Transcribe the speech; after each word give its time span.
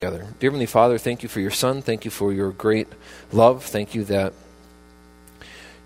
together. 0.00 0.32
Dear 0.38 0.50
Heavenly 0.50 0.66
Father, 0.66 0.96
thank 0.96 1.24
you 1.24 1.28
for 1.28 1.40
your 1.40 1.50
Son. 1.50 1.82
Thank 1.82 2.04
you 2.04 2.10
for 2.12 2.32
your 2.32 2.52
great 2.52 2.86
love. 3.32 3.64
Thank 3.64 3.96
you 3.96 4.04
that 4.04 4.32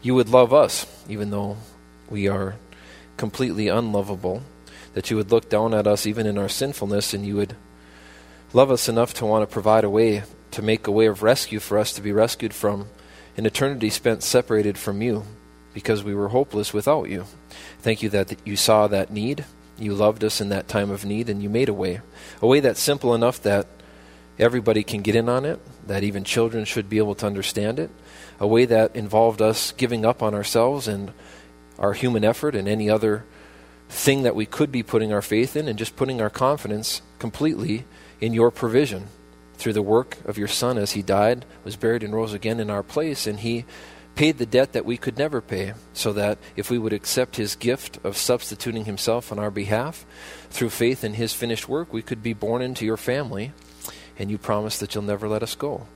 you 0.02 0.14
would 0.14 0.28
love 0.28 0.52
us, 0.52 0.84
even 1.08 1.30
though 1.30 1.56
we 2.10 2.28
are 2.28 2.56
completely 3.16 3.68
unlovable. 3.68 4.42
That 4.92 5.10
you 5.10 5.16
would 5.16 5.30
look 5.30 5.48
down 5.48 5.72
at 5.72 5.86
us, 5.86 6.06
even 6.06 6.26
in 6.26 6.36
our 6.36 6.50
sinfulness, 6.50 7.14
and 7.14 7.24
you 7.24 7.36
would 7.36 7.56
love 8.52 8.70
us 8.70 8.86
enough 8.86 9.14
to 9.14 9.24
want 9.24 9.48
to 9.48 9.50
provide 9.50 9.82
a 9.82 9.88
way, 9.88 10.24
to 10.50 10.60
make 10.60 10.86
a 10.86 10.92
way 10.92 11.06
of 11.06 11.22
rescue 11.22 11.58
for 11.58 11.78
us 11.78 11.90
to 11.94 12.02
be 12.02 12.12
rescued 12.12 12.52
from 12.52 12.88
an 13.38 13.46
eternity 13.46 13.88
spent 13.88 14.22
separated 14.22 14.76
from 14.76 15.00
you 15.00 15.24
because 15.72 16.04
we 16.04 16.14
were 16.14 16.28
hopeless 16.28 16.74
without 16.74 17.08
you. 17.08 17.24
Thank 17.78 18.02
you 18.02 18.10
that 18.10 18.46
you 18.46 18.56
saw 18.56 18.88
that 18.88 19.10
need. 19.10 19.46
You 19.78 19.94
loved 19.94 20.22
us 20.22 20.38
in 20.38 20.50
that 20.50 20.68
time 20.68 20.90
of 20.90 21.06
need, 21.06 21.30
and 21.30 21.42
you 21.42 21.48
made 21.48 21.70
a 21.70 21.72
way. 21.72 22.02
A 22.42 22.46
way 22.46 22.60
that's 22.60 22.78
simple 22.78 23.14
enough 23.14 23.40
that 23.40 23.66
everybody 24.38 24.82
can 24.82 25.02
get 25.02 25.16
in 25.16 25.28
on 25.28 25.44
it, 25.44 25.60
that 25.86 26.02
even 26.02 26.24
children 26.24 26.64
should 26.64 26.88
be 26.88 26.98
able 26.98 27.14
to 27.16 27.26
understand 27.26 27.78
it, 27.78 27.90
a 28.40 28.46
way 28.46 28.64
that 28.64 28.94
involved 28.96 29.42
us 29.42 29.72
giving 29.72 30.04
up 30.04 30.22
on 30.22 30.34
ourselves 30.34 30.88
and 30.88 31.12
our 31.78 31.92
human 31.92 32.24
effort 32.24 32.54
and 32.54 32.68
any 32.68 32.88
other 32.88 33.24
thing 33.88 34.22
that 34.22 34.34
we 34.34 34.46
could 34.46 34.72
be 34.72 34.82
putting 34.82 35.12
our 35.12 35.22
faith 35.22 35.54
in 35.54 35.68
and 35.68 35.78
just 35.78 35.96
putting 35.96 36.20
our 36.20 36.30
confidence 36.30 37.02
completely 37.18 37.84
in 38.20 38.32
your 38.32 38.50
provision 38.50 39.06
through 39.54 39.72
the 39.72 39.82
work 39.82 40.16
of 40.24 40.38
your 40.38 40.48
Son 40.48 40.78
as 40.78 40.92
he 40.92 41.02
died, 41.02 41.44
was 41.62 41.76
buried, 41.76 42.02
and 42.02 42.14
rose 42.14 42.32
again 42.32 42.58
in 42.58 42.70
our 42.70 42.82
place. 42.82 43.26
And 43.26 43.40
he 43.40 43.64
paid 44.14 44.38
the 44.38 44.46
debt 44.46 44.72
that 44.72 44.84
we 44.84 44.96
could 44.96 45.16
never 45.16 45.40
pay, 45.40 45.74
so 45.92 46.12
that 46.12 46.38
if 46.56 46.70
we 46.70 46.78
would 46.78 46.92
accept 46.92 47.36
his 47.36 47.54
gift 47.54 47.98
of 48.04 48.16
substituting 48.16 48.84
himself 48.86 49.30
on 49.30 49.38
our 49.38 49.50
behalf 49.50 50.04
through 50.50 50.70
faith 50.70 51.04
in 51.04 51.14
his 51.14 51.32
finished 51.32 51.68
work, 51.68 51.92
we 51.92 52.02
could 52.02 52.22
be 52.22 52.32
born 52.32 52.60
into 52.60 52.84
your 52.84 52.96
family 52.96 53.52
and 54.18 54.30
you 54.30 54.38
promise 54.38 54.78
that 54.78 54.94
you'll 54.94 55.04
never 55.04 55.28
let 55.28 55.42
us 55.42 55.54
go. 55.54 55.86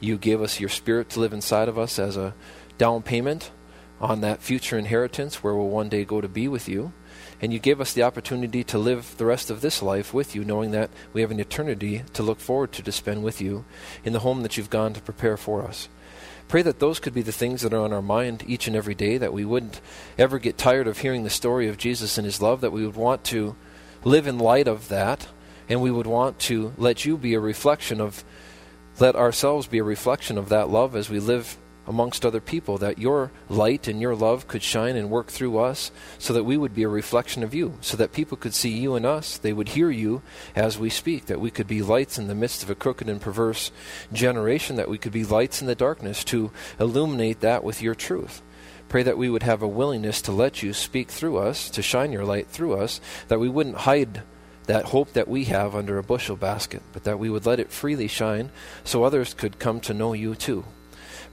You 0.00 0.16
gave 0.16 0.40
us 0.40 0.60
your 0.60 0.68
spirit 0.68 1.10
to 1.10 1.20
live 1.20 1.32
inside 1.32 1.68
of 1.68 1.78
us 1.78 1.98
as 1.98 2.16
a 2.16 2.34
down 2.78 3.02
payment 3.02 3.50
on 4.00 4.22
that 4.22 4.42
future 4.42 4.78
inheritance 4.78 5.42
where 5.42 5.54
we'll 5.54 5.68
one 5.68 5.90
day 5.90 6.04
go 6.04 6.20
to 6.20 6.28
be 6.28 6.48
with 6.48 6.68
you. 6.68 6.92
And 7.42 7.52
you 7.52 7.58
gave 7.58 7.80
us 7.80 7.92
the 7.92 8.02
opportunity 8.02 8.64
to 8.64 8.78
live 8.78 9.14
the 9.16 9.24
rest 9.26 9.50
of 9.50 9.60
this 9.60 9.82
life 9.82 10.12
with 10.12 10.34
you, 10.34 10.44
knowing 10.44 10.70
that 10.72 10.90
we 11.12 11.20
have 11.20 11.30
an 11.30 11.40
eternity 11.40 12.02
to 12.12 12.22
look 12.22 12.40
forward 12.40 12.72
to 12.72 12.82
to 12.82 12.92
spend 12.92 13.22
with 13.22 13.40
you 13.40 13.64
in 14.04 14.12
the 14.12 14.20
home 14.20 14.42
that 14.42 14.56
you've 14.56 14.70
gone 14.70 14.92
to 14.94 15.00
prepare 15.00 15.36
for 15.36 15.62
us. 15.62 15.88
Pray 16.48 16.62
that 16.62 16.80
those 16.80 16.98
could 16.98 17.14
be 17.14 17.22
the 17.22 17.32
things 17.32 17.62
that 17.62 17.72
are 17.72 17.80
on 17.80 17.92
our 17.92 18.02
mind 18.02 18.42
each 18.46 18.66
and 18.66 18.74
every 18.74 18.94
day, 18.94 19.16
that 19.18 19.32
we 19.32 19.44
wouldn't 19.44 19.80
ever 20.18 20.38
get 20.38 20.58
tired 20.58 20.86
of 20.86 20.98
hearing 20.98 21.22
the 21.24 21.30
story 21.30 21.68
of 21.68 21.78
Jesus 21.78 22.18
and 22.18 22.24
his 22.24 22.42
love, 22.42 22.60
that 22.60 22.72
we 22.72 22.84
would 22.84 22.96
want 22.96 23.22
to 23.24 23.54
live 24.04 24.26
in 24.26 24.38
light 24.38 24.66
of 24.66 24.88
that 24.88 25.28
and 25.70 25.80
we 25.80 25.90
would 25.90 26.06
want 26.06 26.38
to 26.40 26.74
let 26.76 27.04
you 27.04 27.16
be 27.16 27.32
a 27.34 27.40
reflection 27.40 28.00
of, 28.00 28.24
let 28.98 29.14
ourselves 29.14 29.68
be 29.68 29.78
a 29.78 29.84
reflection 29.84 30.36
of 30.36 30.48
that 30.48 30.68
love 30.68 30.96
as 30.96 31.08
we 31.08 31.20
live 31.20 31.56
amongst 31.86 32.26
other 32.26 32.40
people, 32.40 32.76
that 32.78 32.98
your 32.98 33.30
light 33.48 33.88
and 33.88 34.00
your 34.00 34.14
love 34.14 34.46
could 34.46 34.62
shine 34.62 34.96
and 34.96 35.10
work 35.10 35.28
through 35.28 35.58
us 35.58 35.90
so 36.18 36.32
that 36.32 36.44
we 36.44 36.56
would 36.56 36.74
be 36.74 36.82
a 36.82 36.88
reflection 36.88 37.42
of 37.42 37.54
you, 37.54 37.78
so 37.80 37.96
that 37.96 38.12
people 38.12 38.36
could 38.36 38.52
see 38.52 38.70
you 38.70 38.94
and 38.96 39.06
us. 39.06 39.38
They 39.38 39.52
would 39.52 39.70
hear 39.70 39.90
you 39.90 40.22
as 40.54 40.78
we 40.78 40.90
speak, 40.90 41.26
that 41.26 41.40
we 41.40 41.50
could 41.50 41.66
be 41.66 41.82
lights 41.82 42.18
in 42.18 42.26
the 42.26 42.34
midst 42.34 42.62
of 42.62 42.70
a 42.70 42.74
crooked 42.74 43.08
and 43.08 43.20
perverse 43.20 43.72
generation, 44.12 44.76
that 44.76 44.90
we 44.90 44.98
could 44.98 45.12
be 45.12 45.24
lights 45.24 45.60
in 45.60 45.66
the 45.66 45.74
darkness 45.74 46.22
to 46.24 46.50
illuminate 46.78 47.40
that 47.40 47.64
with 47.64 47.80
your 47.80 47.94
truth. 47.94 48.42
Pray 48.88 49.04
that 49.04 49.18
we 49.18 49.30
would 49.30 49.44
have 49.44 49.62
a 49.62 49.68
willingness 49.68 50.20
to 50.22 50.32
let 50.32 50.64
you 50.64 50.72
speak 50.72 51.10
through 51.10 51.38
us, 51.38 51.70
to 51.70 51.80
shine 51.80 52.10
your 52.10 52.24
light 52.24 52.48
through 52.48 52.74
us, 52.74 53.00
that 53.28 53.40
we 53.40 53.48
wouldn't 53.48 53.78
hide 53.78 54.22
that 54.70 54.84
hope 54.84 55.14
that 55.14 55.26
we 55.26 55.46
have 55.46 55.74
under 55.74 55.98
a 55.98 56.02
bushel 56.02 56.36
basket, 56.36 56.80
but 56.92 57.02
that 57.02 57.18
we 57.18 57.28
would 57.28 57.44
let 57.44 57.58
it 57.58 57.72
freely 57.72 58.06
shine 58.06 58.50
so 58.84 59.02
others 59.02 59.34
could 59.34 59.58
come 59.58 59.80
to 59.80 59.92
know 59.92 60.12
you 60.12 60.32
too. 60.36 60.64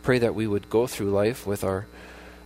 Pray 0.01 0.17
that 0.17 0.33
we 0.33 0.47
would 0.47 0.71
go 0.71 0.87
through 0.87 1.11
life 1.11 1.45
with 1.45 1.63
our 1.63 1.85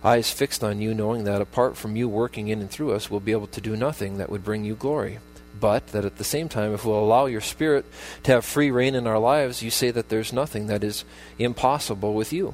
eyes 0.04 0.30
fixed 0.30 0.62
on 0.62 0.82
you, 0.82 0.92
knowing 0.92 1.24
that 1.24 1.40
apart 1.40 1.78
from 1.78 1.96
you 1.96 2.10
working 2.10 2.48
in 2.48 2.60
and 2.60 2.70
through 2.70 2.92
us, 2.92 3.10
we'll 3.10 3.20
be 3.20 3.32
able 3.32 3.46
to 3.46 3.60
do 3.62 3.74
nothing 3.74 4.18
that 4.18 4.28
would 4.28 4.44
bring 4.44 4.64
you 4.64 4.74
glory. 4.74 5.18
But 5.58 5.86
that 5.88 6.04
at 6.04 6.16
the 6.16 6.24
same 6.24 6.50
time, 6.50 6.74
if 6.74 6.84
we'll 6.84 6.98
allow 7.02 7.24
your 7.24 7.40
Spirit 7.40 7.86
to 8.24 8.32
have 8.32 8.44
free 8.44 8.70
rein 8.70 8.94
in 8.94 9.06
our 9.06 9.18
lives, 9.18 9.62
you 9.62 9.70
say 9.70 9.90
that 9.92 10.10
there's 10.10 10.30
nothing 10.30 10.66
that 10.66 10.84
is 10.84 11.06
impossible 11.38 12.12
with 12.12 12.34
you 12.34 12.52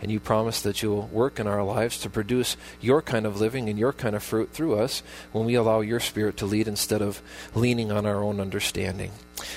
and 0.00 0.10
you 0.10 0.20
promise 0.20 0.60
that 0.62 0.82
you'll 0.82 1.08
work 1.08 1.40
in 1.40 1.46
our 1.46 1.62
lives 1.64 1.98
to 2.00 2.10
produce 2.10 2.56
your 2.80 3.02
kind 3.02 3.26
of 3.26 3.40
living 3.40 3.68
and 3.68 3.78
your 3.78 3.92
kind 3.92 4.14
of 4.14 4.22
fruit 4.22 4.50
through 4.50 4.78
us 4.78 5.02
when 5.32 5.44
we 5.44 5.54
allow 5.54 5.80
your 5.80 6.00
Spirit 6.00 6.36
to 6.36 6.46
lead 6.46 6.68
instead 6.68 7.02
of 7.02 7.20
leaning 7.54 7.90
on 7.90 8.06
our 8.06 8.22
own 8.22 8.40
understanding. 8.40 9.10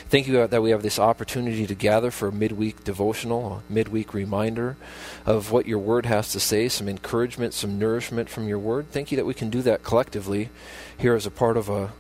Thank 0.10 0.28
you 0.28 0.46
that 0.46 0.62
we 0.62 0.72
have 0.72 0.84
this 0.84 1.00
opportunity 1.00 1.66
to 1.66 1.76
gather 1.76 2.12
for 2.12 2.28
a 2.28 2.32
midweek 2.32 2.84
devotional, 2.84 3.64
a 3.68 3.74
midweek 3.74 4.14
reminder 4.14 4.78
of 5.26 5.52
what 5.52 5.68
your 5.68 5.80
word 5.80 6.06
has 6.06 6.32
to 6.34 6.40
say, 6.40 6.70
some 6.70 6.88
encouragement, 6.88 7.54
some 7.54 7.80
nourishment 7.80 8.30
from 8.30 8.48
your 8.48 8.60
word. 8.60 8.92
Thank 8.92 9.12
you 9.12 9.16
that 9.18 9.26
we 9.26 9.34
can 9.34 9.50
do 9.50 9.62
that 9.64 9.84
collectively 9.84 10.50
here 10.98 11.16
as 11.16 11.26
a 11.26 11.32
part 11.32 11.58
of 11.58 11.70
a 11.70 11.94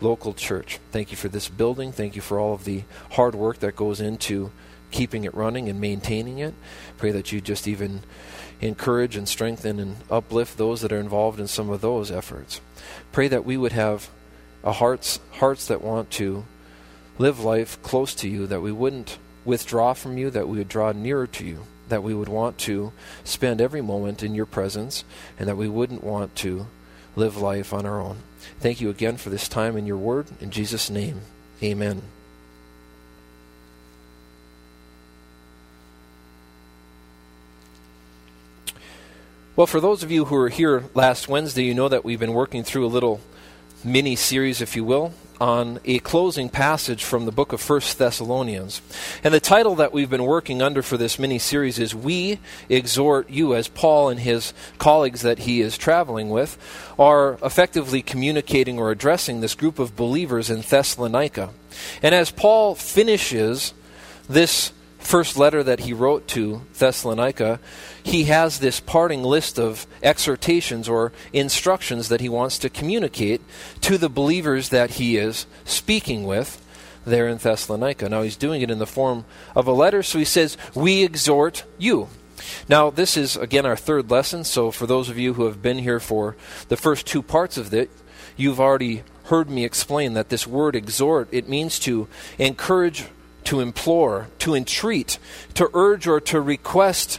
local 0.00 0.32
church. 0.32 0.78
Thank 0.90 1.10
you 1.10 1.16
for 1.16 1.28
this 1.28 1.48
building. 1.48 1.92
Thank 1.92 2.16
you 2.16 2.22
for 2.22 2.38
all 2.38 2.54
of 2.54 2.64
the 2.64 2.84
hard 3.12 3.34
work 3.34 3.58
that 3.58 3.76
goes 3.76 4.00
into 4.00 4.50
keeping 4.90 5.24
it 5.24 5.34
running 5.34 5.68
and 5.68 5.80
maintaining 5.80 6.38
it. 6.38 6.54
Pray 6.96 7.10
that 7.12 7.32
you 7.32 7.40
just 7.40 7.68
even 7.68 8.02
encourage 8.60 9.16
and 9.16 9.28
strengthen 9.28 9.78
and 9.78 9.96
uplift 10.10 10.58
those 10.58 10.80
that 10.80 10.92
are 10.92 11.00
involved 11.00 11.38
in 11.38 11.46
some 11.46 11.70
of 11.70 11.80
those 11.80 12.10
efforts. 12.10 12.60
Pray 13.12 13.28
that 13.28 13.44
we 13.44 13.56
would 13.56 13.72
have 13.72 14.08
a 14.64 14.72
hearts 14.72 15.20
hearts 15.32 15.66
that 15.68 15.82
want 15.82 16.10
to 16.10 16.44
live 17.18 17.40
life 17.40 17.80
close 17.82 18.14
to 18.14 18.28
you, 18.28 18.46
that 18.46 18.62
we 18.62 18.72
wouldn't 18.72 19.18
withdraw 19.44 19.92
from 19.92 20.18
you, 20.18 20.30
that 20.30 20.48
we 20.48 20.58
would 20.58 20.68
draw 20.68 20.92
nearer 20.92 21.26
to 21.26 21.44
you, 21.44 21.64
that 21.88 22.02
we 22.02 22.14
would 22.14 22.28
want 22.28 22.58
to 22.58 22.92
spend 23.24 23.60
every 23.60 23.80
moment 23.80 24.22
in 24.22 24.34
your 24.34 24.46
presence, 24.46 25.04
and 25.38 25.48
that 25.48 25.56
we 25.56 25.68
wouldn't 25.68 26.04
want 26.04 26.34
to 26.36 26.66
live 27.16 27.36
life 27.36 27.72
on 27.72 27.86
our 27.86 28.00
own. 28.00 28.18
Thank 28.60 28.80
you 28.80 28.90
again 28.90 29.16
for 29.16 29.30
this 29.30 29.48
time 29.48 29.76
in 29.76 29.86
your 29.86 29.96
word. 29.96 30.26
In 30.40 30.50
Jesus' 30.50 30.90
name, 30.90 31.22
amen. 31.62 32.02
Well, 39.58 39.66
for 39.66 39.80
those 39.80 40.04
of 40.04 40.12
you 40.12 40.26
who 40.26 40.36
were 40.36 40.50
here 40.50 40.84
last 40.94 41.26
Wednesday, 41.26 41.64
you 41.64 41.74
know 41.74 41.88
that 41.88 42.04
we've 42.04 42.20
been 42.20 42.32
working 42.32 42.62
through 42.62 42.86
a 42.86 42.94
little 42.94 43.20
mini 43.82 44.14
series, 44.14 44.60
if 44.60 44.76
you 44.76 44.84
will, 44.84 45.12
on 45.40 45.80
a 45.84 45.98
closing 45.98 46.48
passage 46.48 47.02
from 47.02 47.24
the 47.24 47.32
book 47.32 47.52
of 47.52 47.60
First 47.60 47.98
Thessalonians. 47.98 48.80
And 49.24 49.34
the 49.34 49.40
title 49.40 49.74
that 49.74 49.92
we've 49.92 50.08
been 50.08 50.22
working 50.22 50.62
under 50.62 50.80
for 50.80 50.96
this 50.96 51.18
mini 51.18 51.40
series 51.40 51.80
is 51.80 51.92
We 51.92 52.38
Exhort 52.68 53.30
You, 53.30 53.56
as 53.56 53.66
Paul 53.66 54.10
and 54.10 54.20
his 54.20 54.54
colleagues 54.78 55.22
that 55.22 55.40
he 55.40 55.60
is 55.60 55.76
traveling 55.76 56.30
with 56.30 56.56
are 56.96 57.36
effectively 57.42 58.00
communicating 58.00 58.78
or 58.78 58.92
addressing 58.92 59.40
this 59.40 59.56
group 59.56 59.80
of 59.80 59.96
believers 59.96 60.50
in 60.50 60.60
Thessalonica. 60.60 61.50
And 62.00 62.14
as 62.14 62.30
Paul 62.30 62.76
finishes 62.76 63.74
this 64.28 64.70
first 64.98 65.36
letter 65.36 65.62
that 65.62 65.80
he 65.80 65.92
wrote 65.92 66.28
to 66.28 66.62
Thessalonica, 66.74 67.60
he 68.02 68.24
has 68.24 68.58
this 68.58 68.80
parting 68.80 69.22
list 69.22 69.58
of 69.58 69.86
exhortations 70.02 70.88
or 70.88 71.12
instructions 71.32 72.08
that 72.08 72.20
he 72.20 72.28
wants 72.28 72.58
to 72.58 72.68
communicate 72.68 73.40
to 73.82 73.96
the 73.96 74.08
believers 74.08 74.68
that 74.68 74.92
he 74.92 75.16
is 75.16 75.46
speaking 75.64 76.24
with 76.24 76.64
there 77.04 77.28
in 77.28 77.38
Thessalonica. 77.38 78.08
Now, 78.08 78.22
he's 78.22 78.36
doing 78.36 78.60
it 78.60 78.70
in 78.70 78.78
the 78.78 78.86
form 78.86 79.24
of 79.54 79.66
a 79.66 79.72
letter, 79.72 80.02
so 80.02 80.18
he 80.18 80.24
says, 80.24 80.56
We 80.74 81.02
exhort 81.02 81.64
you. 81.78 82.08
Now, 82.68 82.90
this 82.90 83.16
is, 83.16 83.36
again, 83.36 83.66
our 83.66 83.76
third 83.76 84.10
lesson, 84.10 84.44
so 84.44 84.70
for 84.70 84.86
those 84.86 85.08
of 85.08 85.18
you 85.18 85.34
who 85.34 85.46
have 85.46 85.62
been 85.62 85.78
here 85.78 86.00
for 86.00 86.36
the 86.68 86.76
first 86.76 87.06
two 87.06 87.22
parts 87.22 87.56
of 87.56 87.72
it, 87.72 87.90
you've 88.36 88.60
already 88.60 89.02
heard 89.24 89.50
me 89.50 89.64
explain 89.64 90.14
that 90.14 90.28
this 90.28 90.46
word 90.46 90.74
exhort, 90.74 91.28
it 91.32 91.48
means 91.48 91.78
to 91.80 92.08
encourage 92.38 93.06
to 93.48 93.60
implore, 93.60 94.28
to 94.38 94.54
entreat, 94.54 95.18
to 95.54 95.70
urge, 95.72 96.06
or 96.06 96.20
to 96.20 96.38
request 96.38 97.18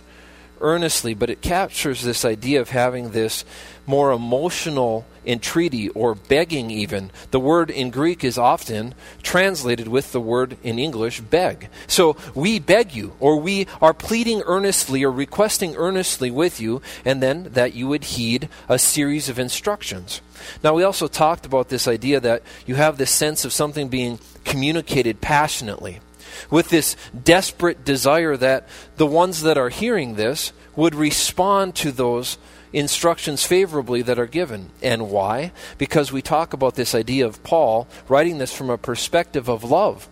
earnestly, 0.61 1.15
but 1.15 1.31
it 1.31 1.41
captures 1.41 2.03
this 2.03 2.23
idea 2.23 2.61
of 2.61 2.69
having 2.69 3.09
this 3.09 3.43
more 3.87 4.11
emotional 4.11 5.07
entreaty 5.25 5.89
or 5.89 6.13
begging, 6.13 6.69
even. 6.69 7.09
The 7.31 7.39
word 7.39 7.71
in 7.71 7.89
Greek 7.89 8.23
is 8.23 8.37
often 8.37 8.93
translated 9.23 9.87
with 9.87 10.11
the 10.11 10.21
word 10.21 10.57
in 10.61 10.77
English, 10.77 11.19
beg. 11.21 11.67
So 11.87 12.15
we 12.35 12.59
beg 12.59 12.93
you, 12.93 13.13
or 13.19 13.37
we 13.37 13.65
are 13.81 13.95
pleading 13.95 14.43
earnestly 14.45 15.03
or 15.03 15.11
requesting 15.11 15.75
earnestly 15.77 16.29
with 16.29 16.61
you, 16.61 16.79
and 17.03 17.23
then 17.23 17.49
that 17.53 17.73
you 17.73 17.87
would 17.87 18.03
heed 18.03 18.49
a 18.67 18.77
series 18.77 19.29
of 19.29 19.39
instructions. 19.39 20.21
Now, 20.63 20.75
we 20.75 20.83
also 20.83 21.07
talked 21.07 21.47
about 21.47 21.69
this 21.69 21.87
idea 21.87 22.19
that 22.19 22.43
you 22.67 22.75
have 22.75 22.99
this 22.99 23.09
sense 23.09 23.45
of 23.45 23.51
something 23.51 23.87
being 23.89 24.19
communicated 24.45 25.21
passionately 25.21 26.01
with 26.49 26.69
this 26.69 26.95
desperate 27.23 27.85
desire 27.85 28.37
that 28.37 28.67
the 28.97 29.05
ones 29.05 29.41
that 29.41 29.57
are 29.57 29.69
hearing 29.69 30.15
this 30.15 30.53
would 30.75 30.95
respond 30.95 31.75
to 31.75 31.91
those 31.91 32.37
instructions 32.73 33.43
favorably 33.43 34.01
that 34.03 34.19
are 34.19 34.27
given. 34.27 34.71
And 34.81 35.09
why? 35.09 35.51
Because 35.77 36.11
we 36.11 36.21
talk 36.21 36.53
about 36.53 36.75
this 36.75 36.93
idea 36.93 37.25
of 37.25 37.43
Paul 37.43 37.87
writing 38.07 38.37
this 38.37 38.53
from 38.53 38.69
a 38.69 38.77
perspective 38.77 39.49
of 39.49 39.63
love. 39.63 40.07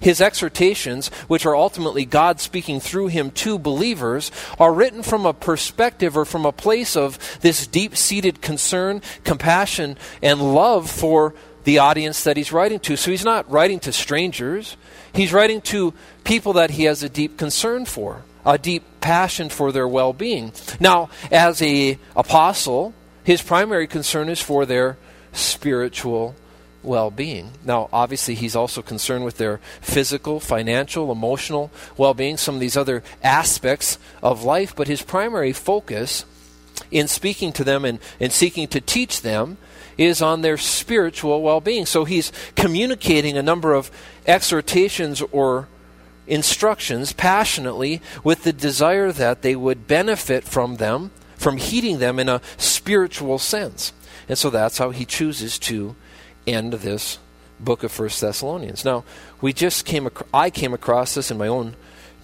His 0.00 0.20
exhortations, 0.20 1.08
which 1.28 1.44
are 1.46 1.54
ultimately 1.54 2.04
God 2.04 2.40
speaking 2.40 2.80
through 2.80 3.08
him 3.08 3.30
to 3.32 3.58
believers, 3.58 4.30
are 4.58 4.72
written 4.72 5.02
from 5.02 5.26
a 5.26 5.34
perspective 5.34 6.16
or 6.16 6.24
from 6.24 6.46
a 6.46 6.52
place 6.52 6.96
of 6.96 7.38
this 7.40 7.66
deep 7.66 7.96
seated 7.96 8.40
concern, 8.40 9.02
compassion, 9.24 9.96
and 10.22 10.54
love 10.54 10.90
for 10.90 11.34
the 11.66 11.80
audience 11.80 12.22
that 12.22 12.36
he's 12.36 12.52
writing 12.52 12.78
to. 12.78 12.96
So 12.96 13.10
he's 13.10 13.24
not 13.24 13.50
writing 13.50 13.80
to 13.80 13.92
strangers, 13.92 14.76
he's 15.12 15.32
writing 15.32 15.60
to 15.62 15.92
people 16.22 16.52
that 16.54 16.70
he 16.70 16.84
has 16.84 17.02
a 17.02 17.08
deep 17.08 17.36
concern 17.36 17.84
for, 17.84 18.22
a 18.46 18.56
deep 18.56 18.84
passion 19.00 19.48
for 19.48 19.72
their 19.72 19.88
well 19.88 20.12
being. 20.12 20.52
Now, 20.78 21.10
as 21.30 21.60
a 21.60 21.98
apostle, 22.14 22.94
his 23.24 23.42
primary 23.42 23.88
concern 23.88 24.28
is 24.28 24.40
for 24.40 24.64
their 24.64 24.96
spiritual 25.32 26.36
well 26.84 27.10
being. 27.10 27.50
Now, 27.64 27.88
obviously, 27.92 28.36
he's 28.36 28.54
also 28.54 28.80
concerned 28.80 29.24
with 29.24 29.38
their 29.38 29.58
physical, 29.80 30.38
financial, 30.38 31.10
emotional 31.10 31.72
well 31.96 32.14
being, 32.14 32.36
some 32.36 32.54
of 32.54 32.60
these 32.60 32.76
other 32.76 33.02
aspects 33.24 33.98
of 34.22 34.44
life, 34.44 34.76
but 34.76 34.86
his 34.86 35.02
primary 35.02 35.52
focus 35.52 36.24
in 36.92 37.08
speaking 37.08 37.52
to 37.54 37.64
them 37.64 37.84
and, 37.84 37.98
and 38.20 38.30
seeking 38.30 38.68
to 38.68 38.80
teach 38.80 39.22
them 39.22 39.56
is 39.98 40.20
on 40.20 40.42
their 40.42 40.58
spiritual 40.58 41.42
well 41.42 41.60
being. 41.60 41.86
So 41.86 42.04
he's 42.04 42.32
communicating 42.54 43.36
a 43.36 43.42
number 43.42 43.74
of 43.74 43.90
exhortations 44.26 45.22
or 45.32 45.68
instructions 46.26 47.12
passionately 47.12 48.02
with 48.24 48.42
the 48.42 48.52
desire 48.52 49.12
that 49.12 49.42
they 49.42 49.56
would 49.56 49.86
benefit 49.86 50.44
from 50.44 50.76
them, 50.76 51.10
from 51.36 51.56
heeding 51.56 51.98
them 51.98 52.18
in 52.18 52.28
a 52.28 52.40
spiritual 52.56 53.38
sense. 53.38 53.92
And 54.28 54.36
so 54.36 54.50
that's 54.50 54.78
how 54.78 54.90
he 54.90 55.04
chooses 55.04 55.58
to 55.60 55.94
end 56.46 56.72
this 56.74 57.18
book 57.60 57.82
of 57.82 57.92
First 57.92 58.20
Thessalonians. 58.20 58.84
Now, 58.84 59.04
we 59.40 59.52
just 59.52 59.84
came 59.84 60.06
ac- 60.06 60.26
I 60.34 60.50
came 60.50 60.74
across 60.74 61.14
this 61.14 61.30
in 61.30 61.38
my 61.38 61.48
own 61.48 61.76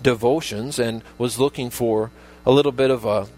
devotions 0.02 0.78
and 0.78 1.02
was 1.16 1.38
looking 1.38 1.70
for 1.70 2.10
a 2.44 2.50
little 2.50 2.72
bit 2.72 2.90
of 2.90 3.04
a 3.04 3.28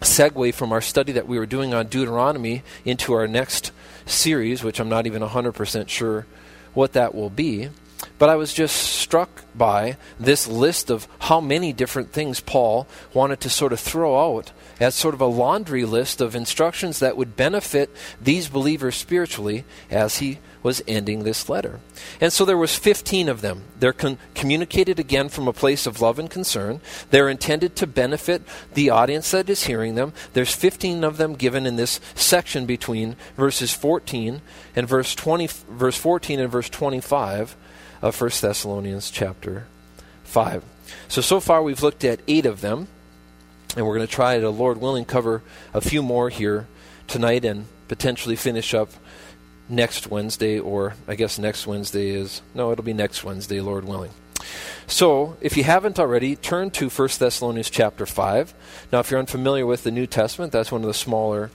segue 0.00 0.54
from 0.54 0.72
our 0.72 0.80
study 0.80 1.12
that 1.12 1.26
we 1.26 1.38
were 1.38 1.46
doing 1.46 1.74
on 1.74 1.86
Deuteronomy 1.86 2.62
into 2.84 3.12
our 3.12 3.26
next 3.26 3.72
series, 4.04 4.62
which 4.62 4.80
I'm 4.80 4.88
not 4.88 5.06
even 5.06 5.22
100% 5.22 5.88
sure 5.88 6.26
what 6.74 6.92
that 6.92 7.14
will 7.14 7.30
be. 7.30 7.70
But 8.18 8.28
I 8.28 8.36
was 8.36 8.52
just 8.52 8.76
struck 8.76 9.44
by 9.54 9.96
this 10.18 10.46
list 10.46 10.90
of 10.90 11.08
how 11.20 11.40
many 11.40 11.72
different 11.72 12.12
things 12.12 12.40
Paul 12.40 12.86
wanted 13.12 13.40
to 13.40 13.50
sort 13.50 13.72
of 13.72 13.80
throw 13.80 14.36
out 14.36 14.52
as 14.80 14.94
sort 14.94 15.14
of 15.14 15.20
a 15.20 15.26
laundry 15.26 15.84
list 15.84 16.20
of 16.20 16.34
instructions 16.34 16.98
that 16.98 17.16
would 17.16 17.36
benefit 17.36 17.94
these 18.20 18.48
believers 18.48 18.96
spiritually 18.96 19.64
as 19.90 20.18
he 20.18 20.38
was 20.62 20.82
ending 20.86 21.22
this 21.22 21.48
letter. 21.48 21.80
And 22.20 22.32
so 22.32 22.44
there 22.44 22.56
was 22.56 22.76
15 22.76 23.28
of 23.28 23.40
them. 23.40 23.64
They're 23.78 23.92
con- 23.92 24.18
communicated 24.34 24.98
again 24.98 25.28
from 25.28 25.48
a 25.48 25.52
place 25.52 25.86
of 25.86 26.00
love 26.00 26.18
and 26.18 26.30
concern. 26.30 26.80
They're 27.10 27.28
intended 27.28 27.76
to 27.76 27.86
benefit 27.86 28.42
the 28.74 28.90
audience 28.90 29.30
that 29.30 29.48
is 29.48 29.64
hearing 29.64 29.94
them. 29.94 30.12
There's 30.32 30.54
15 30.54 31.04
of 31.04 31.16
them 31.16 31.34
given 31.34 31.66
in 31.66 31.76
this 31.76 32.00
section 32.14 32.66
between 32.66 33.16
verses 33.36 33.72
14 33.72 34.42
and 34.74 34.88
verse 34.88 35.14
20 35.14 35.48
verse 35.70 35.96
14 35.96 36.40
and 36.40 36.50
verse 36.50 36.68
25 36.68 37.56
of 38.02 38.20
1 38.20 38.30
Thessalonians 38.40 39.10
chapter 39.10 39.66
5. 40.24 40.64
So 41.08 41.20
so 41.20 41.40
far 41.40 41.62
we've 41.62 41.82
looked 41.82 42.04
at 42.04 42.20
8 42.26 42.46
of 42.46 42.60
them. 42.60 42.88
And 43.76 43.86
we're 43.86 43.96
going 43.96 44.06
to 44.06 44.12
try 44.12 44.38
to, 44.38 44.48
Lord 44.48 44.80
willing, 44.80 45.04
cover 45.04 45.42
a 45.74 45.82
few 45.82 46.02
more 46.02 46.30
here 46.30 46.66
tonight 47.06 47.44
and 47.44 47.66
potentially 47.88 48.36
finish 48.36 48.72
up 48.72 48.90
next 49.68 50.08
Wednesday, 50.08 50.58
or 50.58 50.94
I 51.08 51.14
guess 51.14 51.38
next 51.38 51.66
Wednesday 51.66 52.10
is, 52.10 52.42
no, 52.54 52.72
it'll 52.72 52.84
be 52.84 52.92
next 52.92 53.24
Wednesday, 53.24 53.60
Lord 53.60 53.84
willing. 53.84 54.12
So, 54.86 55.36
if 55.40 55.56
you 55.56 55.64
haven't 55.64 55.98
already, 55.98 56.36
turn 56.36 56.70
to 56.72 56.88
1 56.88 57.08
Thessalonians 57.18 57.70
chapter 57.70 58.06
5. 58.06 58.54
Now, 58.92 59.00
if 59.00 59.10
you're 59.10 59.18
unfamiliar 59.18 59.66
with 59.66 59.82
the 59.82 59.90
New 59.90 60.06
Testament, 60.06 60.52
that's 60.52 60.70
one 60.70 60.82
of 60.82 60.86
the 60.86 60.94
smaller 60.94 61.50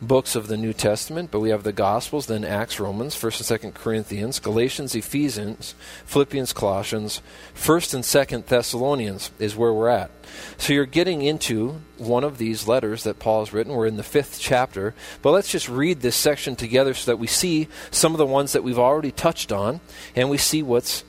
books 0.00 0.36
of 0.36 0.48
the 0.48 0.56
New 0.56 0.72
Testament, 0.72 1.30
but 1.30 1.40
we 1.40 1.50
have 1.50 1.62
the 1.62 1.72
Gospels, 1.72 2.26
then 2.26 2.44
Acts, 2.44 2.78
Romans, 2.78 3.14
1st 3.14 3.62
and 3.62 3.74
2nd 3.74 3.74
Corinthians, 3.74 4.38
Galatians, 4.38 4.94
Ephesians, 4.94 5.74
Philippians, 6.04 6.52
Colossians, 6.52 7.22
1st 7.54 7.94
and 7.94 8.04
2nd 8.04 8.46
Thessalonians 8.46 9.30
is 9.38 9.56
where 9.56 9.72
we're 9.72 9.88
at. 9.88 10.10
So 10.58 10.72
you're 10.72 10.84
getting 10.84 11.22
into 11.22 11.80
one 11.96 12.24
of 12.24 12.36
these 12.36 12.68
letters 12.68 13.04
that 13.04 13.18
Paul 13.18 13.40
has 13.40 13.54
written. 13.54 13.72
We're 13.72 13.86
in 13.86 13.96
the 13.96 14.02
fifth 14.02 14.38
chapter, 14.38 14.94
but 15.22 15.30
let's 15.30 15.50
just 15.50 15.68
read 15.68 16.00
this 16.00 16.16
section 16.16 16.56
together 16.56 16.92
so 16.92 17.10
that 17.10 17.16
we 17.16 17.26
see 17.26 17.68
some 17.90 18.12
of 18.12 18.18
the 18.18 18.26
ones 18.26 18.52
that 18.52 18.64
we've 18.64 18.78
already 18.78 19.12
touched 19.12 19.50
on, 19.50 19.80
and 20.14 20.28
we 20.28 20.36
see 20.38 20.62
what's 20.62 21.04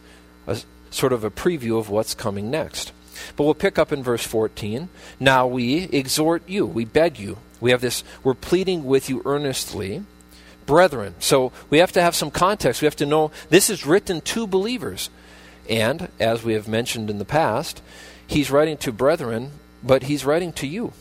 a, 0.47 0.61
sort 0.91 1.11
of 1.11 1.25
a 1.25 1.31
preview 1.31 1.77
of 1.77 1.89
what's 1.89 2.13
coming 2.13 2.49
next. 2.49 2.93
But 3.35 3.43
we'll 3.43 3.55
pick 3.55 3.77
up 3.77 3.91
in 3.91 4.03
verse 4.03 4.23
14. 4.23 4.89
Now 5.19 5.47
we 5.47 5.83
exhort 5.85 6.47
you, 6.47 6.65
we 6.65 6.85
beg 6.85 7.19
you, 7.19 7.37
we 7.59 7.71
have 7.71 7.81
this, 7.81 8.03
we're 8.23 8.33
pleading 8.33 8.85
with 8.85 9.09
you 9.09 9.21
earnestly, 9.25 10.03
brethren. 10.65 11.15
So 11.19 11.51
we 11.69 11.79
have 11.79 11.91
to 11.93 12.01
have 12.01 12.15
some 12.15 12.31
context. 12.31 12.81
We 12.81 12.85
have 12.85 12.95
to 12.97 13.05
know 13.05 13.31
this 13.49 13.69
is 13.69 13.85
written 13.85 14.21
to 14.21 14.47
believers. 14.47 15.09
And, 15.69 16.09
as 16.19 16.43
we 16.43 16.53
have 16.53 16.67
mentioned 16.67 17.09
in 17.09 17.17
the 17.17 17.25
past, 17.25 17.81
he's 18.25 18.51
writing 18.51 18.77
to 18.77 18.91
brethren, 18.91 19.51
but 19.83 20.03
he's 20.03 20.25
writing 20.25 20.53
to 20.53 20.67
you. 20.67 20.93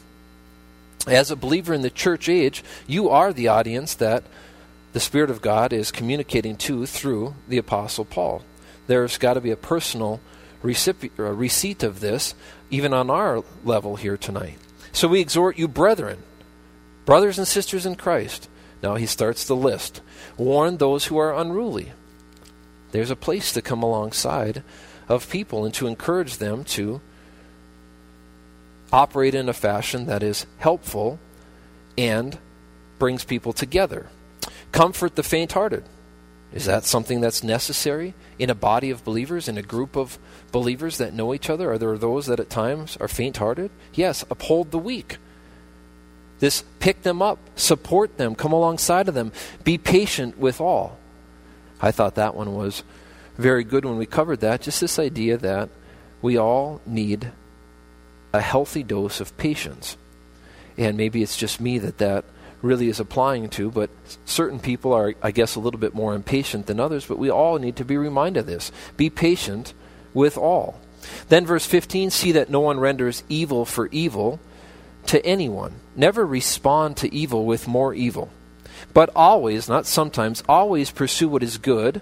As 1.06 1.30
a 1.30 1.36
believer 1.36 1.72
in 1.72 1.82
the 1.82 1.90
church 1.90 2.28
age, 2.28 2.64
you 2.86 3.08
are 3.10 3.32
the 3.32 3.48
audience 3.48 3.94
that 3.94 4.24
the 4.92 5.00
Spirit 5.00 5.30
of 5.30 5.42
God 5.42 5.72
is 5.72 5.92
communicating 5.92 6.56
to 6.56 6.86
through 6.86 7.34
the 7.46 7.58
Apostle 7.58 8.04
Paul. 8.04 8.42
There's 8.86 9.18
got 9.18 9.34
to 9.34 9.40
be 9.40 9.50
a 9.50 9.56
personal 9.56 10.20
uh, 10.64 11.32
receipt 11.32 11.82
of 11.82 12.00
this, 12.00 12.34
even 12.70 12.92
on 12.92 13.10
our 13.10 13.44
level 13.64 13.96
here 13.96 14.16
tonight. 14.16 14.58
So 14.92 15.06
we 15.06 15.20
exhort 15.20 15.58
you, 15.58 15.68
brethren, 15.68 16.22
Brothers 17.06 17.38
and 17.38 17.48
sisters 17.48 17.86
in 17.86 17.94
Christ. 17.94 18.50
Now 18.82 18.96
he 18.96 19.06
starts 19.06 19.44
the 19.44 19.56
list. 19.56 20.02
Warn 20.36 20.76
those 20.76 21.06
who 21.06 21.16
are 21.16 21.34
unruly. 21.34 21.92
There's 22.90 23.10
a 23.10 23.16
place 23.16 23.52
to 23.52 23.62
come 23.62 23.82
alongside 23.82 24.62
of 25.08 25.30
people 25.30 25.64
and 25.64 25.72
to 25.74 25.86
encourage 25.86 26.36
them 26.36 26.64
to 26.64 27.00
operate 28.92 29.34
in 29.34 29.48
a 29.48 29.52
fashion 29.52 30.06
that 30.06 30.22
is 30.22 30.46
helpful 30.58 31.18
and 31.96 32.38
brings 32.98 33.24
people 33.24 33.52
together. 33.52 34.06
Comfort 34.72 35.16
the 35.16 35.22
faint 35.22 35.52
hearted. 35.52 35.84
Is 36.52 36.64
that 36.64 36.84
something 36.84 37.20
that's 37.20 37.42
necessary 37.42 38.14
in 38.38 38.50
a 38.50 38.54
body 38.54 38.90
of 38.90 39.04
believers, 39.04 39.48
in 39.48 39.58
a 39.58 39.62
group 39.62 39.96
of 39.96 40.18
believers 40.52 40.98
that 40.98 41.12
know 41.12 41.34
each 41.34 41.50
other? 41.50 41.70
Are 41.72 41.78
there 41.78 41.98
those 41.98 42.26
that 42.26 42.40
at 42.40 42.50
times 42.50 42.96
are 43.00 43.08
faint 43.08 43.38
hearted? 43.38 43.70
Yes, 43.92 44.24
uphold 44.30 44.70
the 44.70 44.78
weak. 44.78 45.18
This 46.38 46.64
pick 46.80 47.02
them 47.02 47.22
up, 47.22 47.38
support 47.56 48.18
them, 48.18 48.34
come 48.34 48.52
alongside 48.52 49.08
of 49.08 49.14
them, 49.14 49.32
be 49.64 49.78
patient 49.78 50.38
with 50.38 50.60
all. 50.60 50.98
I 51.80 51.90
thought 51.90 52.14
that 52.16 52.34
one 52.34 52.54
was 52.54 52.82
very 53.36 53.64
good 53.64 53.84
when 53.84 53.96
we 53.96 54.06
covered 54.06 54.40
that. 54.40 54.62
Just 54.62 54.80
this 54.80 54.98
idea 54.98 55.36
that 55.38 55.68
we 56.22 56.36
all 56.36 56.80
need 56.86 57.32
a 58.32 58.40
healthy 58.40 58.82
dose 58.82 59.20
of 59.20 59.36
patience. 59.36 59.96
And 60.76 60.96
maybe 60.96 61.22
it's 61.22 61.36
just 61.36 61.60
me 61.60 61.78
that 61.78 61.98
that 61.98 62.24
really 62.62 62.88
is 62.88 63.00
applying 63.00 63.48
to, 63.50 63.70
but 63.70 63.90
certain 64.24 64.58
people 64.58 64.92
are, 64.92 65.14
I 65.22 65.30
guess, 65.30 65.54
a 65.54 65.60
little 65.60 65.80
bit 65.80 65.94
more 65.94 66.14
impatient 66.14 66.66
than 66.66 66.80
others, 66.80 67.06
but 67.06 67.18
we 67.18 67.30
all 67.30 67.58
need 67.58 67.76
to 67.76 67.84
be 67.84 67.96
reminded 67.96 68.40
of 68.40 68.46
this. 68.46 68.72
Be 68.96 69.10
patient 69.10 69.74
with 70.14 70.36
all. 70.36 70.80
Then, 71.28 71.46
verse 71.46 71.66
15 71.66 72.10
see 72.10 72.32
that 72.32 72.50
no 72.50 72.60
one 72.60 72.80
renders 72.80 73.22
evil 73.28 73.64
for 73.64 73.88
evil 73.88 74.40
to 75.08 75.24
anyone. 75.24 75.74
Never 75.94 76.26
respond 76.26 76.96
to 76.98 77.14
evil 77.14 77.44
with 77.44 77.68
more 77.68 77.94
evil. 77.94 78.30
But 78.92 79.10
always, 79.14 79.68
not 79.68 79.86
sometimes, 79.86 80.42
always 80.48 80.90
pursue 80.90 81.28
what 81.28 81.42
is 81.42 81.58
good, 81.58 82.00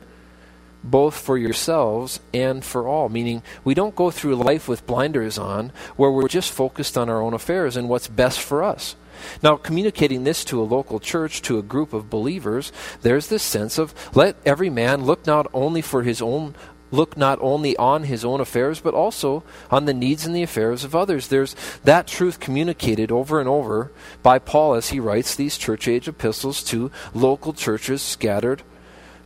both 0.83 1.17
for 1.17 1.39
yourselves 1.39 2.21
and 2.33 2.65
for 2.65 2.87
all. 2.87 3.09
Meaning, 3.09 3.43
we 3.65 3.75
don't 3.75 3.97
go 3.97 4.11
through 4.11 4.37
life 4.37 4.69
with 4.69 4.87
blinders 4.87 5.39
on 5.39 5.73
where 5.97 6.11
we're 6.11 6.29
just 6.29 6.53
focused 6.53 6.99
on 6.99 7.09
our 7.09 7.23
own 7.23 7.35
affairs 7.35 7.77
and 7.77 7.89
what's 7.89 8.09
best 8.09 8.41
for 8.41 8.63
us. 8.63 8.97
Now, 9.43 9.57
communicating 9.57 10.25
this 10.25 10.45
to 10.47 10.61
a 10.61 10.65
local 10.65 11.01
church, 11.01 11.41
to 11.43 11.59
a 11.59 11.63
group 11.63 11.93
of 11.93 12.11
believers, 12.11 12.73
there's 13.03 13.29
this 13.29 13.43
sense 13.43 13.79
of 13.79 13.95
let 14.15 14.37
every 14.45 14.71
man 14.71 15.05
look 15.05 15.27
not 15.27 15.47
only 15.55 15.81
for 15.81 16.03
his 16.03 16.21
own 16.21 16.55
look 16.95 17.17
not 17.17 17.39
only 17.41 17.77
on 17.77 18.05
his 18.05 18.25
own 18.25 18.41
affairs, 18.41 18.81
but 18.81 18.95
also 18.95 19.43
on 19.71 19.85
the 19.85 19.95
needs 19.95 20.25
and 20.25 20.35
the 20.35 20.43
affairs 20.43 20.85
of 20.85 20.95
others. 20.95 21.29
There's 21.29 21.55
that 21.83 22.07
truth 22.07 22.41
communicated 22.41 23.11
over 23.11 23.41
and 23.41 23.49
over 23.49 23.91
by 24.23 24.39
Paul 24.39 24.75
as 24.75 24.91
he 24.91 25.01
writes 25.01 25.35
these 25.35 25.59
church 25.59 25.89
age 25.89 26.09
epistles 26.09 26.63
to 26.65 26.91
local 27.13 27.53
churches 27.53 28.01
scattered 28.01 28.63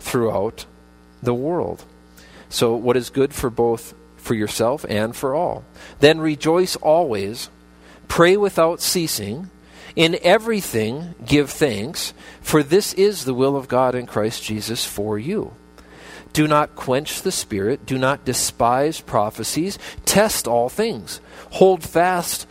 throughout 0.01 0.65
the 1.23 1.35
world. 1.35 1.85
So, 2.49 2.75
what 2.75 2.97
is 2.97 3.11
good 3.11 3.35
for 3.35 3.51
both 3.51 3.95
for 4.17 4.35
yourself 4.35 4.87
and 4.89 5.15
for 5.15 5.35
all? 5.35 5.65
Then 6.01 6.19
rejoice 6.19 6.77
always, 6.77 7.51
pray 8.09 8.37
without 8.37 8.81
ceasing. 8.81 9.51
In 9.97 10.19
everything, 10.23 11.15
give 11.27 11.51
thanks, 11.51 12.15
for 12.41 12.63
this 12.63 12.95
is 12.95 13.25
the 13.25 13.35
will 13.35 13.57
of 13.57 13.69
God 13.69 13.95
in 13.95 14.07
Christ 14.07 14.45
Jesus 14.45 14.85
for 14.85 15.19
you. 15.19 15.53
Do 16.33 16.47
not 16.47 16.77
quench 16.77 17.23
the 17.23 17.33
spirit. 17.33 17.87
Do 17.87 17.99
not 17.99 18.25
despise 18.25 19.01
prophecies. 19.01 19.79
Test 20.05 20.47
all 20.47 20.69
things. 20.69 21.21
Hold 21.53 21.83
fast, 21.83 22.47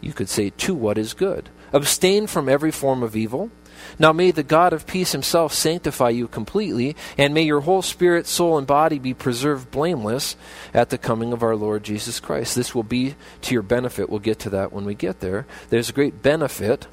you 0.00 0.12
could 0.12 0.28
say, 0.28 0.50
to 0.50 0.74
what 0.74 0.98
is 0.98 1.14
good. 1.14 1.48
Abstain 1.72 2.26
from 2.26 2.48
every 2.48 2.70
form 2.70 3.02
of 3.02 3.16
evil. 3.16 3.50
Now 3.98 4.12
may 4.12 4.30
the 4.30 4.42
God 4.42 4.72
of 4.72 4.86
peace 4.86 5.12
himself 5.12 5.52
sanctify 5.52 6.10
you 6.10 6.28
completely, 6.28 6.96
and 7.18 7.34
may 7.34 7.42
your 7.42 7.60
whole 7.60 7.82
spirit, 7.82 8.26
soul, 8.26 8.58
and 8.58 8.66
body 8.66 8.98
be 8.98 9.14
preserved 9.14 9.70
blameless 9.70 10.36
at 10.72 10.90
the 10.90 10.98
coming 10.98 11.32
of 11.32 11.42
our 11.42 11.56
Lord 11.56 11.84
Jesus 11.84 12.20
Christ. 12.20 12.54
This 12.54 12.74
will 12.74 12.82
be 12.82 13.14
to 13.42 13.54
your 13.54 13.62
benefit. 13.62 14.08
We'll 14.08 14.20
get 14.20 14.38
to 14.40 14.50
that 14.50 14.72
when 14.72 14.84
we 14.84 14.94
get 14.94 15.20
there. 15.20 15.46
There's 15.70 15.90
a 15.90 15.94
great 15.94 16.22
benefit 16.22 16.86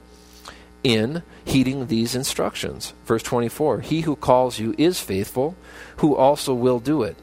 in 0.84 1.24
heeding 1.46 1.88
these 1.88 2.16
instructions. 2.16 2.94
Verse 3.06 3.24
24 3.24 3.82
He 3.82 4.02
who 4.02 4.16
calls 4.16 4.60
you 4.60 4.76
is 4.78 5.00
faithful, 5.00 5.56
who 5.98 6.16
also 6.16 6.54
will 6.54 6.80
do 6.80 7.04
it. 7.04 7.16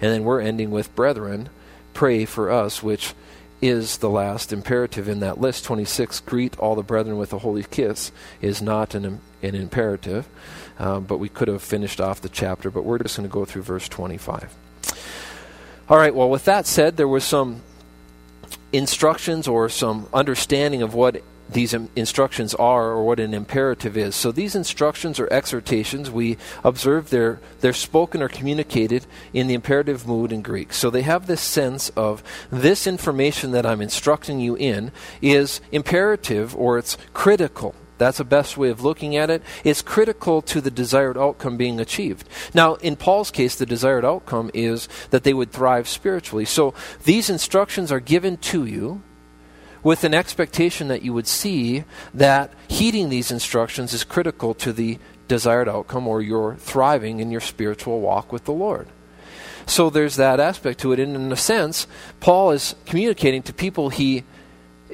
And 0.00 0.10
then 0.10 0.24
we're 0.24 0.40
ending 0.40 0.70
with, 0.70 0.94
Brethren, 0.94 1.48
pray 1.94 2.24
for 2.24 2.50
us, 2.50 2.82
which 2.82 3.14
is 3.60 3.98
the 3.98 4.10
last 4.10 4.52
imperative 4.52 5.08
in 5.08 5.20
that 5.20 5.40
list. 5.40 5.64
26, 5.64 6.20
greet 6.20 6.58
all 6.58 6.74
the 6.74 6.82
brethren 6.82 7.16
with 7.16 7.32
a 7.32 7.38
holy 7.38 7.62
kiss, 7.62 8.10
is 8.40 8.60
not 8.60 8.94
an, 8.94 9.20
an 9.42 9.54
imperative. 9.54 10.28
Um, 10.78 11.04
but 11.04 11.18
we 11.18 11.28
could 11.28 11.46
have 11.46 11.62
finished 11.62 12.00
off 12.00 12.20
the 12.20 12.28
chapter, 12.28 12.70
but 12.70 12.84
we're 12.84 12.98
just 12.98 13.16
going 13.16 13.28
to 13.28 13.32
go 13.32 13.44
through 13.44 13.62
verse 13.62 13.88
25. 13.88 14.52
All 15.88 15.96
right, 15.96 16.14
well, 16.14 16.28
with 16.28 16.44
that 16.46 16.66
said, 16.66 16.96
there 16.96 17.06
was 17.06 17.22
some 17.22 17.62
instructions 18.72 19.46
or 19.46 19.68
some 19.68 20.08
understanding 20.12 20.82
of 20.82 20.94
what 20.94 21.22
these 21.52 21.74
instructions 21.74 22.54
are 22.54 22.90
or 22.90 23.04
what 23.04 23.20
an 23.20 23.34
imperative 23.34 23.96
is. 23.96 24.14
So 24.14 24.32
these 24.32 24.54
instructions 24.54 25.18
or 25.18 25.32
exhortations, 25.32 26.10
we 26.10 26.38
observe 26.64 27.10
they're, 27.10 27.40
they're 27.60 27.72
spoken 27.72 28.22
or 28.22 28.28
communicated 28.28 29.06
in 29.32 29.46
the 29.46 29.54
imperative 29.54 30.06
mood 30.06 30.32
in 30.32 30.42
Greek. 30.42 30.72
So 30.72 30.90
they 30.90 31.02
have 31.02 31.26
this 31.26 31.40
sense 31.40 31.90
of 31.90 32.22
this 32.50 32.86
information 32.86 33.52
that 33.52 33.66
I'm 33.66 33.80
instructing 33.80 34.40
you 34.40 34.56
in 34.56 34.92
is 35.20 35.60
imperative 35.70 36.56
or 36.56 36.78
it's 36.78 36.96
critical. 37.12 37.74
That's 37.98 38.18
the 38.18 38.24
best 38.24 38.56
way 38.56 38.70
of 38.70 38.82
looking 38.82 39.16
at 39.16 39.30
it. 39.30 39.42
It's 39.62 39.80
critical 39.80 40.42
to 40.42 40.60
the 40.60 40.72
desired 40.72 41.16
outcome 41.16 41.56
being 41.56 41.78
achieved. 41.78 42.28
Now, 42.52 42.74
in 42.76 42.96
Paul's 42.96 43.30
case, 43.30 43.54
the 43.54 43.66
desired 43.66 44.04
outcome 44.04 44.50
is 44.54 44.88
that 45.10 45.22
they 45.22 45.32
would 45.32 45.52
thrive 45.52 45.88
spiritually. 45.88 46.44
So 46.44 46.74
these 47.04 47.30
instructions 47.30 47.92
are 47.92 48.00
given 48.00 48.38
to 48.38 48.64
you 48.64 49.02
with 49.82 50.04
an 50.04 50.14
expectation 50.14 50.88
that 50.88 51.02
you 51.02 51.12
would 51.12 51.26
see 51.26 51.84
that 52.14 52.52
heeding 52.68 53.08
these 53.08 53.30
instructions 53.30 53.92
is 53.92 54.04
critical 54.04 54.54
to 54.54 54.72
the 54.72 54.98
desired 55.28 55.68
outcome 55.68 56.06
or 56.06 56.20
your 56.20 56.56
thriving 56.56 57.20
in 57.20 57.30
your 57.30 57.40
spiritual 57.40 58.00
walk 58.00 58.32
with 58.32 58.44
the 58.44 58.52
Lord. 58.52 58.88
So 59.66 59.90
there's 59.90 60.16
that 60.16 60.40
aspect 60.40 60.80
to 60.80 60.92
it. 60.92 61.00
And 61.00 61.16
in 61.16 61.32
a 61.32 61.36
sense, 61.36 61.86
Paul 62.20 62.50
is 62.50 62.74
communicating 62.86 63.42
to 63.44 63.52
people 63.52 63.90
he 63.90 64.24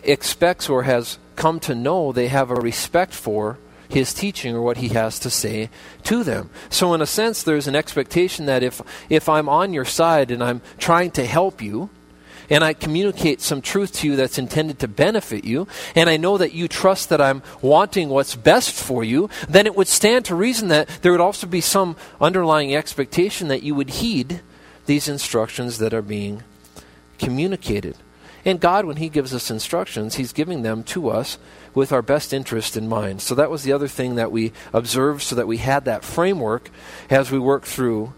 expects 0.04 0.68
or 0.68 0.84
has 0.84 1.18
come 1.36 1.60
to 1.60 1.74
know 1.74 2.12
they 2.12 2.28
have 2.28 2.50
a 2.50 2.54
respect 2.54 3.12
for 3.12 3.58
his 3.88 4.12
teaching 4.12 4.54
or 4.54 4.60
what 4.60 4.76
he 4.76 4.88
has 4.88 5.18
to 5.20 5.30
say 5.30 5.70
to 6.04 6.22
them. 6.22 6.50
So 6.68 6.92
in 6.94 7.00
a 7.00 7.06
sense 7.06 7.42
there's 7.42 7.66
an 7.66 7.74
expectation 7.74 8.46
that 8.46 8.62
if 8.62 8.82
if 9.08 9.28
I'm 9.28 9.48
on 9.48 9.72
your 9.72 9.86
side 9.86 10.30
and 10.30 10.44
I'm 10.44 10.60
trying 10.76 11.10
to 11.12 11.24
help 11.24 11.62
you, 11.62 11.88
and 12.50 12.64
I 12.64 12.72
communicate 12.72 13.40
some 13.40 13.60
truth 13.60 13.92
to 13.94 14.06
you 14.06 14.16
that's 14.16 14.38
intended 14.38 14.78
to 14.80 14.88
benefit 14.88 15.44
you, 15.44 15.66
and 15.94 16.08
I 16.08 16.16
know 16.16 16.38
that 16.38 16.52
you 16.52 16.68
trust 16.68 17.08
that 17.08 17.20
I'm 17.20 17.42
wanting 17.60 18.08
what's 18.08 18.34
best 18.34 18.72
for 18.72 19.04
you, 19.04 19.28
then 19.48 19.66
it 19.66 19.76
would 19.76 19.88
stand 19.88 20.24
to 20.26 20.34
reason 20.34 20.68
that 20.68 20.88
there 21.02 21.12
would 21.12 21.20
also 21.20 21.46
be 21.46 21.60
some 21.60 21.96
underlying 22.20 22.74
expectation 22.74 23.48
that 23.48 23.62
you 23.62 23.74
would 23.74 23.90
heed 23.90 24.40
these 24.86 25.08
instructions 25.08 25.78
that 25.78 25.92
are 25.92 26.02
being 26.02 26.42
communicated. 27.18 27.96
And 28.44 28.60
God, 28.60 28.86
when 28.86 28.96
He 28.96 29.08
gives 29.08 29.34
us 29.34 29.50
instructions, 29.50 30.14
He's 30.14 30.32
giving 30.32 30.62
them 30.62 30.82
to 30.84 31.10
us 31.10 31.38
with 31.74 31.92
our 31.92 32.02
best 32.02 32.32
interest 32.32 32.76
in 32.76 32.88
mind. 32.88 33.20
So 33.20 33.34
that 33.34 33.50
was 33.50 33.62
the 33.62 33.72
other 33.72 33.88
thing 33.88 34.14
that 34.14 34.32
we 34.32 34.52
observed 34.72 35.22
so 35.22 35.36
that 35.36 35.46
we 35.46 35.58
had 35.58 35.84
that 35.84 36.04
framework 36.04 36.70
as 37.10 37.30
we 37.30 37.38
work 37.38 37.64
through 37.64 38.14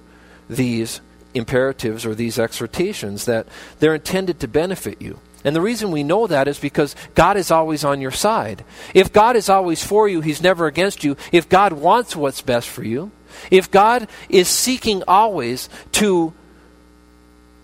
these 0.49 1.01
imperatives 1.35 2.05
or 2.05 2.15
these 2.15 2.39
exhortations 2.39 3.25
that 3.27 3.47
they're 3.79 3.95
intended 3.95 4.41
to 4.41 4.49
benefit 4.49 5.01
you. 5.01 5.19
And 5.45 5.57
the 5.57 5.61
reason 5.61 5.91
we 5.91 6.03
know 6.03 6.27
that 6.27 6.49
is 6.49 6.59
because 6.59 6.95
God 7.15 7.37
is 7.37 7.51
always 7.51 7.85
on 7.85 8.01
your 8.01 8.11
side. 8.11 8.65
If 8.93 9.13
God 9.13 9.37
is 9.37 9.49
always 9.49 9.83
for 9.83 10.09
you, 10.09 10.21
He's 10.21 10.43
never 10.43 10.67
against 10.67 11.03
you. 11.03 11.17
If 11.33 11.49
God 11.49 11.73
wants 11.73 12.15
what's 12.15 12.43
best 12.43 12.69
for 12.69 12.85
you, 12.85 13.11
if 13.51 13.71
God 13.71 14.09
is 14.29 14.49
seeking 14.49 15.03
always 15.09 15.69
to 15.93 16.35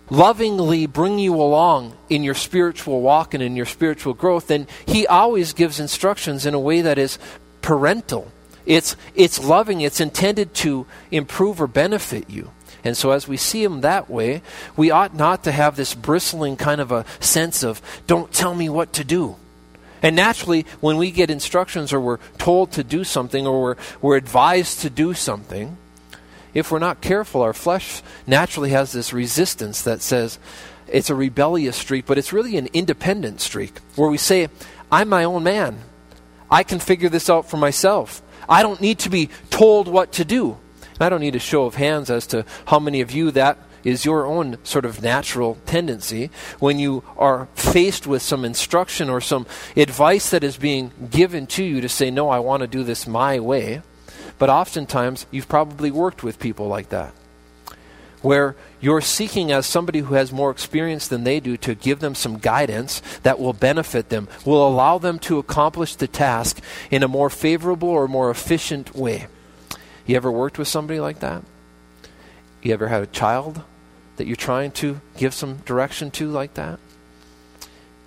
lovingly 0.08 0.86
bring 0.86 1.18
you 1.18 1.34
along 1.34 1.96
in 2.08 2.22
your 2.22 2.34
spiritual 2.34 3.00
walk 3.02 3.34
and 3.34 3.42
in 3.42 3.56
your 3.56 3.66
spiritual 3.66 4.14
growth, 4.14 4.46
then 4.46 4.66
He 4.86 5.06
always 5.06 5.52
gives 5.52 5.80
instructions 5.80 6.46
in 6.46 6.54
a 6.54 6.60
way 6.60 6.80
that 6.80 6.96
is 6.96 7.18
parental. 7.60 8.30
It's, 8.64 8.96
it's 9.14 9.42
loving, 9.42 9.80
it's 9.82 10.00
intended 10.00 10.54
to 10.54 10.86
improve 11.10 11.60
or 11.60 11.66
benefit 11.66 12.30
you. 12.30 12.50
And 12.86 12.96
so, 12.96 13.10
as 13.10 13.26
we 13.26 13.36
see 13.36 13.64
him 13.64 13.80
that 13.80 14.08
way, 14.08 14.42
we 14.76 14.92
ought 14.92 15.12
not 15.12 15.42
to 15.42 15.50
have 15.50 15.74
this 15.74 15.92
bristling 15.92 16.56
kind 16.56 16.80
of 16.80 16.92
a 16.92 17.04
sense 17.18 17.64
of, 17.64 17.82
don't 18.06 18.32
tell 18.32 18.54
me 18.54 18.68
what 18.68 18.92
to 18.92 19.02
do. 19.02 19.34
And 20.04 20.14
naturally, 20.14 20.66
when 20.80 20.96
we 20.96 21.10
get 21.10 21.28
instructions 21.28 21.92
or 21.92 21.98
we're 21.98 22.20
told 22.38 22.70
to 22.72 22.84
do 22.84 23.02
something 23.02 23.44
or 23.44 23.60
we're, 23.60 23.76
we're 24.00 24.16
advised 24.16 24.82
to 24.82 24.90
do 24.90 25.14
something, 25.14 25.76
if 26.54 26.70
we're 26.70 26.78
not 26.78 27.00
careful, 27.00 27.42
our 27.42 27.52
flesh 27.52 28.02
naturally 28.24 28.70
has 28.70 28.92
this 28.92 29.12
resistance 29.12 29.82
that 29.82 30.00
says 30.00 30.38
it's 30.86 31.10
a 31.10 31.14
rebellious 31.16 31.76
streak, 31.76 32.06
but 32.06 32.18
it's 32.18 32.32
really 32.32 32.56
an 32.56 32.68
independent 32.72 33.40
streak 33.40 33.78
where 33.96 34.08
we 34.08 34.16
say, 34.16 34.46
I'm 34.92 35.08
my 35.08 35.24
own 35.24 35.42
man. 35.42 35.80
I 36.48 36.62
can 36.62 36.78
figure 36.78 37.08
this 37.08 37.28
out 37.28 37.50
for 37.50 37.56
myself. 37.56 38.22
I 38.48 38.62
don't 38.62 38.80
need 38.80 39.00
to 39.00 39.10
be 39.10 39.28
told 39.50 39.88
what 39.88 40.12
to 40.12 40.24
do. 40.24 40.58
I 41.00 41.08
don't 41.08 41.20
need 41.20 41.36
a 41.36 41.40
show 41.40 41.64
of 41.66 41.74
hands 41.74 42.10
as 42.10 42.26
to 42.28 42.44
how 42.66 42.78
many 42.78 43.00
of 43.00 43.10
you 43.10 43.30
that 43.32 43.58
is 43.86 44.04
your 44.04 44.26
own 44.26 44.58
sort 44.64 44.84
of 44.84 45.00
natural 45.00 45.56
tendency 45.64 46.28
when 46.58 46.78
you 46.78 47.04
are 47.16 47.46
faced 47.54 48.06
with 48.06 48.20
some 48.20 48.44
instruction 48.44 49.08
or 49.08 49.20
some 49.20 49.46
advice 49.76 50.30
that 50.30 50.42
is 50.42 50.56
being 50.56 50.90
given 51.10 51.46
to 51.46 51.62
you 51.62 51.80
to 51.80 51.88
say, 51.88 52.10
No, 52.10 52.28
I 52.28 52.40
want 52.40 52.62
to 52.62 52.66
do 52.66 52.82
this 52.82 53.06
my 53.06 53.38
way. 53.38 53.82
But 54.38 54.50
oftentimes, 54.50 55.26
you've 55.30 55.48
probably 55.48 55.90
worked 55.90 56.22
with 56.22 56.40
people 56.40 56.66
like 56.66 56.90
that, 56.90 57.14
where 58.20 58.54
you're 58.80 59.00
seeking 59.00 59.50
as 59.50 59.66
somebody 59.66 60.00
who 60.00 60.14
has 60.14 60.32
more 60.32 60.50
experience 60.50 61.08
than 61.08 61.24
they 61.24 61.40
do 61.40 61.56
to 61.58 61.74
give 61.74 62.00
them 62.00 62.14
some 62.14 62.38
guidance 62.38 63.00
that 63.22 63.38
will 63.38 63.54
benefit 63.54 64.10
them, 64.10 64.28
will 64.44 64.66
allow 64.66 64.98
them 64.98 65.18
to 65.20 65.38
accomplish 65.38 65.94
the 65.94 66.08
task 66.08 66.60
in 66.90 67.02
a 67.02 67.08
more 67.08 67.30
favorable 67.30 67.88
or 67.88 68.08
more 68.08 68.30
efficient 68.30 68.94
way. 68.94 69.28
You 70.06 70.14
ever 70.16 70.30
worked 70.30 70.58
with 70.58 70.68
somebody 70.68 71.00
like 71.00 71.18
that? 71.20 71.42
You 72.62 72.72
ever 72.72 72.88
had 72.88 73.02
a 73.02 73.06
child 73.06 73.62
that 74.16 74.26
you're 74.26 74.36
trying 74.36 74.70
to 74.72 75.00
give 75.16 75.34
some 75.34 75.58
direction 75.58 76.10
to 76.12 76.28
like 76.28 76.54
that? 76.54 76.78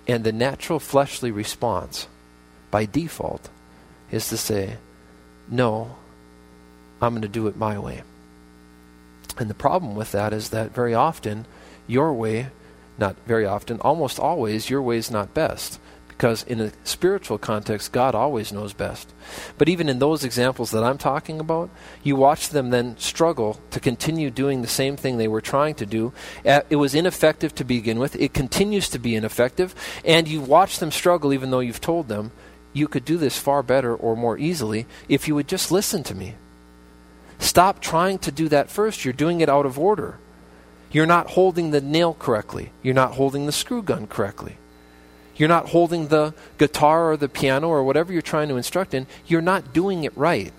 And 0.06 0.24
the 0.24 0.32
natural 0.32 0.80
fleshly 0.80 1.30
response, 1.30 2.08
by 2.70 2.86
default, 2.86 3.48
is 4.10 4.28
to 4.28 4.36
say, 4.36 4.78
No, 5.48 5.96
I'm 7.02 7.12
going 7.12 7.22
to 7.22 7.28
do 7.28 7.46
it 7.46 7.56
my 7.56 7.78
way. 7.78 8.02
And 9.38 9.48
the 9.48 9.54
problem 9.54 9.94
with 9.94 10.12
that 10.12 10.32
is 10.32 10.50
that 10.50 10.74
very 10.74 10.94
often, 10.94 11.46
your 11.86 12.12
way, 12.12 12.48
not 12.98 13.16
very 13.26 13.46
often, 13.46 13.80
almost 13.80 14.18
always, 14.18 14.70
your 14.70 14.82
way 14.82 14.96
is 14.96 15.10
not 15.10 15.34
best 15.34 15.78
because 16.20 16.42
in 16.42 16.60
a 16.60 16.70
spiritual 16.84 17.38
context, 17.38 17.92
God 17.92 18.14
always 18.14 18.52
knows 18.52 18.74
best. 18.74 19.10
But 19.56 19.70
even 19.70 19.88
in 19.88 20.00
those 20.00 20.22
examples 20.22 20.70
that 20.70 20.84
I'm 20.84 20.98
talking 20.98 21.40
about, 21.40 21.70
you 22.02 22.14
watch 22.14 22.50
them 22.50 22.68
then 22.68 22.98
struggle 22.98 23.58
to 23.70 23.80
continue 23.80 24.28
doing 24.30 24.60
the 24.60 24.68
same 24.68 24.98
thing 24.98 25.16
they 25.16 25.28
were 25.28 25.40
trying 25.40 25.76
to 25.76 25.86
do. 25.86 26.12
Uh, 26.44 26.60
it 26.68 26.76
was 26.76 26.94
ineffective 26.94 27.54
to 27.54 27.64
begin 27.64 27.98
with, 27.98 28.16
it 28.16 28.34
continues 28.34 28.90
to 28.90 28.98
be 28.98 29.16
ineffective, 29.16 29.74
and 30.04 30.28
you 30.28 30.42
watch 30.42 30.78
them 30.78 30.90
struggle 30.90 31.32
even 31.32 31.50
though 31.50 31.60
you've 31.60 31.80
told 31.80 32.08
them 32.08 32.32
you 32.74 32.86
could 32.86 33.06
do 33.06 33.16
this 33.16 33.38
far 33.38 33.62
better 33.62 33.96
or 33.96 34.14
more 34.14 34.36
easily 34.36 34.86
if 35.08 35.26
you 35.26 35.34
would 35.34 35.48
just 35.48 35.72
listen 35.72 36.02
to 36.02 36.14
me. 36.14 36.34
Stop 37.38 37.80
trying 37.80 38.18
to 38.18 38.30
do 38.30 38.46
that 38.50 38.68
first. 38.68 39.06
You're 39.06 39.14
doing 39.14 39.40
it 39.40 39.48
out 39.48 39.64
of 39.64 39.78
order. 39.78 40.18
You're 40.92 41.06
not 41.06 41.30
holding 41.30 41.70
the 41.70 41.80
nail 41.80 42.12
correctly. 42.12 42.72
You're 42.82 42.92
not 42.92 43.14
holding 43.14 43.46
the 43.46 43.52
screw 43.52 43.82
gun 43.82 44.06
correctly. 44.06 44.58
You're 45.40 45.48
not 45.48 45.70
holding 45.70 46.08
the 46.08 46.34
guitar 46.58 47.10
or 47.10 47.16
the 47.16 47.26
piano 47.26 47.68
or 47.68 47.82
whatever 47.82 48.12
you're 48.12 48.20
trying 48.20 48.50
to 48.50 48.58
instruct 48.58 48.92
in. 48.92 49.06
You're 49.26 49.40
not 49.40 49.72
doing 49.72 50.04
it 50.04 50.14
right. 50.14 50.52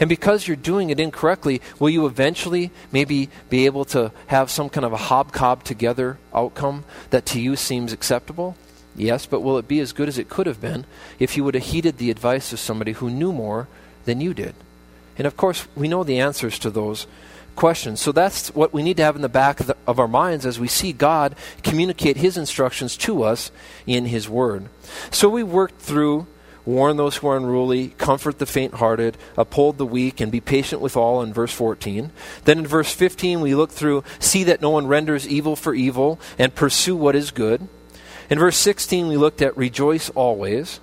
And 0.00 0.08
because 0.08 0.48
you're 0.48 0.56
doing 0.56 0.90
it 0.90 0.98
incorrectly, 0.98 1.62
will 1.78 1.88
you 1.88 2.04
eventually 2.04 2.72
maybe 2.90 3.30
be 3.48 3.66
able 3.66 3.84
to 3.86 4.10
have 4.26 4.50
some 4.50 4.70
kind 4.70 4.84
of 4.84 4.92
a 4.92 4.96
hobcob 4.96 5.62
together 5.62 6.18
outcome 6.34 6.82
that 7.10 7.26
to 7.26 7.40
you 7.40 7.54
seems 7.54 7.92
acceptable? 7.92 8.56
Yes, 8.96 9.24
but 9.24 9.40
will 9.40 9.56
it 9.56 9.68
be 9.68 9.78
as 9.78 9.92
good 9.92 10.08
as 10.08 10.18
it 10.18 10.28
could 10.28 10.48
have 10.48 10.60
been 10.60 10.84
if 11.20 11.36
you 11.36 11.44
would 11.44 11.54
have 11.54 11.66
heeded 11.66 11.98
the 11.98 12.10
advice 12.10 12.52
of 12.52 12.58
somebody 12.58 12.90
who 12.90 13.10
knew 13.10 13.32
more 13.32 13.68
than 14.04 14.20
you 14.20 14.34
did? 14.34 14.56
And 15.16 15.28
of 15.28 15.36
course, 15.36 15.68
we 15.76 15.86
know 15.86 16.02
the 16.02 16.18
answers 16.18 16.58
to 16.58 16.70
those 16.70 17.06
questions. 17.56 18.00
So 18.00 18.12
that's 18.12 18.54
what 18.54 18.72
we 18.72 18.82
need 18.82 18.96
to 18.98 19.02
have 19.02 19.16
in 19.16 19.22
the 19.22 19.28
back 19.28 19.60
of, 19.60 19.66
the, 19.68 19.76
of, 19.86 19.98
our 19.98 20.08
minds 20.08 20.46
as 20.46 20.60
we 20.60 20.68
see 20.68 20.92
God 20.92 21.34
communicate 21.62 22.16
His 22.16 22.36
instructions 22.36 22.96
to 22.98 23.22
us 23.22 23.50
in 23.86 24.06
His 24.06 24.28
Word. 24.28 24.68
So 25.10 25.28
we 25.28 25.42
worked 25.42 25.80
through 25.80 26.26
warn 26.64 26.96
those 26.96 27.16
who 27.16 27.28
are 27.28 27.36
unruly, 27.36 27.88
comfort 27.98 28.38
the 28.38 28.46
faint 28.46 28.74
hearted, 28.74 29.16
uphold 29.36 29.78
the 29.78 29.86
weak, 29.86 30.20
and 30.20 30.32
be 30.32 30.40
patient 30.40 30.80
with 30.80 30.96
all 30.96 31.22
in 31.22 31.32
verse 31.32 31.52
14. 31.52 32.10
Then 32.44 32.58
in 32.58 32.66
verse 32.66 32.92
15, 32.92 33.40
we 33.40 33.54
look 33.54 33.70
through, 33.70 34.04
see 34.18 34.44
that 34.44 34.62
no 34.62 34.70
one 34.70 34.86
renders 34.86 35.28
evil 35.28 35.56
for 35.56 35.74
evil, 35.74 36.18
and 36.38 36.54
pursue 36.54 36.96
what 36.96 37.14
is 37.14 37.30
good. 37.30 37.68
In 38.30 38.38
verse 38.38 38.56
16, 38.56 39.08
we 39.08 39.16
looked 39.16 39.42
at 39.42 39.56
rejoice 39.56 40.08
always, 40.10 40.80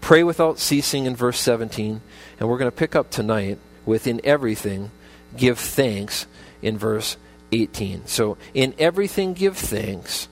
pray 0.00 0.22
without 0.24 0.58
ceasing 0.58 1.04
in 1.04 1.14
verse 1.14 1.38
17, 1.38 2.00
and 2.38 2.48
we're 2.48 2.58
going 2.58 2.70
to 2.70 2.76
pick 2.76 2.96
up 2.96 3.10
tonight 3.10 3.58
with 3.84 4.06
in 4.06 4.20
everything 4.24 4.90
give 5.36 5.58
thanks 5.58 6.26
in 6.62 6.78
verse 6.78 7.16
18. 7.52 8.06
So, 8.06 8.36
in 8.54 8.74
everything 8.78 9.34
give 9.34 9.56
thanks, 9.56 10.28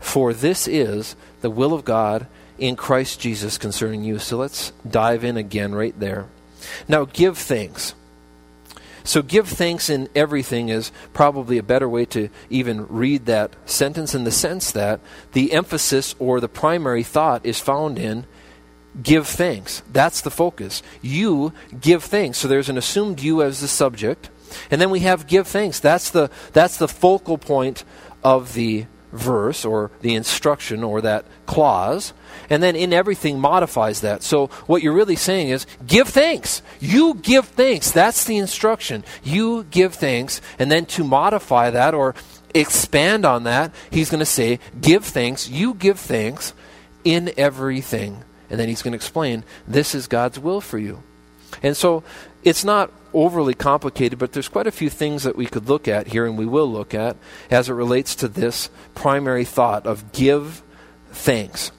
for 0.00 0.32
this 0.32 0.68
is 0.68 1.16
the 1.40 1.50
will 1.50 1.72
of 1.72 1.84
God 1.84 2.26
in 2.58 2.76
Christ 2.76 3.20
Jesus 3.20 3.58
concerning 3.58 4.04
you. 4.04 4.18
So, 4.18 4.38
let's 4.38 4.72
dive 4.88 5.24
in 5.24 5.36
again 5.36 5.74
right 5.74 5.98
there. 5.98 6.26
Now, 6.88 7.04
give 7.04 7.38
thanks. 7.38 7.94
So, 9.04 9.22
give 9.22 9.48
thanks 9.48 9.88
in 9.88 10.08
everything 10.14 10.68
is 10.68 10.90
probably 11.12 11.58
a 11.58 11.62
better 11.62 11.88
way 11.88 12.06
to 12.06 12.28
even 12.50 12.88
read 12.88 13.26
that 13.26 13.54
sentence 13.64 14.14
in 14.14 14.24
the 14.24 14.32
sense 14.32 14.72
that 14.72 15.00
the 15.32 15.52
emphasis 15.52 16.14
or 16.18 16.40
the 16.40 16.48
primary 16.48 17.04
thought 17.04 17.46
is 17.46 17.60
found 17.60 17.98
in 17.98 18.24
give 19.02 19.26
thanks. 19.26 19.82
That's 19.92 20.20
the 20.20 20.30
focus. 20.30 20.82
You 21.02 21.52
give 21.80 22.04
thanks. 22.04 22.38
So 22.38 22.48
there's 22.48 22.68
an 22.68 22.78
assumed 22.78 23.20
you 23.20 23.42
as 23.42 23.60
the 23.60 23.68
subject. 23.68 24.30
And 24.70 24.80
then 24.80 24.90
we 24.90 25.00
have 25.00 25.26
give 25.26 25.46
thanks. 25.46 25.80
That's 25.80 26.10
the, 26.10 26.30
that's 26.52 26.76
the 26.78 26.88
focal 26.88 27.38
point 27.38 27.84
of 28.22 28.54
the 28.54 28.86
verse 29.12 29.64
or 29.64 29.90
the 30.00 30.14
instruction 30.14 30.84
or 30.84 31.00
that 31.00 31.24
clause. 31.46 32.12
And 32.50 32.62
then 32.62 32.76
in 32.76 32.92
everything 32.92 33.40
modifies 33.40 34.02
that. 34.02 34.22
So 34.22 34.48
what 34.66 34.82
you're 34.82 34.92
really 34.92 35.16
saying 35.16 35.48
is 35.48 35.66
give 35.86 36.08
thanks. 36.08 36.62
You 36.80 37.14
give 37.14 37.46
thanks. 37.46 37.90
That's 37.90 38.24
the 38.24 38.36
instruction. 38.36 39.04
You 39.22 39.64
give 39.64 39.94
thanks. 39.94 40.40
And 40.58 40.70
then 40.70 40.86
to 40.86 41.04
modify 41.04 41.70
that 41.70 41.94
or 41.94 42.14
expand 42.54 43.24
on 43.24 43.44
that, 43.44 43.74
he's 43.90 44.10
going 44.10 44.20
to 44.20 44.26
say 44.26 44.60
give 44.80 45.04
thanks. 45.04 45.48
You 45.48 45.74
give 45.74 45.98
thanks 45.98 46.52
in 47.04 47.32
everything. 47.36 48.22
And 48.50 48.60
then 48.60 48.68
he's 48.68 48.82
going 48.82 48.92
to 48.92 48.96
explain 48.96 49.44
this 49.66 49.94
is 49.94 50.06
God's 50.06 50.38
will 50.38 50.60
for 50.60 50.78
you. 50.78 51.02
And 51.62 51.76
so 51.76 52.02
it's 52.42 52.64
not 52.64 52.92
overly 53.12 53.54
complicated, 53.54 54.18
but 54.18 54.32
there's 54.32 54.48
quite 54.48 54.66
a 54.66 54.72
few 54.72 54.90
things 54.90 55.22
that 55.22 55.36
we 55.36 55.46
could 55.46 55.68
look 55.68 55.88
at 55.88 56.08
here 56.08 56.26
and 56.26 56.36
we 56.36 56.46
will 56.46 56.70
look 56.70 56.94
at 56.94 57.16
as 57.50 57.68
it 57.68 57.72
relates 57.72 58.14
to 58.16 58.28
this 58.28 58.68
primary 58.94 59.44
thought 59.44 59.86
of 59.86 60.12
give 60.12 60.62
thanks. 61.10 61.72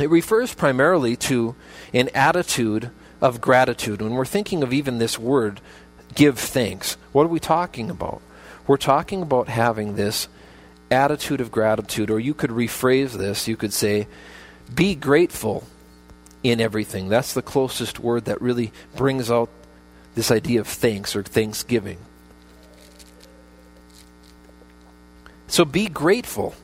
It 0.00 0.10
refers 0.10 0.54
primarily 0.54 1.16
to 1.16 1.54
an 1.92 2.08
attitude 2.14 2.90
of 3.20 3.40
gratitude. 3.40 4.02
When 4.02 4.14
we're 4.14 4.24
thinking 4.24 4.62
of 4.62 4.72
even 4.72 4.98
this 4.98 5.18
word, 5.18 5.60
give 6.14 6.38
thanks, 6.38 6.96
what 7.12 7.24
are 7.24 7.28
we 7.28 7.40
talking 7.40 7.90
about? 7.90 8.22
We're 8.66 8.76
talking 8.76 9.22
about 9.22 9.48
having 9.48 9.94
this 9.94 10.28
attitude 10.90 11.40
of 11.40 11.50
gratitude, 11.50 12.10
or 12.10 12.18
you 12.18 12.34
could 12.34 12.50
rephrase 12.50 13.12
this, 13.12 13.48
you 13.48 13.56
could 13.56 13.72
say, 13.72 14.06
be 14.74 14.94
grateful 14.94 15.64
in 16.50 16.60
everything. 16.60 17.08
That's 17.08 17.34
the 17.34 17.42
closest 17.42 17.98
word 17.98 18.26
that 18.26 18.40
really 18.40 18.72
brings 18.94 19.30
out 19.30 19.48
this 20.14 20.30
idea 20.30 20.60
of 20.60 20.66
thanks 20.66 21.14
or 21.16 21.22
thanksgiving. 21.22 21.98
So 25.48 25.64
be 25.64 25.88
grateful. 25.88 26.54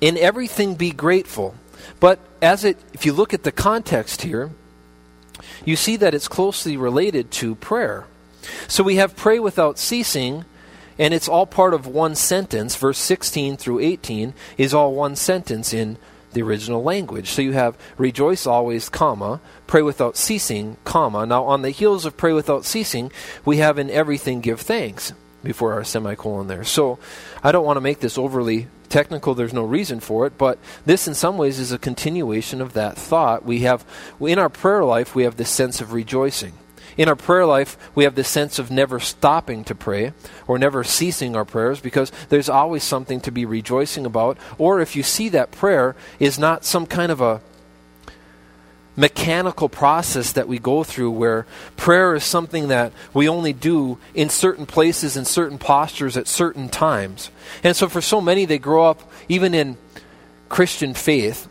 In 0.00 0.16
everything, 0.16 0.74
be 0.74 0.90
grateful. 0.90 1.54
But 2.00 2.18
as 2.40 2.64
it, 2.64 2.78
if 2.92 3.06
you 3.06 3.12
look 3.12 3.32
at 3.32 3.44
the 3.44 3.52
context 3.52 4.22
here, 4.22 4.50
you 5.64 5.76
see 5.76 5.96
that 5.96 6.14
it's 6.14 6.28
closely 6.28 6.76
related 6.76 7.30
to 7.32 7.54
prayer. 7.54 8.06
So 8.66 8.82
we 8.82 8.96
have 8.96 9.16
pray 9.16 9.38
without 9.38 9.78
ceasing, 9.78 10.44
and 10.98 11.14
it's 11.14 11.28
all 11.28 11.46
part 11.46 11.74
of 11.74 11.86
one 11.86 12.14
sentence. 12.14 12.76
Verse 12.76 12.98
16 12.98 13.56
through 13.56 13.80
18 13.80 14.34
is 14.58 14.74
all 14.74 14.94
one 14.94 15.16
sentence 15.16 15.72
in 15.72 15.96
the 16.32 16.42
original 16.42 16.82
language. 16.82 17.30
So 17.30 17.42
you 17.42 17.52
have 17.52 17.76
rejoice 17.98 18.46
always, 18.46 18.88
comma, 18.88 19.40
pray 19.66 19.82
without 19.82 20.16
ceasing, 20.16 20.76
comma. 20.84 21.26
Now 21.26 21.44
on 21.44 21.62
the 21.62 21.70
heels 21.70 22.04
of 22.04 22.16
pray 22.16 22.32
without 22.32 22.64
ceasing, 22.64 23.12
we 23.44 23.58
have 23.58 23.78
in 23.78 23.90
everything 23.90 24.40
give 24.40 24.60
thanks 24.60 25.12
before 25.42 25.72
our 25.72 25.84
semicolon 25.84 26.46
there. 26.46 26.64
So 26.64 26.98
I 27.42 27.52
don't 27.52 27.64
want 27.64 27.76
to 27.76 27.82
make 27.82 28.00
this 28.00 28.18
overly 28.18 28.68
technical, 28.88 29.34
there's 29.34 29.54
no 29.54 29.64
reason 29.64 30.00
for 30.00 30.26
it, 30.26 30.36
but 30.36 30.58
this 30.84 31.08
in 31.08 31.14
some 31.14 31.38
ways 31.38 31.58
is 31.58 31.72
a 31.72 31.78
continuation 31.78 32.60
of 32.60 32.74
that 32.74 32.96
thought. 32.96 33.44
We 33.44 33.60
have 33.60 33.84
in 34.20 34.38
our 34.38 34.50
prayer 34.50 34.84
life 34.84 35.14
we 35.14 35.24
have 35.24 35.36
this 35.36 35.50
sense 35.50 35.80
of 35.80 35.92
rejoicing. 35.92 36.52
In 36.96 37.08
our 37.08 37.16
prayer 37.16 37.46
life, 37.46 37.76
we 37.94 38.04
have 38.04 38.14
this 38.14 38.28
sense 38.28 38.58
of 38.58 38.70
never 38.70 39.00
stopping 39.00 39.64
to 39.64 39.74
pray 39.74 40.12
or 40.46 40.58
never 40.58 40.84
ceasing 40.84 41.34
our 41.34 41.44
prayers 41.44 41.80
because 41.80 42.12
there's 42.28 42.48
always 42.48 42.82
something 42.82 43.20
to 43.20 43.30
be 43.30 43.44
rejoicing 43.44 44.04
about. 44.04 44.36
Or 44.58 44.80
if 44.80 44.94
you 44.94 45.02
see 45.02 45.28
that 45.30 45.52
prayer 45.52 45.96
is 46.18 46.38
not 46.38 46.64
some 46.64 46.86
kind 46.86 47.10
of 47.10 47.20
a 47.20 47.40
mechanical 48.94 49.68
process 49.68 50.32
that 50.32 50.46
we 50.46 50.58
go 50.58 50.84
through 50.84 51.10
where 51.10 51.46
prayer 51.76 52.14
is 52.14 52.24
something 52.24 52.68
that 52.68 52.92
we 53.14 53.26
only 53.26 53.52
do 53.54 53.98
in 54.14 54.28
certain 54.28 54.66
places 54.66 55.16
in 55.16 55.24
certain 55.24 55.58
postures 55.58 56.16
at 56.16 56.28
certain 56.28 56.68
times. 56.68 57.30
And 57.64 57.74
so 57.74 57.88
for 57.88 58.02
so 58.02 58.20
many 58.20 58.44
they 58.44 58.58
grow 58.58 58.84
up 58.84 59.10
even 59.28 59.54
in 59.54 59.78
Christian 60.50 60.92
faith 60.92 61.48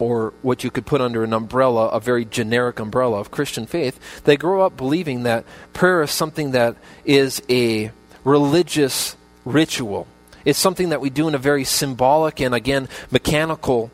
or 0.00 0.32
what 0.42 0.64
you 0.64 0.70
could 0.70 0.86
put 0.86 1.00
under 1.00 1.22
an 1.22 1.32
umbrella, 1.32 1.88
a 1.88 2.00
very 2.00 2.24
generic 2.24 2.80
umbrella 2.80 3.20
of 3.20 3.30
Christian 3.30 3.66
faith, 3.66 4.22
they 4.24 4.36
grow 4.36 4.62
up 4.62 4.76
believing 4.76 5.24
that 5.24 5.44
prayer 5.72 6.02
is 6.02 6.10
something 6.10 6.52
that 6.52 6.76
is 7.04 7.42
a 7.48 7.90
religious 8.24 9.16
ritual. 9.44 10.06
It's 10.44 10.58
something 10.58 10.88
that 10.88 11.00
we 11.00 11.10
do 11.10 11.28
in 11.28 11.34
a 11.34 11.38
very 11.38 11.64
symbolic 11.64 12.40
and, 12.40 12.54
again, 12.54 12.88
mechanical 13.10 13.90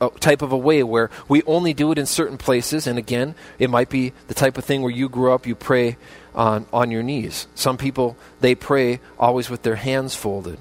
uh, 0.00 0.10
type 0.20 0.42
of 0.42 0.52
a 0.52 0.56
way 0.56 0.82
where 0.82 1.10
we 1.28 1.42
only 1.42 1.74
do 1.74 1.90
it 1.90 1.98
in 1.98 2.06
certain 2.06 2.38
places. 2.38 2.86
And 2.86 2.98
again, 2.98 3.34
it 3.58 3.68
might 3.68 3.90
be 3.90 4.12
the 4.28 4.34
type 4.34 4.58
of 4.58 4.64
thing 4.64 4.82
where 4.82 4.92
you 4.92 5.08
grew 5.08 5.32
up, 5.32 5.46
you 5.46 5.56
pray 5.56 5.96
on, 6.34 6.66
on 6.72 6.92
your 6.92 7.02
knees. 7.02 7.48
Some 7.56 7.76
people, 7.76 8.16
they 8.40 8.54
pray 8.54 9.00
always 9.18 9.50
with 9.50 9.62
their 9.62 9.76
hands 9.76 10.14
folded. 10.14 10.58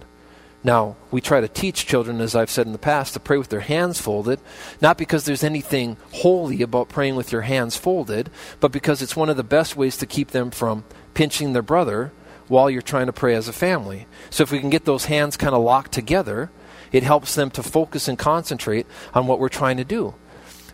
Now, 0.67 0.97
we 1.11 1.21
try 1.21 1.39
to 1.39 1.47
teach 1.47 1.85
children, 1.85 2.19
as 2.19 2.35
I've 2.35 2.49
said 2.49 2.65
in 2.65 2.73
the 2.73 2.77
past, 2.77 3.13
to 3.13 3.21
pray 3.21 3.37
with 3.37 3.47
their 3.47 3.61
hands 3.61 4.01
folded, 4.01 4.41
not 4.81 4.97
because 4.97 5.23
there's 5.23 5.41
anything 5.41 5.95
holy 6.11 6.61
about 6.61 6.89
praying 6.89 7.15
with 7.15 7.31
your 7.31 7.43
hands 7.43 7.77
folded, 7.77 8.29
but 8.59 8.73
because 8.73 9.01
it's 9.01 9.15
one 9.15 9.29
of 9.29 9.37
the 9.37 9.45
best 9.45 9.77
ways 9.77 9.95
to 9.95 10.05
keep 10.05 10.31
them 10.31 10.51
from 10.51 10.83
pinching 11.13 11.53
their 11.53 11.61
brother 11.61 12.11
while 12.49 12.69
you're 12.69 12.81
trying 12.81 13.05
to 13.05 13.13
pray 13.13 13.33
as 13.33 13.47
a 13.47 13.53
family. 13.53 14.07
So 14.29 14.43
if 14.43 14.51
we 14.51 14.59
can 14.59 14.69
get 14.69 14.83
those 14.83 15.05
hands 15.05 15.37
kind 15.37 15.55
of 15.55 15.61
locked 15.61 15.93
together, 15.93 16.51
it 16.91 17.03
helps 17.03 17.33
them 17.33 17.49
to 17.51 17.63
focus 17.63 18.09
and 18.09 18.19
concentrate 18.19 18.87
on 19.13 19.25
what 19.25 19.39
we're 19.39 19.47
trying 19.47 19.77
to 19.77 19.85
do. 19.85 20.15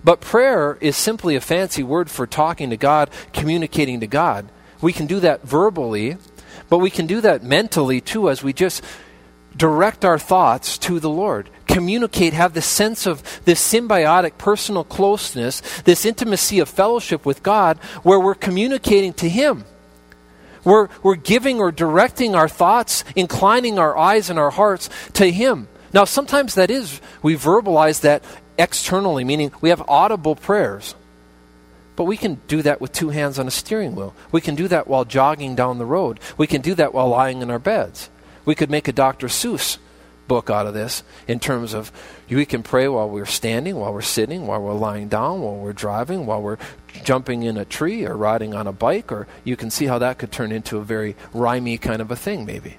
But 0.03 0.21
prayer 0.21 0.75
is 0.81 0.97
simply 0.97 1.35
a 1.35 1.41
fancy 1.41 1.83
word 1.83 2.09
for 2.09 2.25
talking 2.25 2.71
to 2.71 2.77
God, 2.77 3.11
communicating 3.31 3.99
to 3.99 4.07
God. 4.07 4.49
We 4.81 4.91
can 4.91 5.05
do 5.05 5.19
that 5.19 5.43
verbally, 5.43 6.17
but 6.67 6.79
we 6.79 6.89
can 6.89 7.05
do 7.05 7.21
that 7.21 7.43
mentally 7.43 8.01
too 8.01 8.31
as 8.31 8.41
we 8.41 8.53
just 8.53 8.83
direct 9.55 10.03
our 10.05 10.19
thoughts 10.19 10.77
to 10.79 10.99
the 10.99 11.09
Lord. 11.09 11.49
Communicate, 11.67 12.33
have 12.33 12.53
this 12.53 12.65
sense 12.65 13.05
of 13.05 13.23
this 13.45 13.61
symbiotic 13.61 14.37
personal 14.37 14.83
closeness, 14.83 15.61
this 15.81 16.05
intimacy 16.05 16.59
of 16.59 16.69
fellowship 16.69 17.25
with 17.25 17.43
God, 17.43 17.77
where 18.03 18.19
we're 18.19 18.35
communicating 18.35 19.13
to 19.13 19.29
Him. 19.29 19.65
We're, 20.63 20.87
we're 21.01 21.15
giving 21.15 21.59
or 21.59 21.71
directing 21.71 22.35
our 22.35 22.47
thoughts, 22.47 23.03
inclining 23.15 23.79
our 23.79 23.97
eyes 23.97 24.29
and 24.29 24.39
our 24.39 24.51
hearts 24.51 24.89
to 25.13 25.29
Him. 25.29 25.67
Now, 25.93 26.05
sometimes 26.05 26.55
that 26.55 26.71
is, 26.71 27.01
we 27.21 27.35
verbalize 27.35 28.01
that 28.01 28.23
externally, 28.57 29.23
meaning 29.23 29.51
we 29.61 29.69
have 29.69 29.83
audible 29.87 30.35
prayers. 30.35 30.95
But 31.95 32.05
we 32.05 32.17
can 32.17 32.41
do 32.47 32.61
that 32.63 32.81
with 32.81 32.91
two 32.91 33.09
hands 33.09 33.37
on 33.37 33.47
a 33.47 33.51
steering 33.51 33.95
wheel. 33.95 34.15
We 34.31 34.41
can 34.41 34.55
do 34.55 34.67
that 34.69 34.87
while 34.87 35.05
jogging 35.05 35.55
down 35.55 35.77
the 35.77 35.85
road. 35.85 36.19
We 36.37 36.47
can 36.47 36.61
do 36.61 36.73
that 36.75 36.93
while 36.93 37.09
lying 37.09 37.41
in 37.41 37.51
our 37.51 37.59
beds. 37.59 38.09
We 38.45 38.55
could 38.55 38.69
make 38.69 38.87
a 38.87 38.93
Dr. 38.93 39.27
Seuss 39.27 39.77
book 40.27 40.49
out 40.49 40.65
of 40.65 40.73
this 40.73 41.03
in 41.27 41.39
terms 41.39 41.73
of 41.73 41.91
we 42.29 42.45
can 42.45 42.63
pray 42.63 42.87
while 42.87 43.09
we're 43.09 43.25
standing, 43.25 43.75
while 43.75 43.93
we're 43.93 44.01
sitting, 44.01 44.47
while 44.47 44.61
we're 44.61 44.73
lying 44.73 45.07
down, 45.07 45.41
while 45.41 45.55
we're 45.55 45.73
driving, 45.73 46.25
while 46.25 46.41
we're 46.41 46.57
jumping 47.03 47.43
in 47.43 47.57
a 47.57 47.65
tree 47.65 48.05
or 48.05 48.15
riding 48.15 48.53
on 48.53 48.65
a 48.65 48.71
bike, 48.71 49.11
or 49.11 49.27
you 49.43 49.55
can 49.55 49.69
see 49.69 49.85
how 49.85 49.99
that 49.99 50.17
could 50.17 50.31
turn 50.31 50.51
into 50.51 50.77
a 50.77 50.83
very 50.83 51.15
rhymey 51.33 51.79
kind 51.79 52.01
of 52.01 52.09
a 52.09 52.15
thing, 52.15 52.45
maybe. 52.45 52.77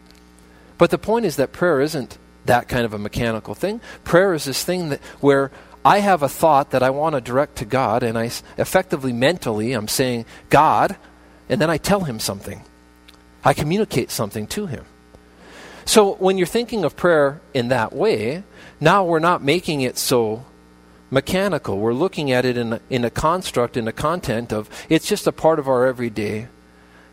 But 0.78 0.90
the 0.90 0.98
point 0.98 1.24
is 1.24 1.36
that 1.36 1.52
prayer 1.52 1.80
isn't 1.80 2.18
that 2.46 2.68
kind 2.68 2.84
of 2.84 2.92
a 2.92 2.98
mechanical 2.98 3.54
thing. 3.54 3.80
Prayer 4.02 4.34
is 4.34 4.44
this 4.44 4.64
thing 4.64 4.88
that 4.88 5.00
where 5.20 5.50
I 5.84 6.00
have 6.00 6.22
a 6.22 6.28
thought 6.28 6.70
that 6.70 6.82
I 6.82 6.90
want 6.90 7.14
to 7.14 7.20
direct 7.20 7.56
to 7.56 7.64
God, 7.64 8.02
and 8.02 8.18
I 8.18 8.30
effectively 8.58 9.12
mentally 9.12 9.72
I'm 9.72 9.88
saying, 9.88 10.26
God, 10.50 10.96
and 11.48 11.60
then 11.60 11.70
I 11.70 11.76
tell 11.76 12.00
him 12.00 12.18
something. 12.18 12.62
I 13.44 13.52
communicate 13.52 14.10
something 14.10 14.46
to 14.48 14.66
Him. 14.66 14.84
So 15.84 16.14
when 16.14 16.38
you're 16.38 16.46
thinking 16.46 16.84
of 16.84 16.96
prayer 16.96 17.40
in 17.52 17.68
that 17.68 17.92
way, 17.92 18.42
now 18.80 19.04
we're 19.04 19.18
not 19.18 19.42
making 19.42 19.82
it 19.82 19.98
so 19.98 20.44
mechanical. 21.10 21.78
We're 21.78 21.92
looking 21.92 22.32
at 22.32 22.44
it 22.44 22.56
in 22.56 22.74
a, 22.74 22.80
in 22.90 23.04
a 23.04 23.10
construct, 23.10 23.76
in 23.76 23.86
a 23.86 23.92
content 23.92 24.52
of 24.52 24.68
it's 24.88 25.06
just 25.06 25.26
a 25.26 25.32
part 25.32 25.58
of 25.58 25.68
our 25.68 25.86
everyday 25.86 26.48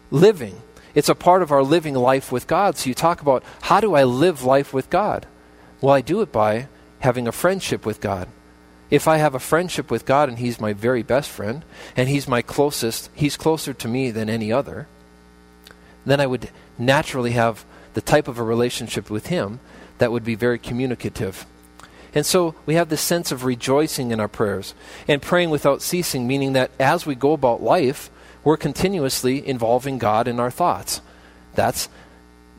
living. 0.10 0.62
It's 0.94 1.10
a 1.10 1.16
part 1.16 1.42
of 1.42 1.52
our 1.52 1.64
living 1.64 1.96
life 1.96 2.32
with 2.32 2.48
God. 2.48 2.78
So 2.78 2.90
you 2.90 2.94
talk 2.94 3.22
about 3.22 3.44
how 3.62 3.80
do 3.80 3.94
I 3.94 4.04
live 4.04 4.44
life 4.44 4.74
with 4.74 4.90
God? 4.90 5.26
Well, 5.80 5.94
I 5.94 6.02
do 6.02 6.22
it 6.22 6.32
by 6.32 6.68
having 7.00 7.28
a 7.28 7.32
friendship 7.32 7.86
with 7.86 8.02
God. 8.02 8.28
If 8.90 9.08
I 9.08 9.18
have 9.18 9.34
a 9.34 9.40
friendship 9.40 9.90
with 9.90 10.06
God 10.06 10.28
and 10.28 10.38
He's 10.38 10.60
my 10.60 10.74
very 10.74 11.02
best 11.02 11.30
friend, 11.30 11.64
and 11.96 12.10
He's 12.10 12.28
my 12.28 12.42
closest, 12.42 13.10
He's 13.14 13.38
closer 13.38 13.74
to 13.74 13.88
me 13.88 14.12
than 14.12 14.30
any 14.30 14.52
other, 14.52 14.88
then 16.06 16.20
I 16.20 16.28
would 16.28 16.50
naturally 16.78 17.32
have 17.32 17.66
the 17.94 18.02
type 18.02 18.28
of 18.28 18.40
a 18.40 18.44
relationship 18.44 19.10
with 19.10 19.28
Him 19.28 19.60
that 19.98 20.12
would 20.12 20.24
be 20.24 20.36
very 20.36 20.58
communicative. 20.58 21.46
And 22.14 22.26
so 22.26 22.56
we 22.66 22.76
have 22.76 22.90
this 22.90 23.02
sense 23.02 23.32
of 23.32 23.46
rejoicing 23.46 24.12
in 24.12 24.20
our 24.20 24.28
prayers 24.28 24.74
and 25.08 25.22
praying 25.22 25.50
without 25.50 25.82
ceasing, 25.82 26.28
meaning 26.28 26.54
that 26.54 26.72
as 26.80 27.06
we 27.06 27.16
go 27.16 27.34
about 27.34 27.64
life, 27.64 28.10
we're 28.44 28.58
continuously 28.58 29.48
involving 29.48 29.98
God 29.98 30.28
in 30.28 30.40
our 30.40 30.52
thoughts. 30.52 31.02
That's 31.56 31.90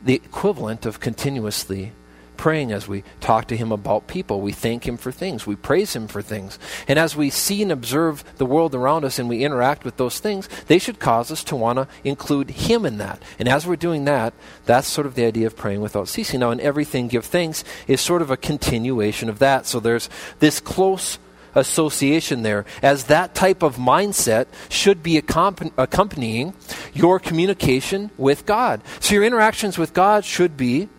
the 0.03 0.15
equivalent 0.15 0.85
of 0.85 0.99
continuously 0.99 1.91
praying 2.37 2.71
as 2.71 2.87
we 2.87 3.03
talk 3.19 3.47
to 3.47 3.57
Him 3.57 3.71
about 3.71 4.07
people. 4.07 4.41
We 4.41 4.51
thank 4.51 4.87
Him 4.87 4.97
for 4.97 5.11
things. 5.11 5.47
We 5.47 5.55
praise 5.55 5.95
Him 5.95 6.07
for 6.07 6.21
things. 6.21 6.59
And 6.87 6.99
as 6.99 7.15
we 7.15 7.29
see 7.29 7.61
and 7.61 7.71
observe 7.71 8.23
the 8.37 8.45
world 8.45 8.75
around 8.75 9.05
us 9.05 9.19
and 9.19 9.29
we 9.29 9.43
interact 9.43 9.85
with 9.85 9.97
those 9.97 10.19
things, 10.19 10.49
they 10.67 10.79
should 10.79 10.99
cause 10.99 11.31
us 11.31 11.43
to 11.45 11.55
want 11.55 11.77
to 11.77 11.87
include 12.03 12.49
Him 12.51 12.85
in 12.85 12.97
that. 12.97 13.21
And 13.39 13.47
as 13.47 13.65
we're 13.65 13.75
doing 13.75 14.05
that, 14.05 14.33
that's 14.65 14.87
sort 14.87 15.07
of 15.07 15.15
the 15.15 15.25
idea 15.25 15.47
of 15.47 15.55
praying 15.55 15.81
without 15.81 16.07
ceasing. 16.07 16.41
Now, 16.41 16.51
in 16.51 16.59
everything, 16.59 17.07
give 17.07 17.25
thanks 17.25 17.63
is 17.87 18.01
sort 18.01 18.21
of 18.21 18.31
a 18.31 18.37
continuation 18.37 19.29
of 19.29 19.39
that. 19.39 19.65
So 19.65 19.79
there's 19.79 20.09
this 20.39 20.59
close 20.59 21.19
association 21.55 22.41
there, 22.41 22.65
as 22.81 23.03
that 23.03 23.35
type 23.35 23.61
of 23.61 23.75
mindset 23.75 24.47
should 24.69 25.03
be 25.03 25.19
accompanying 25.19 26.53
your 26.95 27.19
communication 27.19 28.09
with 28.17 28.47
God. 28.47 28.81
So 28.99 29.13
your 29.13 29.23
interactions 29.23 29.77
with 29.77 29.93
God 29.93 30.25
should 30.25 30.57
be 30.57 30.89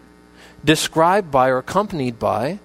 described 0.65 1.31
by 1.31 1.49
or 1.49 1.59
accompanied 1.59 2.19
by 2.19 2.59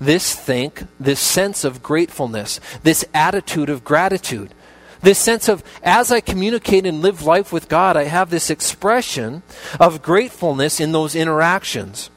this 0.00 0.34
think, 0.34 0.84
this 0.98 1.20
sense 1.20 1.64
of 1.64 1.82
gratefulness, 1.82 2.60
this 2.82 3.04
attitude 3.14 3.70
of 3.70 3.84
gratitude. 3.84 4.52
This 5.00 5.18
sense 5.18 5.48
of, 5.48 5.64
as 5.82 6.12
I 6.12 6.20
communicate 6.20 6.86
and 6.86 7.02
live 7.02 7.22
life 7.22 7.52
with 7.52 7.68
God, 7.68 7.96
I 7.96 8.04
have 8.04 8.30
this 8.30 8.50
expression 8.50 9.42
of 9.80 10.00
gratefulness 10.00 10.78
in 10.78 10.92
those 10.92 11.16
interactions. 11.16 12.08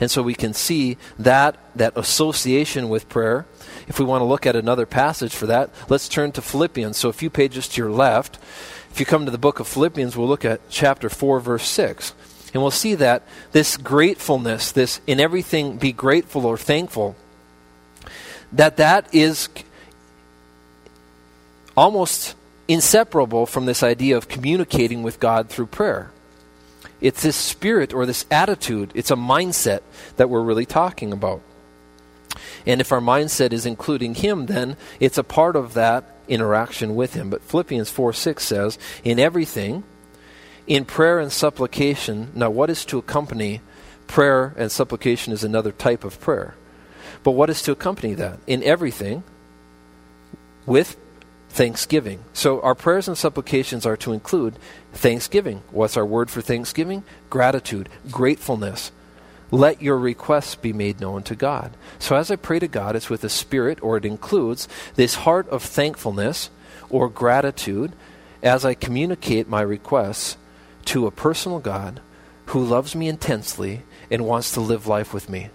And 0.00 0.10
so 0.10 0.22
we 0.22 0.34
can 0.34 0.54
see 0.54 0.96
that, 1.18 1.58
that 1.74 1.96
association 1.96 2.88
with 2.88 3.08
prayer. 3.08 3.46
If 3.88 3.98
we 3.98 4.04
want 4.04 4.22
to 4.22 4.26
look 4.26 4.46
at 4.46 4.56
another 4.56 4.86
passage 4.86 5.34
for 5.34 5.46
that, 5.46 5.70
let's 5.88 6.08
turn 6.08 6.32
to 6.32 6.42
Philippians. 6.42 6.96
So 6.96 7.08
a 7.08 7.12
few 7.12 7.30
pages 7.30 7.68
to 7.68 7.82
your 7.82 7.90
left. 7.90 8.38
If 8.90 9.00
you 9.00 9.06
come 9.06 9.26
to 9.26 9.30
the 9.30 9.38
book 9.38 9.60
of 9.60 9.68
Philippians, 9.68 10.16
we'll 10.16 10.28
look 10.28 10.44
at 10.44 10.60
chapter 10.70 11.08
4, 11.08 11.40
verse 11.40 11.68
6. 11.68 12.14
And 12.52 12.62
we'll 12.62 12.70
see 12.70 12.94
that 12.94 13.22
this 13.52 13.76
gratefulness, 13.76 14.72
this 14.72 15.00
in 15.06 15.20
everything 15.20 15.76
be 15.76 15.92
grateful 15.92 16.46
or 16.46 16.56
thankful, 16.56 17.16
that 18.52 18.78
that 18.78 19.14
is 19.14 19.48
almost 21.76 22.34
inseparable 22.66 23.46
from 23.46 23.66
this 23.66 23.82
idea 23.82 24.16
of 24.16 24.28
communicating 24.28 25.02
with 25.02 25.20
God 25.20 25.48
through 25.48 25.66
prayer. 25.66 26.10
It's 27.00 27.22
this 27.22 27.36
spirit 27.36 27.94
or 27.94 28.06
this 28.06 28.26
attitude, 28.30 28.92
it's 28.94 29.10
a 29.10 29.16
mindset 29.16 29.80
that 30.16 30.28
we're 30.28 30.42
really 30.42 30.66
talking 30.66 31.12
about. 31.12 31.40
And 32.66 32.80
if 32.80 32.92
our 32.92 33.00
mindset 33.00 33.52
is 33.52 33.66
including 33.66 34.14
Him, 34.14 34.46
then 34.46 34.76
it's 35.00 35.18
a 35.18 35.24
part 35.24 35.56
of 35.56 35.74
that 35.74 36.16
interaction 36.28 36.94
with 36.94 37.14
Him. 37.14 37.30
But 37.30 37.42
Philippians 37.42 37.90
4 37.90 38.12
6 38.12 38.44
says, 38.44 38.78
In 39.04 39.18
everything, 39.18 39.84
in 40.68 40.84
prayer 40.84 41.18
and 41.18 41.32
supplication, 41.32 42.30
now 42.34 42.50
what 42.50 42.70
is 42.70 42.84
to 42.84 42.98
accompany 42.98 43.62
prayer 44.06 44.54
and 44.56 44.70
supplication 44.70 45.32
is 45.32 45.42
another 45.42 45.72
type 45.72 46.04
of 46.04 46.20
prayer. 46.20 46.54
But 47.24 47.32
what 47.32 47.50
is 47.50 47.62
to 47.62 47.72
accompany 47.72 48.14
that? 48.14 48.38
In 48.46 48.62
everything, 48.62 49.24
with 50.66 50.98
thanksgiving. 51.48 52.22
So 52.34 52.60
our 52.60 52.74
prayers 52.74 53.08
and 53.08 53.16
supplications 53.16 53.86
are 53.86 53.96
to 53.98 54.12
include 54.12 54.56
thanksgiving. 54.92 55.62
What's 55.70 55.96
our 55.96 56.04
word 56.04 56.30
for 56.30 56.42
thanksgiving? 56.42 57.02
Gratitude, 57.30 57.88
gratefulness. 58.10 58.92
Let 59.50 59.80
your 59.80 59.96
requests 59.96 60.54
be 60.54 60.74
made 60.74 61.00
known 61.00 61.22
to 61.22 61.34
God. 61.34 61.72
So 61.98 62.14
as 62.16 62.30
I 62.30 62.36
pray 62.36 62.58
to 62.58 62.68
God, 62.68 62.94
it's 62.94 63.08
with 63.08 63.24
a 63.24 63.30
spirit, 63.30 63.82
or 63.82 63.96
it 63.96 64.04
includes 64.04 64.68
this 64.96 65.14
heart 65.14 65.48
of 65.48 65.62
thankfulness 65.62 66.50
or 66.90 67.08
gratitude 67.08 67.94
as 68.42 68.66
I 68.66 68.74
communicate 68.74 69.48
my 69.48 69.62
requests 69.62 70.36
to 70.88 71.06
a 71.06 71.10
personal 71.10 71.58
God 71.58 72.00
who 72.46 72.64
loves 72.64 72.94
me 72.94 73.08
intensely 73.08 73.82
and 74.10 74.24
wants 74.24 74.52
to 74.52 74.60
live 74.60 74.86
life 74.86 75.12
with 75.12 75.28
me. 75.28 75.50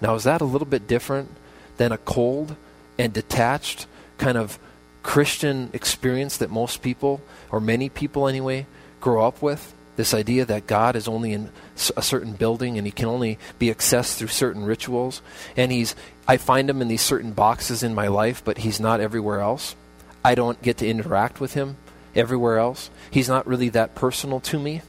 Now, 0.00 0.16
is 0.16 0.24
that 0.24 0.40
a 0.40 0.44
little 0.44 0.66
bit 0.66 0.88
different 0.88 1.30
than 1.76 1.92
a 1.92 1.98
cold 1.98 2.56
and 2.98 3.12
detached 3.12 3.86
kind 4.18 4.36
of 4.36 4.58
Christian 5.04 5.70
experience 5.72 6.38
that 6.38 6.50
most 6.50 6.82
people, 6.82 7.20
or 7.52 7.60
many 7.60 7.88
people 7.88 8.26
anyway, 8.26 8.66
grow 9.00 9.24
up 9.24 9.40
with? 9.40 9.72
This 9.94 10.12
idea 10.12 10.44
that 10.44 10.66
God 10.66 10.96
is 10.96 11.06
only 11.06 11.32
in 11.32 11.50
a 11.96 12.02
certain 12.02 12.32
building 12.32 12.76
and 12.76 12.84
he 12.84 12.90
can 12.90 13.06
only 13.06 13.38
be 13.60 13.68
accessed 13.68 14.16
through 14.16 14.28
certain 14.28 14.64
rituals. 14.64 15.22
And 15.56 15.70
he's, 15.70 15.94
I 16.26 16.36
find 16.36 16.68
him 16.68 16.82
in 16.82 16.88
these 16.88 17.00
certain 17.00 17.30
boxes 17.30 17.84
in 17.84 17.94
my 17.94 18.08
life, 18.08 18.42
but 18.44 18.58
he's 18.58 18.80
not 18.80 18.98
everywhere 18.98 19.38
else. 19.38 19.76
I 20.24 20.34
don't 20.34 20.60
get 20.62 20.78
to 20.78 20.88
interact 20.88 21.38
with 21.38 21.54
him 21.54 21.76
everywhere 22.14 22.58
else. 22.58 22.90
He's 23.10 23.28
not 23.28 23.46
really 23.46 23.68
that 23.70 23.94
personal 23.94 24.40
to 24.40 24.58
me. 24.58 24.82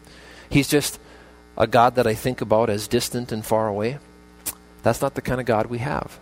He's 0.50 0.68
just 0.68 1.00
a 1.58 1.68
God 1.68 1.96
that 1.96 2.08
I 2.08 2.14
think 2.14 2.42
about 2.42 2.70
as 2.70 2.88
distant 2.88 3.32
and 3.32 3.46
far 3.46 3.68
away. 3.68 4.00
That's 4.84 5.02
not 5.02 5.16
the 5.16 5.22
kind 5.22 5.40
of 5.40 5.46
God 5.46 5.68
we 5.68 5.80
have. 5.80 6.20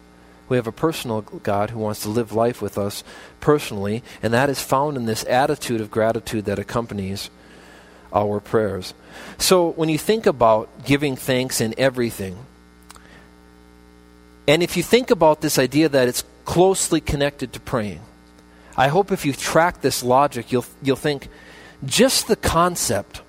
We 0.50 0.58
have 0.58 0.68
a 0.68 0.72
personal 0.72 1.22
God 1.22 1.70
who 1.70 1.80
wants 1.80 2.02
to 2.04 2.10
live 2.10 2.32
life 2.32 2.62
with 2.62 2.78
us 2.78 3.04
personally, 3.39 4.04
and 4.22 4.34
that 4.34 4.50
is 4.50 4.62
found 4.62 4.98
in 4.98 5.06
this 5.06 5.26
attitude 5.26 5.82
of 5.82 5.89
gratitude 5.89 6.46
that 6.46 6.60
accompanies 6.60 7.30
our 8.13 8.39
prayers. 8.39 8.94
So 9.38 9.72
when 9.72 9.89
you 9.89 9.98
think 9.98 10.26
about 10.26 10.86
giving 10.86 11.16
thanks 11.16 11.60
in 11.60 11.74
everything, 11.78 12.38
and 14.48 14.62
if 14.62 14.78
you 14.78 14.84
think 14.84 15.10
about 15.10 15.42
this 15.42 15.58
idea 15.58 15.89
that 15.89 16.08
it's 16.08 16.24
closely 16.46 17.02
connected 17.02 17.54
to 17.54 17.60
praying, 17.60 18.02
I 18.75 18.88
hope 18.88 19.12
if 19.12 19.25
you 19.25 19.33
track 19.33 19.81
this 19.81 20.03
logic, 20.03 20.51
you'll, 20.51 20.65
you'll 20.81 20.95
think 20.95 21.27
just 21.86 22.27
the 22.27 22.36
concept 22.36 23.21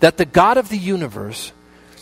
that 0.00 0.16
the 0.16 0.24
God 0.24 0.56
of 0.56 0.68
the 0.68 0.78
universe 0.78 1.52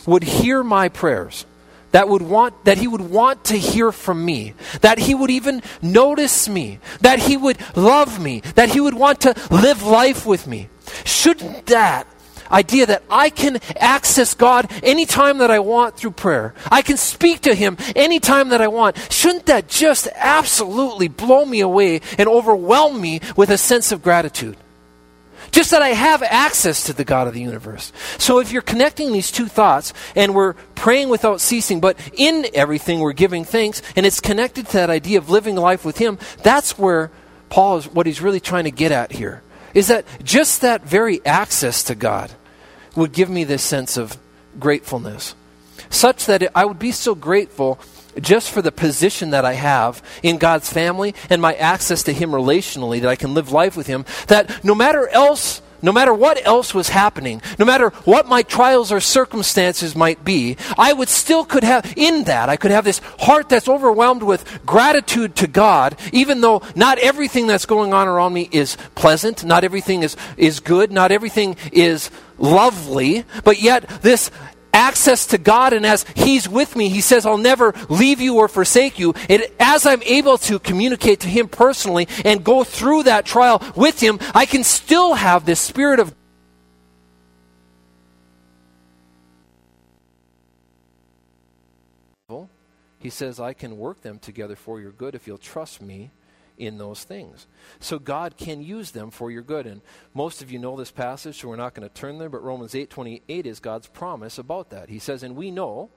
would 0.05 0.23
hear 0.23 0.63
my 0.63 0.89
prayers, 0.89 1.45
that 1.91 2.07
would 2.07 2.21
want 2.21 2.65
that 2.65 2.77
he 2.77 2.87
would 2.87 3.01
want 3.01 3.43
to 3.45 3.57
hear 3.57 3.91
from 3.91 4.23
me, 4.23 4.53
that 4.81 4.99
he 4.99 5.15
would 5.15 5.31
even 5.31 5.61
notice 5.81 6.47
me, 6.47 6.79
that 7.01 7.19
he 7.19 7.35
would 7.35 7.57
love 7.75 8.21
me, 8.21 8.41
that 8.55 8.69
he 8.69 8.79
would 8.79 8.93
want 8.93 9.21
to 9.21 9.35
live 9.49 9.83
life 9.83 10.25
with 10.25 10.47
me. 10.47 10.69
Shouldn't 11.03 11.65
that 11.67 12.07
idea 12.51 12.85
that 12.85 13.03
I 13.09 13.29
can 13.29 13.59
access 13.77 14.33
God 14.33 14.71
anytime 14.83 15.39
that 15.39 15.51
I 15.51 15.59
want 15.59 15.95
through 15.95 16.11
prayer. 16.11 16.53
I 16.71 16.81
can 16.81 16.97
speak 16.97 17.41
to 17.41 17.53
Him 17.53 17.77
anytime 17.95 18.49
that 18.49 18.61
I 18.61 18.67
want. 18.67 18.97
Shouldn't 19.11 19.45
that 19.47 19.67
just 19.67 20.07
absolutely 20.15 21.07
blow 21.07 21.45
me 21.45 21.59
away 21.59 22.01
and 22.17 22.27
overwhelm 22.29 22.99
me 22.99 23.21
with 23.35 23.49
a 23.49 23.57
sense 23.57 23.91
of 23.91 24.03
gratitude? 24.03 24.57
Just 25.51 25.71
that 25.71 25.81
I 25.81 25.89
have 25.89 26.21
access 26.21 26.83
to 26.83 26.93
the 26.93 27.05
God 27.05 27.27
of 27.27 27.33
the 27.33 27.41
universe. 27.41 27.91
So 28.17 28.39
if 28.39 28.51
you're 28.51 28.61
connecting 28.61 29.11
these 29.11 29.31
two 29.31 29.47
thoughts 29.47 29.93
and 30.15 30.35
we're 30.35 30.53
praying 30.75 31.09
without 31.09 31.41
ceasing, 31.41 31.79
but 31.79 31.97
in 32.13 32.45
everything 32.53 32.99
we're 32.99 33.13
giving 33.13 33.45
thanks, 33.45 33.81
and 33.95 34.05
it's 34.05 34.19
connected 34.19 34.67
to 34.67 34.73
that 34.73 34.89
idea 34.89 35.17
of 35.17 35.29
living 35.29 35.55
life 35.55 35.83
with 35.83 35.97
Him, 35.97 36.19
that's 36.43 36.77
where 36.77 37.09
Paul 37.49 37.77
is 37.77 37.87
what 37.87 38.05
he's 38.05 38.21
really 38.21 38.39
trying 38.39 38.65
to 38.65 38.71
get 38.71 38.91
at 38.91 39.11
here. 39.11 39.41
Is 39.73 39.87
that 39.87 40.05
just 40.23 40.61
that 40.61 40.83
very 40.83 41.23
access 41.25 41.83
to 41.85 41.95
God 41.95 42.31
would 42.95 43.11
give 43.11 43.29
me 43.29 43.43
this 43.43 43.63
sense 43.63 43.97
of 43.97 44.17
gratefulness, 44.59 45.35
such 45.89 46.25
that 46.25 46.49
I 46.55 46.65
would 46.65 46.79
be 46.79 46.91
so 46.91 47.15
grateful 47.15 47.79
just 48.19 48.51
for 48.51 48.61
the 48.61 48.71
position 48.71 49.31
that 49.31 49.45
I 49.45 49.53
have 49.53 50.01
in 50.23 50.37
God's 50.37 50.71
family 50.71 51.15
and 51.29 51.41
my 51.41 51.53
access 51.55 52.03
to 52.03 52.13
Him 52.13 52.31
relationally, 52.31 53.01
that 53.01 53.09
I 53.09 53.15
can 53.15 53.33
live 53.33 53.51
life 53.51 53.75
with 53.75 53.87
Him, 53.87 54.05
that 54.27 54.63
no 54.63 54.75
matter 54.75 55.07
else 55.09 55.61
no 55.81 55.91
matter 55.91 56.13
what 56.13 56.45
else 56.45 56.73
was 56.73 56.89
happening, 56.89 57.41
no 57.57 57.65
matter 57.65 57.89
what 58.05 58.27
my 58.27 58.41
trials 58.43 58.91
or 58.91 58.99
circumstances 58.99 59.95
might 59.95 60.23
be, 60.23 60.57
I 60.77 60.93
would 60.93 61.09
still 61.09 61.45
could 61.45 61.63
have, 61.63 61.93
in 61.95 62.25
that, 62.25 62.49
I 62.49 62.57
could 62.57 62.71
have 62.71 62.83
this 62.83 62.99
heart 63.19 63.49
that's 63.49 63.69
overwhelmed 63.69 64.23
with 64.23 64.65
gratitude 64.65 65.35
to 65.37 65.47
God, 65.47 65.97
even 66.11 66.41
though 66.41 66.61
not 66.75 66.99
everything 66.99 67.47
that's 67.47 67.65
going 67.65 67.93
on 67.93 68.07
around 68.07 68.33
me 68.33 68.49
is 68.51 68.77
pleasant, 68.95 69.45
not 69.45 69.63
everything 69.63 70.03
is, 70.03 70.15
is 70.37 70.59
good, 70.59 70.91
not 70.91 71.11
everything 71.11 71.55
is 71.71 72.09
lovely, 72.37 73.25
but 73.43 73.61
yet 73.61 73.87
this 74.01 74.31
access 74.73 75.27
to 75.27 75.37
God, 75.37 75.73
and 75.73 75.85
as 75.85 76.05
He's 76.15 76.47
with 76.47 76.75
me, 76.75 76.89
He 76.89 77.01
says, 77.01 77.25
I'll 77.25 77.37
never 77.37 77.73
leave 77.89 78.21
you 78.21 78.35
or 78.35 78.47
forsake 78.47 78.99
you. 78.99 79.13
And 79.29 79.45
as 79.59 79.85
I'm 79.85 80.03
able 80.03 80.37
to 80.39 80.59
communicate 80.59 81.21
to 81.21 81.27
Him 81.27 81.47
personally 81.47 82.07
and 82.25 82.43
go 82.43 82.63
through 82.63 83.03
that 83.03 83.25
trial 83.25 83.61
with 83.75 83.99
Him, 83.99 84.19
I 84.33 84.45
can 84.45 84.63
still 84.63 85.13
have 85.15 85.45
this 85.45 85.59
spirit 85.59 85.99
of 85.99 86.13
He 92.99 93.09
says, 93.09 93.39
I 93.39 93.53
can 93.53 93.77
work 93.77 94.01
them 94.01 94.19
together 94.19 94.57
for 94.57 94.81
your 94.81 94.91
good 94.91 95.15
if 95.15 95.25
you'll 95.25 95.37
trust 95.37 95.81
me 95.81 96.11
in 96.59 96.77
those 96.77 97.03
things. 97.03 97.47
So 97.79 97.97
God 97.97 98.37
can 98.37 98.61
use 98.61 98.91
them 98.91 99.09
for 99.09 99.31
your 99.31 99.41
good. 99.41 99.65
And 99.65 99.81
most 100.13 100.41
of 100.41 100.51
you 100.51 100.59
know 100.59 100.75
this 100.75 100.91
passage, 100.91 101.39
so 101.39 101.47
we're 101.47 101.55
not 101.55 101.73
going 101.73 101.87
to 101.87 101.93
turn 101.93 102.19
there, 102.19 102.29
but 102.29 102.43
Romans 102.43 102.73
8:28 102.73 103.45
is 103.45 103.59
God's 103.59 103.87
promise 103.87 104.37
about 104.37 104.69
that. 104.69 104.89
He 104.89 104.99
says, 104.99 105.23
"And 105.23 105.35
we 105.35 105.49
know 105.49 105.89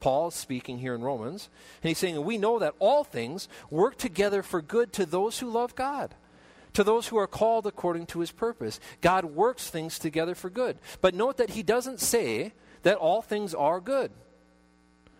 Paul's 0.00 0.34
speaking 0.34 0.78
here 0.78 0.94
in 0.94 1.02
Romans, 1.02 1.48
and 1.82 1.88
he's 1.88 1.98
saying, 1.98 2.22
we 2.24 2.38
know 2.38 2.58
that 2.58 2.74
all 2.78 3.04
things 3.04 3.48
work 3.70 3.96
together 3.96 4.42
for 4.42 4.62
good 4.62 4.92
to 4.94 5.06
those 5.06 5.38
who 5.40 5.50
love 5.50 5.74
God, 5.74 6.14
to 6.74 6.84
those 6.84 7.08
who 7.08 7.16
are 7.16 7.26
called 7.26 7.66
according 7.66 8.06
to 8.06 8.20
his 8.20 8.30
purpose. 8.30 8.78
God 9.00 9.24
works 9.24 9.70
things 9.70 9.98
together 9.98 10.34
for 10.34 10.50
good. 10.50 10.78
But 11.00 11.14
note 11.14 11.36
that 11.38 11.50
he 11.50 11.62
doesn't 11.62 12.00
say 12.00 12.52
that 12.82 12.96
all 12.96 13.22
things 13.22 13.54
are 13.54 13.80
good. 13.80 14.12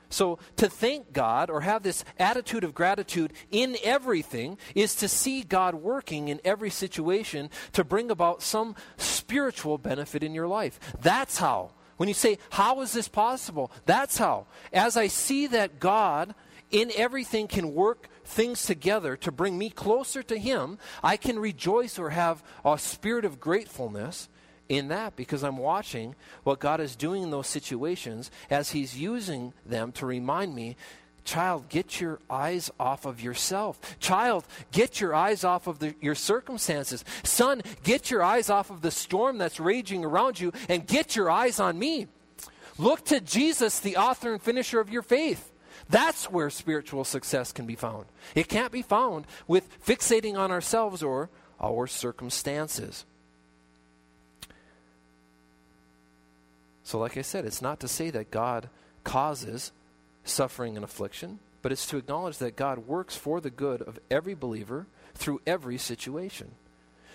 So, 0.08 0.38
to 0.56 0.68
thank 0.68 1.12
God 1.12 1.50
or 1.50 1.60
have 1.60 1.82
this 1.82 2.04
attitude 2.18 2.64
of 2.64 2.74
gratitude 2.74 3.32
in 3.50 3.76
everything 3.82 4.58
is 4.74 4.94
to 4.96 5.08
see 5.08 5.42
God 5.42 5.74
working 5.74 6.28
in 6.28 6.40
every 6.44 6.70
situation 6.70 7.50
to 7.72 7.84
bring 7.84 8.10
about 8.10 8.42
some 8.42 8.74
spiritual 8.96 9.76
benefit 9.78 10.22
in 10.22 10.34
your 10.34 10.48
life. 10.48 10.80
That's 11.00 11.38
how. 11.38 11.72
When 11.98 12.08
you 12.08 12.14
say, 12.14 12.38
How 12.50 12.80
is 12.80 12.92
this 12.92 13.08
possible? 13.08 13.70
That's 13.84 14.18
how. 14.18 14.46
As 14.72 14.96
I 14.96 15.08
see 15.08 15.46
that 15.48 15.80
God 15.80 16.34
in 16.70 16.90
everything 16.96 17.48
can 17.48 17.74
work 17.74 18.08
things 18.24 18.64
together 18.64 19.16
to 19.16 19.32
bring 19.32 19.58
me 19.58 19.70
closer 19.70 20.22
to 20.22 20.38
Him, 20.38 20.78
I 21.02 21.16
can 21.16 21.38
rejoice 21.38 21.98
or 21.98 22.10
have 22.10 22.42
a 22.64 22.78
spirit 22.78 23.24
of 23.24 23.40
gratefulness 23.40 24.28
in 24.68 24.88
that 24.88 25.16
because 25.16 25.42
I'm 25.42 25.57
watching 25.57 26.14
what 26.44 26.59
God 26.59 26.81
is 26.81 26.96
doing 26.96 27.22
in 27.22 27.31
those 27.31 27.46
situations 27.46 28.31
as 28.50 28.70
He's 28.70 28.98
using 28.98 29.52
them 29.64 29.92
to 29.92 30.07
remind 30.07 30.54
me 30.54 30.76
Child, 31.28 31.68
get 31.68 32.00
your 32.00 32.20
eyes 32.31 32.70
off 32.81 33.04
of 33.04 33.20
yourself. 33.20 33.78
Child, 34.00 34.46
get 34.72 34.98
your 34.98 35.14
eyes 35.14 35.44
off 35.44 35.66
of 35.66 35.78
the, 35.78 35.94
your 36.00 36.14
circumstances. 36.14 37.04
Son, 37.22 37.61
get 37.83 38.11
your 38.11 38.22
eyes 38.22 38.48
off 38.48 38.70
of 38.70 38.81
the 38.81 38.90
storm 38.90 39.37
that's 39.37 39.61
raging 39.61 40.07
around 40.07 40.40
you 40.40 40.54
and 40.70 40.87
get 40.87 41.16
your 41.16 41.31
eyes 41.31 41.61
on 41.61 41.78
me. 41.78 42.07
Look 42.78 43.04
to 43.07 43.20
Jesus, 43.20 43.78
the 43.78 43.98
author 43.98 44.33
and 44.33 44.40
finisher 44.40 44.81
of 44.81 44.88
your 44.88 45.02
faith. 45.02 45.52
That's 45.90 46.31
where 46.31 46.48
spiritual 46.48 47.04
success 47.04 47.52
can 47.52 47.66
be 47.66 47.76
found. 47.76 48.07
It 48.35 48.48
can't 48.48 48.72
be 48.72 48.81
found 48.81 49.26
with 49.46 49.68
fixating 49.85 50.38
on 50.38 50.50
ourselves 50.50 51.02
or 51.02 51.28
our 51.61 51.87
circumstances. 51.87 53.04
So, 56.88 56.98
like 56.98 57.18
I 57.18 57.22
said, 57.22 57.44
it's 57.44 57.61
not 57.61 57.81
to 57.81 57.87
say 57.87 58.09
that 58.09 58.31
God 58.31 58.70
causes 59.05 59.72
suffering 60.24 60.74
and 60.74 60.83
affliction, 60.83 61.38
but 61.61 61.70
it's 61.70 61.85
to 61.88 61.98
acknowledge 61.98 62.38
that 62.38 62.57
God 62.57 62.87
works 62.87 63.14
for 63.14 63.42
the 63.42 63.51
good 63.51 63.83
of 63.83 63.98
every 64.11 64.33
believer 64.33 64.87
through 65.14 65.42
every 65.46 65.77
situation. 65.77 66.53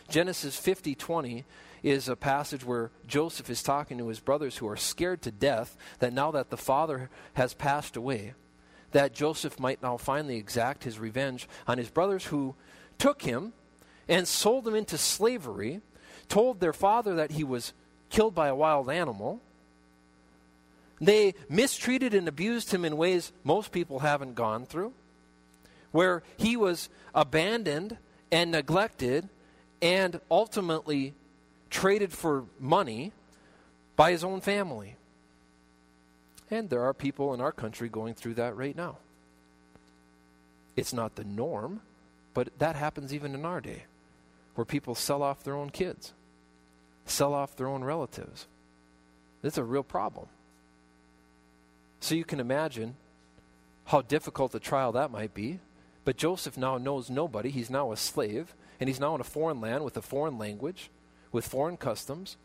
Genesis 0.07 0.59
50:20 0.59 1.43
is 1.81 2.07
a 2.07 2.15
passage 2.15 2.63
where 2.63 2.91
Joseph 3.07 3.49
is 3.49 3.63
talking 3.63 3.97
to 3.97 4.09
his 4.09 4.19
brothers 4.19 4.57
who 4.57 4.67
are 4.67 4.77
scared 4.77 5.23
to 5.23 5.31
death 5.31 5.75
that 5.97 6.13
now 6.13 6.29
that 6.29 6.51
the 6.51 6.55
father 6.55 7.09
has 7.33 7.55
passed 7.55 7.97
away, 7.97 8.35
that 8.91 9.15
Joseph 9.15 9.59
might 9.59 9.81
now 9.81 9.97
finally 9.97 10.35
exact 10.35 10.83
his 10.83 10.99
revenge 10.99 11.49
on 11.67 11.79
his 11.79 11.89
brothers 11.89 12.25
who 12.25 12.53
took 12.99 13.23
him 13.23 13.53
and 14.07 14.27
sold 14.27 14.67
him 14.67 14.75
into 14.75 14.99
slavery, 14.99 15.81
told 16.29 16.59
their 16.59 16.73
father 16.73 17.15
that 17.15 17.31
he 17.31 17.43
was 17.43 17.73
killed 18.11 18.35
by 18.35 18.49
a 18.49 18.55
wild 18.55 18.87
animal, 18.87 19.41
they 21.07 21.33
mistreated 21.49 22.13
and 22.13 22.27
abused 22.27 22.71
him 22.71 22.85
in 22.85 22.97
ways 22.97 23.31
most 23.43 23.71
people 23.71 23.99
haven't 23.99 24.35
gone 24.35 24.65
through, 24.65 24.93
where 25.91 26.23
he 26.37 26.55
was 26.55 26.89
abandoned 27.13 27.97
and 28.31 28.51
neglected 28.51 29.29
and 29.81 30.19
ultimately 30.31 31.13
traded 31.69 32.11
for 32.11 32.45
money 32.59 33.11
by 33.95 34.11
his 34.11 34.23
own 34.23 34.41
family. 34.41 34.95
And 36.49 36.69
there 36.69 36.83
are 36.83 36.93
people 36.93 37.33
in 37.33 37.41
our 37.41 37.51
country 37.51 37.89
going 37.89 38.13
through 38.13 38.35
that 38.35 38.55
right 38.55 38.75
now. 38.75 38.97
It's 40.75 40.93
not 40.93 41.15
the 41.15 41.23
norm, 41.23 41.81
but 42.33 42.49
that 42.59 42.75
happens 42.75 43.13
even 43.13 43.35
in 43.35 43.45
our 43.45 43.61
day, 43.61 43.83
where 44.55 44.65
people 44.65 44.95
sell 44.95 45.21
off 45.21 45.43
their 45.43 45.55
own 45.55 45.69
kids, 45.69 46.13
sell 47.05 47.33
off 47.33 47.55
their 47.55 47.67
own 47.67 47.83
relatives. 47.83 48.47
It's 49.43 49.57
a 49.57 49.63
real 49.63 49.83
problem. 49.83 50.27
So 52.03 52.15
you 52.15 52.25
can 52.25 52.41
imagine 52.41 52.97
how 53.85 54.01
difficult 54.01 54.53
a 54.53 54.59
trial 54.59 54.91
that 54.91 55.09
might 55.09 55.33
be. 55.33 55.61
But 56.03 56.17
Joseph 56.17 56.57
now 56.57 56.77
knows 56.77 57.09
nobody. 57.09 57.49
He's 57.49 57.69
now 57.69 57.93
a 57.93 57.95
slave, 57.95 58.53
and 58.77 58.89
he's 58.89 58.99
now 58.99 59.15
in 59.15 59.21
a 59.21 59.23
foreign 59.23 59.61
land 59.61 59.85
with 59.85 59.95
a 59.95 60.01
foreign 60.01 60.37
language, 60.37 60.89
with 61.31 61.47
foreign 61.47 61.77
customs, 61.77 62.35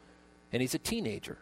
and 0.53 0.63
he's 0.63 0.77
a 0.77 0.79
teenager. 0.79 1.39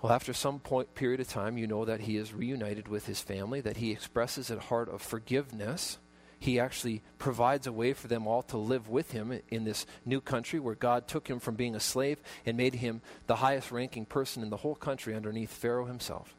Well, 0.00 0.12
after 0.12 0.32
some 0.32 0.60
point, 0.60 0.94
period 0.94 1.20
of 1.20 1.28
time, 1.28 1.58
you 1.58 1.66
know 1.66 1.84
that 1.84 2.00
he 2.00 2.16
is 2.16 2.32
reunited 2.32 2.88
with 2.88 3.04
his 3.04 3.20
family, 3.20 3.60
that 3.60 3.76
he 3.76 3.92
expresses 3.92 4.50
a 4.50 4.60
heart 4.60 4.88
of 4.88 5.02
forgiveness 5.02 5.98
he 6.42 6.58
actually 6.58 7.02
provides 7.18 7.68
a 7.68 7.72
way 7.72 7.92
for 7.92 8.08
them 8.08 8.26
all 8.26 8.42
to 8.42 8.56
live 8.56 8.88
with 8.88 9.12
him 9.12 9.40
in 9.48 9.62
this 9.62 9.86
new 10.04 10.20
country 10.20 10.58
where 10.58 10.74
God 10.74 11.06
took 11.06 11.28
him 11.28 11.38
from 11.38 11.54
being 11.54 11.76
a 11.76 11.80
slave 11.80 12.18
and 12.44 12.56
made 12.56 12.74
him 12.74 13.00
the 13.28 13.36
highest 13.36 13.70
ranking 13.70 14.04
person 14.04 14.42
in 14.42 14.50
the 14.50 14.56
whole 14.56 14.74
country 14.74 15.14
underneath 15.14 15.52
Pharaoh 15.52 15.86
himself. 15.86 16.34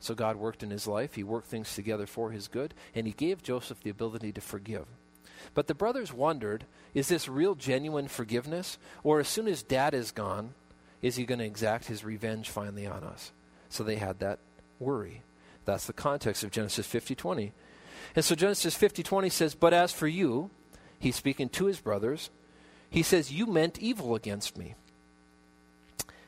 So 0.00 0.14
God 0.14 0.36
worked 0.36 0.62
in 0.62 0.70
his 0.70 0.86
life. 0.86 1.14
He 1.14 1.22
worked 1.22 1.48
things 1.48 1.74
together 1.74 2.06
for 2.06 2.30
his 2.30 2.48
good, 2.48 2.72
and 2.94 3.06
he 3.06 3.12
gave 3.12 3.42
Joseph 3.42 3.82
the 3.82 3.90
ability 3.90 4.32
to 4.32 4.40
forgive. 4.40 4.86
But 5.52 5.66
the 5.66 5.74
brothers 5.74 6.10
wondered 6.10 6.64
is 6.94 7.08
this 7.08 7.28
real, 7.28 7.54
genuine 7.54 8.08
forgiveness? 8.08 8.78
Or 9.04 9.20
as 9.20 9.28
soon 9.28 9.48
as 9.48 9.62
dad 9.62 9.92
is 9.92 10.12
gone, 10.12 10.54
is 11.02 11.16
he 11.16 11.26
going 11.26 11.40
to 11.40 11.44
exact 11.44 11.88
his 11.88 12.04
revenge 12.04 12.48
finally 12.48 12.86
on 12.86 13.04
us? 13.04 13.32
So 13.68 13.84
they 13.84 13.96
had 13.96 14.20
that 14.20 14.38
worry. 14.78 15.20
That's 15.66 15.86
the 15.86 15.92
context 15.92 16.42
of 16.42 16.50
Genesis 16.50 16.86
50 16.86 17.14
20. 17.14 17.52
And 18.14 18.24
so 18.24 18.34
Genesis 18.34 18.74
50 18.74 19.02
20 19.02 19.28
says, 19.28 19.54
But 19.54 19.72
as 19.72 19.92
for 19.92 20.06
you, 20.06 20.50
he's 20.98 21.16
speaking 21.16 21.48
to 21.50 21.66
his 21.66 21.80
brothers, 21.80 22.30
he 22.90 23.02
says, 23.02 23.32
You 23.32 23.46
meant 23.46 23.78
evil 23.78 24.14
against 24.14 24.56
me. 24.56 24.74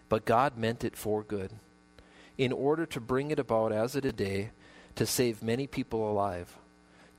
But 0.09 0.25
God 0.25 0.57
meant 0.57 0.85
it 0.85 0.97
for 0.97 1.23
good, 1.23 1.51
in 2.39 2.53
order 2.53 2.87
to 2.87 3.01
bring 3.01 3.31
it 3.31 3.39
about 3.39 3.73
as 3.73 3.97
it 3.97 4.05
a 4.05 4.13
day 4.13 4.51
to 4.97 5.07
save 5.07 5.43
many 5.43 5.67
people 5.67 6.11
alive. 6.11 6.57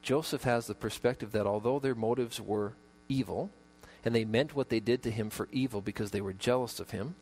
Joseph 0.01 0.43
has 0.43 0.67
the 0.67 0.75
perspective 0.75 1.31
that 1.31 1.47
although 1.47 1.79
their 1.79 1.95
motives 1.95 2.39
were 2.39 2.73
evil, 3.09 3.49
and 4.03 4.13
they 4.13 4.23
meant 4.23 4.55
what 4.55 4.69
they 4.69 4.79
did 4.79 5.01
to 5.03 5.11
him 5.11 5.29
for 5.29 5.49
evil 5.51 5.81
because 5.81 6.11
they 6.11 6.21
were 6.21 6.33
jealous 6.33 6.79
of 6.79 6.91
him, 6.91 7.15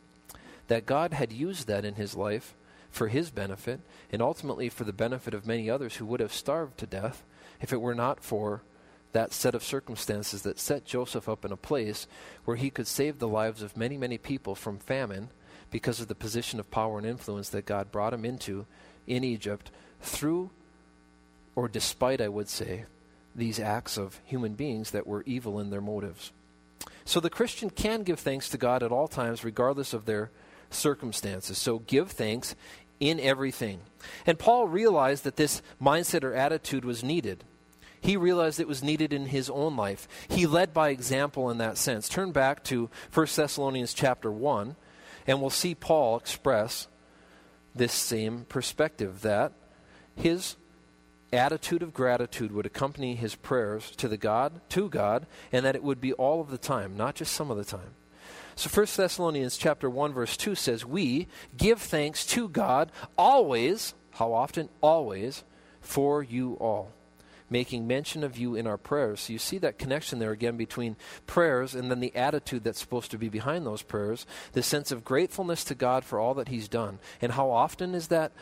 that 0.68 0.86
God 0.86 1.12
had 1.12 1.32
used 1.32 1.66
that 1.66 1.84
in 1.84 1.94
his 1.94 2.14
life 2.14 2.54
for 2.94 3.08
his 3.08 3.30
benefit 3.30 3.80
and 4.12 4.22
ultimately 4.22 4.68
for 4.68 4.84
the 4.84 4.92
benefit 4.92 5.34
of 5.34 5.46
many 5.46 5.68
others 5.68 5.96
who 5.96 6.06
would 6.06 6.20
have 6.20 6.32
starved 6.32 6.78
to 6.78 6.86
death 6.86 7.24
if 7.60 7.72
it 7.72 7.80
were 7.80 7.94
not 7.94 8.22
for 8.22 8.62
that 9.12 9.32
set 9.32 9.54
of 9.54 9.64
circumstances 9.64 10.42
that 10.42 10.60
set 10.60 10.84
Joseph 10.84 11.28
up 11.28 11.44
in 11.44 11.50
a 11.50 11.56
place 11.56 12.06
where 12.44 12.56
he 12.56 12.70
could 12.70 12.86
save 12.86 13.18
the 13.18 13.28
lives 13.28 13.62
of 13.62 13.76
many, 13.76 13.96
many 13.96 14.16
people 14.16 14.54
from 14.54 14.78
famine 14.78 15.28
because 15.70 16.00
of 16.00 16.06
the 16.06 16.14
position 16.14 16.60
of 16.60 16.70
power 16.70 16.98
and 16.98 17.06
influence 17.06 17.48
that 17.48 17.66
God 17.66 17.90
brought 17.90 18.14
him 18.14 18.24
into 18.24 18.64
in 19.08 19.24
Egypt 19.24 19.72
through, 20.00 20.50
or 21.56 21.68
despite, 21.68 22.20
I 22.20 22.28
would 22.28 22.48
say, 22.48 22.84
these 23.34 23.58
acts 23.58 23.98
of 23.98 24.20
human 24.24 24.54
beings 24.54 24.92
that 24.92 25.06
were 25.06 25.24
evil 25.26 25.58
in 25.58 25.70
their 25.70 25.80
motives. 25.80 26.32
So 27.04 27.18
the 27.18 27.30
Christian 27.30 27.70
can 27.70 28.02
give 28.02 28.20
thanks 28.20 28.48
to 28.50 28.58
God 28.58 28.84
at 28.84 28.92
all 28.92 29.08
times, 29.08 29.44
regardless 29.44 29.92
of 29.92 30.04
their 30.04 30.30
circumstances. 30.70 31.58
So 31.58 31.80
give 31.80 32.10
thanks 32.10 32.54
in 33.00 33.18
everything. 33.20 33.80
And 34.26 34.38
Paul 34.38 34.68
realized 34.68 35.24
that 35.24 35.36
this 35.36 35.62
mindset 35.82 36.24
or 36.24 36.34
attitude 36.34 36.84
was 36.84 37.02
needed. 37.02 37.44
he 38.04 38.18
realized 38.18 38.60
it 38.60 38.68
was 38.68 38.82
needed 38.82 39.14
in 39.14 39.26
his 39.26 39.48
own 39.48 39.76
life. 39.76 40.06
He 40.28 40.46
led 40.46 40.74
by 40.74 40.90
example 40.90 41.48
in 41.48 41.56
that 41.58 41.78
sense. 41.78 42.06
Turn 42.06 42.32
back 42.32 42.62
to 42.64 42.90
1 43.14 43.26
Thessalonians 43.34 43.94
chapter 43.94 44.30
1, 44.30 44.76
and 45.26 45.40
we'll 45.40 45.48
see 45.48 45.74
Paul 45.74 46.18
express 46.18 46.86
this 47.74 47.94
same 47.94 48.44
perspective 48.44 49.22
that 49.22 49.52
his 50.14 50.56
attitude 51.32 51.82
of 51.82 51.94
gratitude 51.94 52.52
would 52.52 52.66
accompany 52.66 53.14
his 53.14 53.34
prayers 53.36 53.90
to 53.92 54.06
the 54.06 54.18
God, 54.18 54.60
to 54.68 54.90
God, 54.90 55.26
and 55.50 55.64
that 55.64 55.74
it 55.74 55.82
would 55.82 56.00
be 56.00 56.12
all 56.12 56.42
of 56.42 56.50
the 56.50 56.58
time, 56.58 56.98
not 56.98 57.14
just 57.14 57.32
some 57.32 57.50
of 57.50 57.56
the 57.56 57.64
time. 57.64 57.94
So 58.56 58.68
1 58.68 58.96
Thessalonians 58.96 59.56
chapter 59.56 59.88
1 59.90 60.12
verse 60.12 60.36
2 60.36 60.54
says, 60.54 60.84
"We 60.84 61.28
give 61.56 61.80
thanks 61.80 62.24
to 62.26 62.48
God 62.48 62.92
always, 63.16 63.94
how 64.12 64.32
often? 64.32 64.68
Always 64.80 65.44
for 65.80 66.22
you 66.22 66.54
all." 66.54 66.92
making 67.50 67.86
mention 67.86 68.24
of 68.24 68.36
you 68.36 68.54
in 68.54 68.66
our 68.66 68.76
prayers. 68.76 69.20
So 69.20 69.32
you 69.32 69.38
see 69.38 69.58
that 69.58 69.78
connection 69.78 70.18
there 70.18 70.32
again 70.32 70.56
between 70.56 70.96
prayers 71.26 71.74
and 71.74 71.90
then 71.90 72.00
the 72.00 72.14
attitude 72.16 72.64
that's 72.64 72.80
supposed 72.80 73.10
to 73.12 73.18
be 73.18 73.28
behind 73.28 73.66
those 73.66 73.82
prayers, 73.82 74.26
the 74.52 74.62
sense 74.62 74.90
of 74.90 75.04
gratefulness 75.04 75.62
to 75.64 75.74
God 75.74 76.04
for 76.04 76.18
all 76.18 76.34
that 76.34 76.48
He's 76.48 76.68
done. 76.68 76.98
And 77.20 77.32
how 77.32 77.50
often 77.50 77.94
is 77.94 78.08
that 78.08 78.32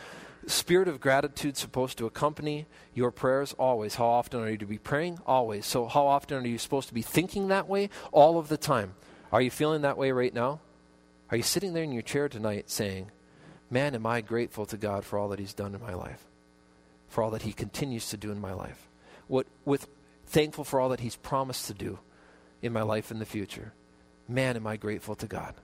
spirit 0.47 0.89
of 0.89 1.01
gratitude 1.01 1.57
supposed 1.57 1.99
to 1.99 2.07
accompany 2.07 2.67
your 2.95 3.11
prayers? 3.11 3.55
Always. 3.59 3.97
How 3.97 4.07
often 4.07 4.41
are 4.41 4.51
you 4.51 4.59
to 4.59 4.67
be 4.67 4.79
praying? 4.79 5.19
Always. 5.27 5.67
So, 5.67 5.87
how 5.87 6.07
often 6.07 6.43
are 6.43 6.49
you 6.49 6.59
supposed 6.59 6.89
to 6.89 6.95
be 6.95 7.03
thinking 7.03 7.49
that 7.49 7.69
way? 7.69 7.91
All 8.13 8.39
of 8.39 8.49
the 8.49 8.57
time. 8.57 8.95
Are 9.33 9.41
you 9.41 9.51
feeling 9.51 9.83
that 9.83 9.97
way 9.97 10.13
right 10.13 10.33
now? 10.33 10.61
Are 11.31 11.37
you 11.37 11.43
sitting 11.43 11.73
there 11.73 11.83
in 11.83 11.93
your 11.93 12.03
chair 12.03 12.29
tonight 12.29 12.69
saying, 12.71 13.11
Man, 13.71 13.95
am 13.95 14.07
I 14.07 14.21
grateful 14.21 14.67
to 14.67 14.77
God 14.77 15.03
for 15.05 15.19
all 15.19 15.31
that 15.31 15.39
He's 15.39 15.55
done 15.55 15.75
in 15.75 15.81
my 15.81 15.95
life, 15.95 16.23
for 17.09 17.25
all 17.25 17.31
that 17.31 17.43
He 17.43 17.55
continues 17.55 18.11
to 18.11 18.19
do 18.19 18.31
in 18.31 18.39
my 18.39 18.53
life? 18.53 18.87
What, 19.29 19.47
with 19.65 19.89
thankful 20.27 20.65
for 20.65 20.79
all 20.79 20.91
that 20.91 21.01
He's 21.01 21.17
promised 21.17 21.67
to 21.69 21.75
do 21.75 21.99
in 22.61 22.75
my 22.75 22.83
life 22.83 23.11
in 23.11 23.19
the 23.19 23.25
future? 23.25 23.73
Man, 24.29 24.57
am 24.57 24.67
I 24.67 24.77
grateful 24.77 25.15
to 25.15 25.27
God? 25.27 25.55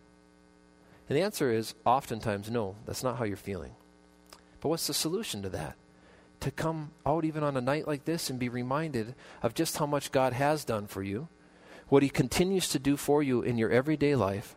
And 1.09 1.19
the 1.19 1.23
answer 1.23 1.53
is 1.53 1.75
oftentimes 1.85 2.51
no, 2.51 2.77
that's 2.87 3.03
not 3.03 3.19
how 3.19 3.25
you're 3.25 3.37
feeling. 3.37 3.73
But 4.61 4.71
what's 4.71 4.87
the 4.87 4.95
solution 4.95 5.43
to 5.43 5.51
that? 5.51 5.77
To 6.41 6.51
come 6.51 6.93
out 7.05 7.27
even 7.27 7.43
on 7.43 7.57
a 7.57 7.61
night 7.61 7.87
like 7.87 8.07
this 8.07 8.31
and 8.31 8.39
be 8.39 8.49
reminded 8.49 9.15
of 9.43 9.55
just 9.55 9.77
how 9.77 9.87
much 9.87 10.13
God 10.13 10.33
has 10.33 10.65
done 10.65 10.87
for 10.87 11.03
you, 11.03 11.29
what 11.88 12.03
He 12.03 12.09
continues 12.09 12.68
to 12.68 12.79
do 12.79 12.96
for 12.96 13.22
you 13.22 13.42
in 13.42 13.59
your 13.59 13.70
everyday 13.70 14.14
life, 14.14 14.55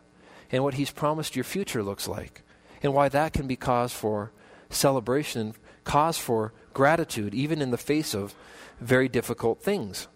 and 0.50 0.62
what 0.62 0.74
He's 0.74 0.90
promised 0.90 1.36
your 1.36 1.44
future 1.44 1.82
looks 1.82 2.08
like, 2.08 2.42
and 2.82 2.94
why 2.94 3.08
that 3.08 3.32
can 3.32 3.46
be 3.46 3.56
cause 3.56 3.92
for 3.92 4.30
celebration, 4.70 5.54
cause 5.84 6.18
for 6.18 6.52
gratitude, 6.72 7.34
even 7.34 7.60
in 7.60 7.70
the 7.70 7.78
face 7.78 8.14
of 8.14 8.34
very 8.80 9.08
difficult 9.08 9.62
things. 9.62 10.08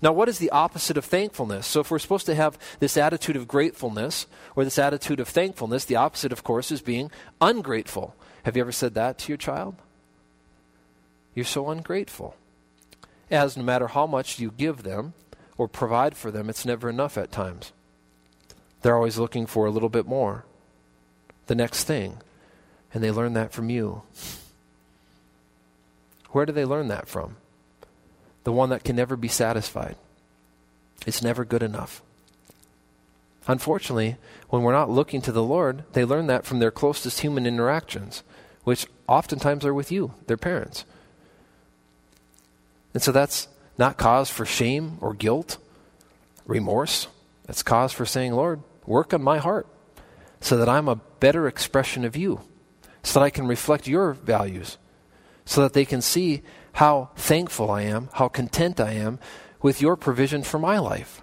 Now, 0.00 0.12
what 0.12 0.28
is 0.28 0.38
the 0.38 0.50
opposite 0.50 0.96
of 0.96 1.04
thankfulness? 1.04 1.66
So, 1.66 1.80
if 1.80 1.90
we're 1.90 1.98
supposed 1.98 2.26
to 2.26 2.34
have 2.34 2.58
this 2.78 2.96
attitude 2.96 3.36
of 3.36 3.48
gratefulness 3.48 4.26
or 4.54 4.64
this 4.64 4.78
attitude 4.78 5.20
of 5.20 5.28
thankfulness, 5.28 5.84
the 5.84 5.96
opposite, 5.96 6.32
of 6.32 6.44
course, 6.44 6.70
is 6.70 6.80
being 6.80 7.10
ungrateful. 7.40 8.14
Have 8.44 8.56
you 8.56 8.62
ever 8.62 8.72
said 8.72 8.94
that 8.94 9.18
to 9.18 9.28
your 9.28 9.36
child? 9.36 9.76
You're 11.34 11.44
so 11.44 11.70
ungrateful. 11.70 12.36
As 13.30 13.56
no 13.56 13.64
matter 13.64 13.88
how 13.88 14.06
much 14.06 14.38
you 14.38 14.52
give 14.52 14.82
them 14.82 15.14
or 15.56 15.68
provide 15.68 16.16
for 16.16 16.30
them, 16.30 16.48
it's 16.48 16.64
never 16.64 16.88
enough 16.88 17.16
at 17.16 17.32
times. 17.32 17.72
They're 18.82 18.96
always 18.96 19.18
looking 19.18 19.46
for 19.46 19.66
a 19.66 19.70
little 19.70 19.88
bit 19.88 20.06
more, 20.06 20.44
the 21.46 21.54
next 21.54 21.84
thing. 21.84 22.18
And 22.92 23.02
they 23.02 23.10
learn 23.10 23.34
that 23.34 23.52
from 23.52 23.70
you. 23.70 24.02
Where 26.30 26.46
do 26.46 26.52
they 26.52 26.64
learn 26.64 26.88
that 26.88 27.08
from? 27.08 27.36
The 28.44 28.52
one 28.52 28.70
that 28.70 28.84
can 28.84 28.96
never 28.96 29.16
be 29.16 29.28
satisfied. 29.28 29.96
It's 31.06 31.22
never 31.22 31.44
good 31.44 31.62
enough. 31.62 32.02
Unfortunately, 33.46 34.16
when 34.48 34.62
we're 34.62 34.72
not 34.72 34.90
looking 34.90 35.20
to 35.22 35.32
the 35.32 35.42
Lord, 35.42 35.84
they 35.92 36.04
learn 36.04 36.26
that 36.28 36.44
from 36.44 36.60
their 36.60 36.70
closest 36.70 37.20
human 37.20 37.46
interactions 37.46 38.22
which 38.64 38.86
oftentimes 39.06 39.64
are 39.64 39.74
with 39.74 39.92
you, 39.92 40.14
their 40.26 40.38
parents. 40.38 40.84
And 42.92 43.02
so 43.02 43.12
that's 43.12 43.46
not 43.78 43.98
cause 43.98 44.30
for 44.30 44.44
shame 44.44 44.98
or 45.00 45.14
guilt, 45.14 45.58
remorse. 46.46 47.08
That's 47.46 47.62
cause 47.62 47.92
for 47.92 48.06
saying, 48.06 48.32
Lord, 48.32 48.62
work 48.86 49.12
on 49.12 49.22
my 49.22 49.38
heart 49.38 49.66
so 50.40 50.56
that 50.56 50.68
I'm 50.68 50.88
a 50.88 51.00
better 51.20 51.46
expression 51.46 52.04
of 52.04 52.16
you, 52.16 52.40
so 53.02 53.18
that 53.18 53.24
I 53.24 53.30
can 53.30 53.46
reflect 53.46 53.88
your 53.88 54.12
values, 54.12 54.78
so 55.44 55.62
that 55.62 55.72
they 55.72 55.84
can 55.84 56.02
see 56.02 56.42
how 56.74 57.10
thankful 57.16 57.70
I 57.70 57.82
am, 57.82 58.08
how 58.14 58.28
content 58.28 58.80
I 58.80 58.92
am 58.92 59.18
with 59.62 59.80
your 59.80 59.96
provision 59.96 60.42
for 60.42 60.58
my 60.58 60.78
life. 60.78 61.22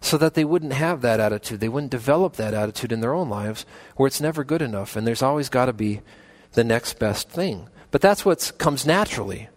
So 0.00 0.18
that 0.18 0.34
they 0.34 0.44
wouldn't 0.44 0.74
have 0.74 1.00
that 1.00 1.18
attitude. 1.18 1.58
They 1.58 1.68
wouldn't 1.68 1.90
develop 1.90 2.34
that 2.34 2.54
attitude 2.54 2.92
in 2.92 3.00
their 3.00 3.14
own 3.14 3.28
lives 3.28 3.66
where 3.96 4.06
it's 4.06 4.20
never 4.20 4.44
good 4.44 4.62
enough 4.62 4.94
and 4.94 5.06
there's 5.06 5.22
always 5.22 5.48
got 5.48 5.66
to 5.66 5.72
be 5.72 6.02
the 6.52 6.62
next 6.62 6.98
best 6.98 7.28
thing. 7.28 7.68
But 7.90 8.02
that's 8.02 8.24
what 8.24 8.52
comes 8.58 8.86
naturally. 8.86 9.48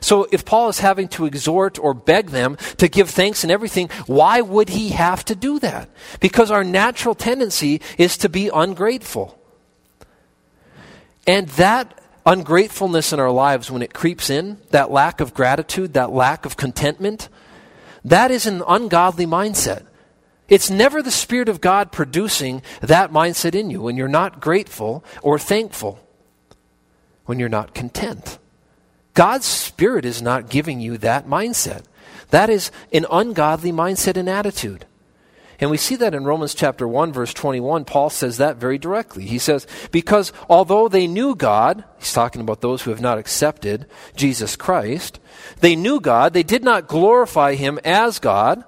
So 0.00 0.26
if 0.32 0.44
Paul 0.44 0.68
is 0.68 0.80
having 0.80 1.08
to 1.08 1.26
exhort 1.26 1.78
or 1.78 1.94
beg 1.94 2.30
them 2.30 2.56
to 2.78 2.88
give 2.88 3.10
thanks 3.10 3.44
and 3.44 3.50
everything, 3.50 3.88
why 4.06 4.40
would 4.40 4.68
he 4.68 4.90
have 4.90 5.24
to 5.26 5.34
do 5.34 5.58
that? 5.60 5.88
Because 6.20 6.50
our 6.50 6.64
natural 6.64 7.14
tendency 7.14 7.80
is 7.98 8.16
to 8.18 8.28
be 8.28 8.50
ungrateful. 8.52 9.38
And 11.26 11.48
that 11.50 12.00
ungratefulness 12.26 13.12
in 13.12 13.20
our 13.20 13.30
lives, 13.30 13.70
when 13.70 13.82
it 13.82 13.94
creeps 13.94 14.30
in, 14.30 14.58
that 14.70 14.90
lack 14.90 15.20
of 15.20 15.34
gratitude, 15.34 15.94
that 15.94 16.10
lack 16.10 16.44
of 16.44 16.56
contentment, 16.56 17.28
that 18.04 18.30
is 18.30 18.46
an 18.46 18.62
ungodly 18.66 19.26
mindset. 19.26 19.86
It's 20.48 20.68
never 20.68 21.02
the 21.02 21.10
Spirit 21.10 21.48
of 21.48 21.60
God 21.60 21.90
producing 21.90 22.62
that 22.82 23.10
mindset 23.10 23.54
in 23.54 23.70
you 23.70 23.80
when 23.80 23.96
you're 23.96 24.08
not 24.08 24.40
grateful 24.40 25.04
or 25.22 25.38
thankful 25.38 25.98
when 27.24 27.38
you're 27.38 27.48
not 27.48 27.74
content. 27.74 28.38
God's 29.14 29.46
Spirit 29.46 30.04
is 30.04 30.20
not 30.20 30.50
giving 30.50 30.80
you 30.80 30.98
that 30.98 31.26
mindset. 31.26 31.84
That 32.30 32.50
is 32.50 32.70
an 32.92 33.06
ungodly 33.10 33.72
mindset 33.72 34.16
and 34.16 34.28
attitude. 34.28 34.86
And 35.60 35.70
we 35.70 35.76
see 35.76 35.94
that 35.96 36.14
in 36.14 36.24
Romans 36.24 36.52
chapter 36.52 36.86
1 36.86 37.12
verse 37.12 37.32
21 37.32 37.84
Paul 37.84 38.10
says 38.10 38.38
that 38.38 38.56
very 38.56 38.76
directly. 38.76 39.24
He 39.24 39.38
says 39.38 39.66
because 39.92 40.32
although 40.48 40.88
they 40.88 41.06
knew 41.06 41.36
God, 41.36 41.84
he's 41.98 42.12
talking 42.12 42.40
about 42.40 42.60
those 42.60 42.82
who 42.82 42.90
have 42.90 43.00
not 43.00 43.18
accepted 43.18 43.86
Jesus 44.16 44.56
Christ, 44.56 45.20
they 45.60 45.76
knew 45.76 46.00
God, 46.00 46.32
they 46.32 46.42
did 46.42 46.64
not 46.64 46.88
glorify 46.88 47.54
him 47.54 47.78
as 47.84 48.18
God, 48.18 48.64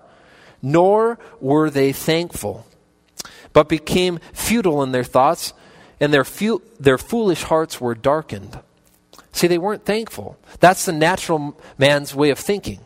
nor 0.62 1.18
were 1.40 1.70
they 1.70 1.92
thankful, 1.92 2.66
but 3.52 3.68
became 3.68 4.20
futile 4.32 4.82
in 4.82 4.92
their 4.92 5.04
thoughts 5.04 5.52
and 5.98 6.12
their, 6.12 6.24
fu- 6.24 6.62
their 6.78 6.98
foolish 6.98 7.42
hearts 7.42 7.80
were 7.80 7.94
darkened. 7.94 8.60
See, 9.36 9.48
they 9.48 9.58
weren't 9.58 9.84
thankful. 9.84 10.38
That's 10.60 10.86
the 10.86 10.94
natural 10.94 11.60
man's 11.76 12.14
way 12.14 12.30
of 12.30 12.38
thinking 12.38 12.80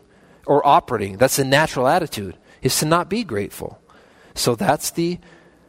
or 0.45 0.67
operating. 0.67 1.15
That's 1.15 1.37
the 1.37 1.45
natural 1.45 1.87
attitude, 1.87 2.35
is 2.61 2.77
to 2.79 2.85
not 2.85 3.09
be 3.09 3.23
grateful. 3.23 3.79
So 4.35 4.55
that's 4.55 4.91
the 4.91 5.17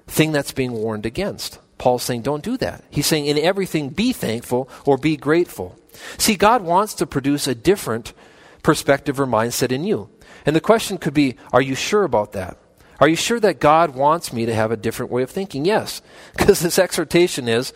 thing 0.09 0.33
that's 0.33 0.51
being 0.51 0.73
warned 0.73 1.07
against. 1.07 1.61
Paul's 1.79 2.03
saying, 2.03 2.23
don't 2.23 2.43
do 2.43 2.57
that. 2.57 2.83
He's 2.91 3.07
saying, 3.07 3.27
in 3.27 3.39
everything, 3.39 3.91
be 3.91 4.13
thankful 4.13 4.69
or 4.85 4.99
be 4.99 5.17
grateful. 5.17 5.79
See, 6.19 6.35
God 6.35 6.63
wants 6.63 6.95
to 6.95 7.07
produce 7.07 7.47
a 7.47 7.55
different 7.55 8.13
perspective 8.65 9.21
or 9.21 9.27
mindset 9.27 9.71
in 9.71 9.85
you. 9.85 10.11
And 10.45 10.57
the 10.57 10.61
question 10.61 10.99
could 10.99 11.15
be, 11.15 11.37
are 11.53 11.63
you 11.63 11.77
sure 11.77 12.03
about 12.03 12.33
that? 12.33 12.59
Are 12.99 13.09
you 13.09 13.15
sure 13.15 13.39
that 13.39 13.61
God 13.61 13.95
wants 13.95 14.33
me 14.33 14.47
to 14.47 14.55
have 14.55 14.73
a 14.73 14.77
different 14.77 15.13
way 15.13 15.23
of 15.23 15.31
thinking? 15.31 15.65
Yes. 15.65 16.03
Because 16.37 16.59
this 16.59 16.81
exhortation 16.81 17.47
is 17.47 17.73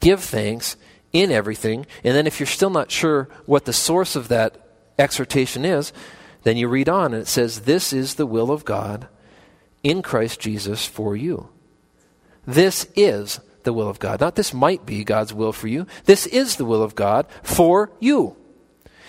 give 0.00 0.22
thanks 0.22 0.76
in 1.12 1.30
everything. 1.30 1.86
And 2.04 2.14
then 2.14 2.26
if 2.26 2.40
you're 2.40 2.46
still 2.46 2.70
not 2.70 2.90
sure 2.90 3.28
what 3.46 3.64
the 3.64 3.72
source 3.72 4.16
of 4.16 4.28
that 4.28 4.56
exhortation 4.98 5.64
is, 5.64 5.92
then 6.42 6.56
you 6.56 6.68
read 6.68 6.88
on 6.88 7.14
and 7.14 7.22
it 7.22 7.28
says, 7.28 7.60
This 7.60 7.92
is 7.92 8.14
the 8.14 8.26
will 8.26 8.50
of 8.50 8.64
God 8.64 9.08
in 9.82 10.02
Christ 10.02 10.40
Jesus 10.40 10.86
for 10.86 11.16
you. 11.16 11.48
This 12.46 12.88
is 12.96 13.40
the 13.62 13.72
will 13.72 13.88
of 13.88 13.98
God. 13.98 14.20
Not 14.20 14.34
this 14.34 14.52
might 14.52 14.84
be 14.84 15.04
God's 15.04 15.32
will 15.32 15.52
for 15.52 15.68
you. 15.68 15.86
This 16.04 16.26
is 16.26 16.56
the 16.56 16.64
will 16.64 16.82
of 16.82 16.94
God 16.94 17.26
for 17.42 17.92
you. 18.00 18.36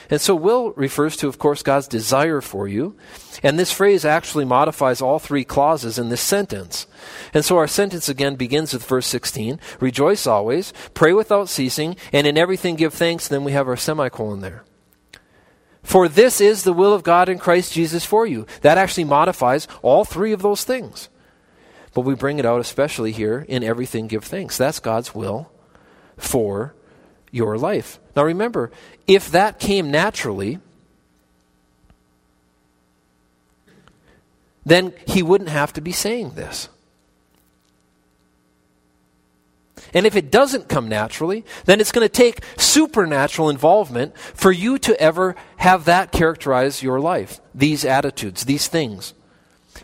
And 0.10 0.20
so, 0.20 0.36
will 0.36 0.72
refers 0.72 1.16
to, 1.18 1.28
of 1.28 1.40
course, 1.40 1.64
God's 1.64 1.88
desire 1.88 2.42
for 2.42 2.68
you. 2.68 2.96
And 3.42 3.58
this 3.58 3.72
phrase 3.72 4.06
actually 4.06 4.46
modifies 4.46 5.02
all 5.02 5.20
three 5.20 5.44
clauses 5.44 5.98
in 5.98 6.10
this 6.10 6.22
sentence. 6.22 6.88
And 7.34 7.44
so, 7.44 7.58
our 7.58 7.68
sentence 7.68 8.10
again 8.10 8.36
begins 8.36 8.74
with 8.74 8.86
verse 8.86 9.08
16 9.08 9.60
Rejoice 9.80 10.28
always, 10.28 10.74
pray 10.94 11.14
without 11.14 11.50
ceasing, 11.50 11.96
and 12.12 12.28
in 12.28 12.38
everything 12.38 12.76
give 12.76 12.94
thanks. 12.94 13.28
Then 13.28 13.44
we 13.44 13.54
have 13.54 13.68
our 13.68 13.78
semicolon 13.78 14.42
there. 14.42 14.64
For 15.84 16.08
this 16.08 16.40
is 16.40 16.64
the 16.64 16.74
will 16.74 16.94
of 16.94 17.04
God 17.04 17.28
in 17.28 17.38
Christ 17.38 17.74
Jesus 17.74 18.06
for 18.06 18.26
you. 18.26 18.46
That 18.62 18.78
actually 18.78 19.04
modifies 19.04 19.68
all 19.82 20.06
three 20.06 20.32
of 20.32 20.42
those 20.42 20.64
things. 20.64 21.10
But 21.94 22.02
we 22.02 22.16
bring 22.16 22.40
it 22.40 22.46
out 22.46 22.62
especially 22.62 23.12
here 23.12 23.46
in 23.48 23.64
everything 23.64 24.08
give 24.08 24.24
thanks. 24.24 24.58
That's 24.58 24.80
God's 24.80 25.14
will 25.14 25.52
for 26.18 26.74
your 27.34 27.58
life. 27.58 28.00
Now 28.16 28.24
remember, 28.24 28.72
if 29.08 29.32
that 29.32 29.60
came 29.60 29.92
naturally, 29.92 30.60
then 34.66 34.94
he 35.06 35.22
wouldn't 35.22 35.50
have 35.50 35.74
to 35.74 35.82
be 35.82 35.92
saying 35.92 36.36
this. 36.36 36.70
And 39.96 40.06
if 40.06 40.16
it 40.16 40.32
doesn't 40.32 40.70
come 40.70 40.88
naturally, 40.88 41.44
then 41.66 41.80
it's 41.82 41.92
going 41.92 42.06
to 42.06 42.12
take 42.12 42.44
supernatural 42.58 43.50
involvement 43.50 44.18
for 44.18 44.52
you 44.52 44.78
to 44.80 45.00
ever 45.00 45.36
have 45.58 45.86
that 45.86 46.12
characterize 46.12 46.82
your 46.82 47.00
life. 47.00 47.42
These 47.54 47.84
attitudes, 47.84 48.46
these 48.46 48.68
things. 48.68 49.14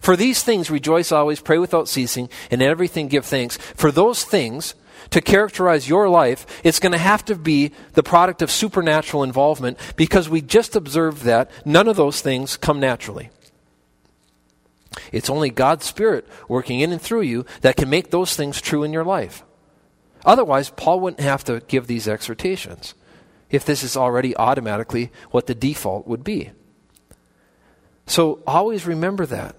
For 0.02 0.16
these 0.16 0.44
things 0.44 0.72
rejoice 0.72 1.12
always, 1.12 1.42
pray 1.42 1.58
without 1.58 1.88
ceasing, 1.88 2.30
and 2.50 2.62
in 2.62 2.70
everything 2.70 3.08
give 3.08 3.26
thanks. 3.26 3.58
For 3.58 3.92
those 3.92 4.24
things 4.24 4.76
to 5.12 5.22
characterize 5.22 5.90
your 5.90 6.10
life, 6.10 6.46
it's 6.64 6.80
going 6.80 6.92
to 6.92 6.98
have 6.98 7.26
to 7.26 7.36
be 7.36 7.72
the 7.94 8.04
product 8.04 8.42
of 8.42 8.52
supernatural 8.52 9.24
involvement 9.24 9.78
because 9.96 10.30
we 10.30 10.42
just 10.42 10.76
observed 10.76 11.24
that 11.24 11.50
none 11.66 11.88
of 11.88 11.96
those 11.96 12.22
things 12.22 12.58
come 12.58 12.80
naturally. 12.80 13.30
It's 15.12 15.30
only 15.30 15.50
God's 15.50 15.86
Spirit 15.86 16.28
working 16.48 16.80
in 16.80 16.92
and 16.92 17.02
through 17.02 17.22
you 17.22 17.46
that 17.62 17.76
can 17.76 17.90
make 17.90 18.10
those 18.10 18.36
things 18.36 18.62
true 18.62 18.84
in 18.84 18.94
your 18.94 19.06
life. 19.06 19.44
Otherwise, 20.26 20.70
Paul 20.72 21.00
wouldn't 21.00 21.22
have 21.22 21.44
to 21.46 21.62
give 21.68 21.88
these 21.88 22.08
exhortations 22.08 22.94
if 23.50 23.66
this 23.66 23.84
is 23.84 23.96
already 23.96 24.36
automatically 24.36 25.12
what 25.32 25.48
the 25.48 25.56
default 25.56 26.08
would 26.08 26.24
be. 26.24 26.52
So 28.06 28.42
always 28.46 28.86
remember 28.86 29.26
that. 29.28 29.56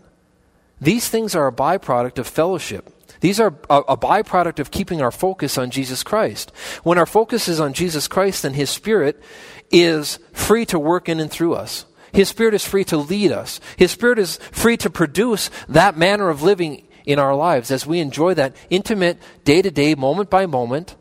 These 0.81 1.09
things 1.09 1.35
are 1.35 1.47
a 1.47 1.53
byproduct 1.53 2.19
of 2.19 2.27
fellowship. 2.27 2.89
These 3.21 3.39
are 3.41 3.55
a, 3.69 3.79
a, 3.81 3.97
byproduct 3.97 4.59
of 4.59 4.71
keeping 4.71 5.03
our 5.03 5.11
focus 5.11 5.59
on 5.59 5.71
Jesus 5.71 6.03
Christ. 6.03 6.53
When 6.83 6.99
our 6.99 7.07
focus 7.07 7.49
is 7.49 7.61
on 7.61 7.75
Jesus 7.75 8.09
Christ, 8.09 8.43
then 8.43 8.55
His 8.55 8.71
Spirit 8.71 9.23
is 9.71 10.19
free 10.33 10.65
to 10.67 10.79
work 10.79 11.09
in 11.09 11.21
and 11.21 11.31
through 11.31 11.55
us. 11.55 11.85
His 12.13 12.29
Spirit 12.29 12.55
is 12.55 12.65
free 12.65 12.85
to 12.85 12.97
lead 12.97 13.31
us. 13.31 13.61
His 13.77 13.91
Spirit 13.91 14.19
is 14.19 14.39
free 14.51 14.77
to 14.79 14.91
produce 14.91 15.51
that 15.69 15.97
manner 15.97 16.29
of 16.29 16.43
living 16.43 16.89
in 17.05 17.19
our 17.19 17.35
lives 17.35 17.71
as 17.71 17.87
we 17.87 18.01
enjoy 18.01 18.35
that 18.35 18.57
intimate, 18.69 19.19
day 19.45 19.63
to 19.63 19.71
day, 19.71 19.95
moment 19.95 20.31
by 20.31 20.47
moment, 20.47 20.97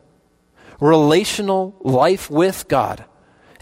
relational 0.80 1.76
life 1.80 2.30
with 2.30 2.68
God. 2.68 3.04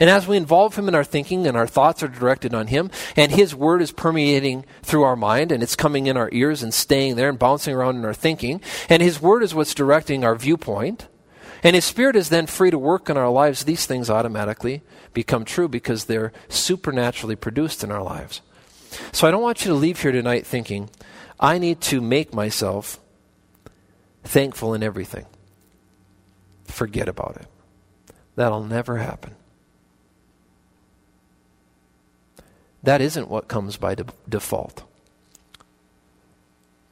And 0.00 0.08
as 0.08 0.26
we 0.26 0.36
involve 0.36 0.76
Him 0.76 0.88
in 0.88 0.94
our 0.94 1.04
thinking 1.04 1.46
and 1.46 1.56
our 1.56 1.66
thoughts 1.66 2.02
are 2.02 2.08
directed 2.08 2.54
on 2.54 2.68
Him, 2.68 2.90
and 3.16 3.32
His 3.32 3.54
Word 3.54 3.82
is 3.82 3.92
permeating 3.92 4.64
through 4.82 5.02
our 5.02 5.16
mind 5.16 5.50
and 5.50 5.62
it's 5.62 5.76
coming 5.76 6.06
in 6.06 6.16
our 6.16 6.28
ears 6.32 6.62
and 6.62 6.72
staying 6.72 7.16
there 7.16 7.28
and 7.28 7.38
bouncing 7.38 7.74
around 7.74 7.96
in 7.96 8.04
our 8.04 8.14
thinking, 8.14 8.60
and 8.88 9.02
His 9.02 9.20
Word 9.20 9.42
is 9.42 9.54
what's 9.54 9.74
directing 9.74 10.24
our 10.24 10.36
viewpoint, 10.36 11.08
and 11.62 11.74
His 11.74 11.84
Spirit 11.84 12.16
is 12.16 12.28
then 12.28 12.46
free 12.46 12.70
to 12.70 12.78
work 12.78 13.10
in 13.10 13.16
our 13.16 13.30
lives, 13.30 13.64
these 13.64 13.86
things 13.86 14.08
automatically 14.08 14.82
become 15.12 15.44
true 15.44 15.68
because 15.68 16.04
they're 16.04 16.32
supernaturally 16.48 17.36
produced 17.36 17.82
in 17.82 17.90
our 17.90 18.02
lives. 18.02 18.40
So 19.12 19.26
I 19.26 19.30
don't 19.30 19.42
want 19.42 19.64
you 19.64 19.72
to 19.72 19.76
leave 19.76 20.00
here 20.00 20.12
tonight 20.12 20.46
thinking, 20.46 20.90
I 21.40 21.58
need 21.58 21.80
to 21.82 22.00
make 22.00 22.32
myself 22.32 23.00
thankful 24.24 24.74
in 24.74 24.82
everything. 24.82 25.26
Forget 26.64 27.08
about 27.08 27.36
it. 27.40 27.46
That'll 28.36 28.62
never 28.62 28.98
happen. 28.98 29.34
That 32.88 33.02
isn't 33.02 33.28
what 33.28 33.48
comes 33.48 33.76
by 33.76 33.96
de- 33.96 34.06
default. 34.26 34.82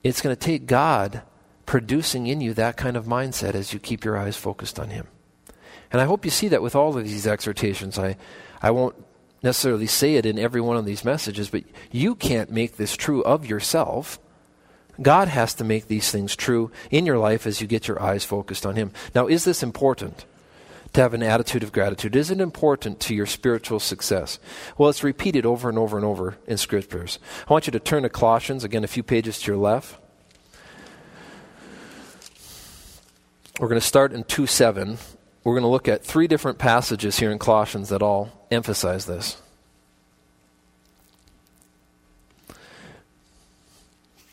It's 0.04 0.20
going 0.20 0.36
to 0.36 0.38
take 0.38 0.66
God 0.66 1.22
producing 1.64 2.26
in 2.26 2.42
you 2.42 2.52
that 2.52 2.76
kind 2.76 2.98
of 2.98 3.06
mindset 3.06 3.54
as 3.54 3.72
you 3.72 3.78
keep 3.78 4.04
your 4.04 4.18
eyes 4.18 4.36
focused 4.36 4.78
on 4.78 4.90
Him. 4.90 5.06
And 5.90 6.02
I 6.02 6.04
hope 6.04 6.26
you 6.26 6.30
see 6.30 6.48
that 6.48 6.60
with 6.60 6.76
all 6.76 6.98
of 6.98 7.02
these 7.02 7.26
exhortations. 7.26 7.98
I, 7.98 8.18
I 8.60 8.72
won't 8.72 8.94
necessarily 9.42 9.86
say 9.86 10.16
it 10.16 10.26
in 10.26 10.38
every 10.38 10.60
one 10.60 10.76
of 10.76 10.84
these 10.84 11.02
messages, 11.02 11.48
but 11.48 11.64
you 11.90 12.14
can't 12.14 12.50
make 12.50 12.76
this 12.76 12.94
true 12.94 13.24
of 13.24 13.46
yourself. 13.46 14.18
God 15.00 15.28
has 15.28 15.54
to 15.54 15.64
make 15.64 15.86
these 15.86 16.10
things 16.10 16.36
true 16.36 16.70
in 16.90 17.06
your 17.06 17.16
life 17.16 17.46
as 17.46 17.62
you 17.62 17.66
get 17.66 17.88
your 17.88 18.02
eyes 18.02 18.22
focused 18.22 18.66
on 18.66 18.76
Him. 18.76 18.92
Now, 19.14 19.28
is 19.28 19.44
this 19.44 19.62
important? 19.62 20.26
To 20.96 21.02
have 21.02 21.12
an 21.12 21.22
attitude 21.22 21.62
of 21.62 21.72
gratitude. 21.72 22.16
Is 22.16 22.30
it 22.30 22.40
important 22.40 23.00
to 23.00 23.14
your 23.14 23.26
spiritual 23.26 23.80
success? 23.80 24.38
Well, 24.78 24.88
it's 24.88 25.04
repeated 25.04 25.44
over 25.44 25.68
and 25.68 25.76
over 25.76 25.98
and 25.98 26.06
over 26.06 26.38
in 26.46 26.56
Scriptures. 26.56 27.18
I 27.46 27.52
want 27.52 27.66
you 27.66 27.70
to 27.72 27.78
turn 27.78 28.04
to 28.04 28.08
Colossians, 28.08 28.64
again, 28.64 28.82
a 28.82 28.86
few 28.86 29.02
pages 29.02 29.38
to 29.40 29.48
your 29.48 29.58
left. 29.58 29.94
We're 33.60 33.68
going 33.68 33.78
to 33.78 33.86
start 33.86 34.14
in 34.14 34.24
2 34.24 34.46
7. 34.46 34.96
We're 35.44 35.52
going 35.52 35.64
to 35.64 35.68
look 35.68 35.86
at 35.86 36.02
three 36.02 36.26
different 36.26 36.56
passages 36.56 37.18
here 37.18 37.30
in 37.30 37.38
Colossians 37.38 37.90
that 37.90 38.00
all 38.00 38.46
emphasize 38.50 39.04
this. 39.04 39.36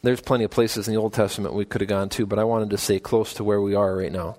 There's 0.01 0.21
plenty 0.21 0.45
of 0.45 0.51
places 0.51 0.87
in 0.87 0.93
the 0.93 0.99
Old 1.01 1.11
Testament 1.11 1.55
we 1.55 1.65
could 1.65 1.81
have 1.81 1.89
gone 1.89 2.07
to, 2.11 2.25
but 2.25 2.39
I 2.39 2.45
wanted 2.45 2.69
to 2.69 2.77
stay 2.77 3.01
close 3.01 3.33
to 3.33 3.43
where 3.43 3.59
we 3.59 3.75
are 3.75 3.97
right 3.97 4.13
now. 4.13 4.37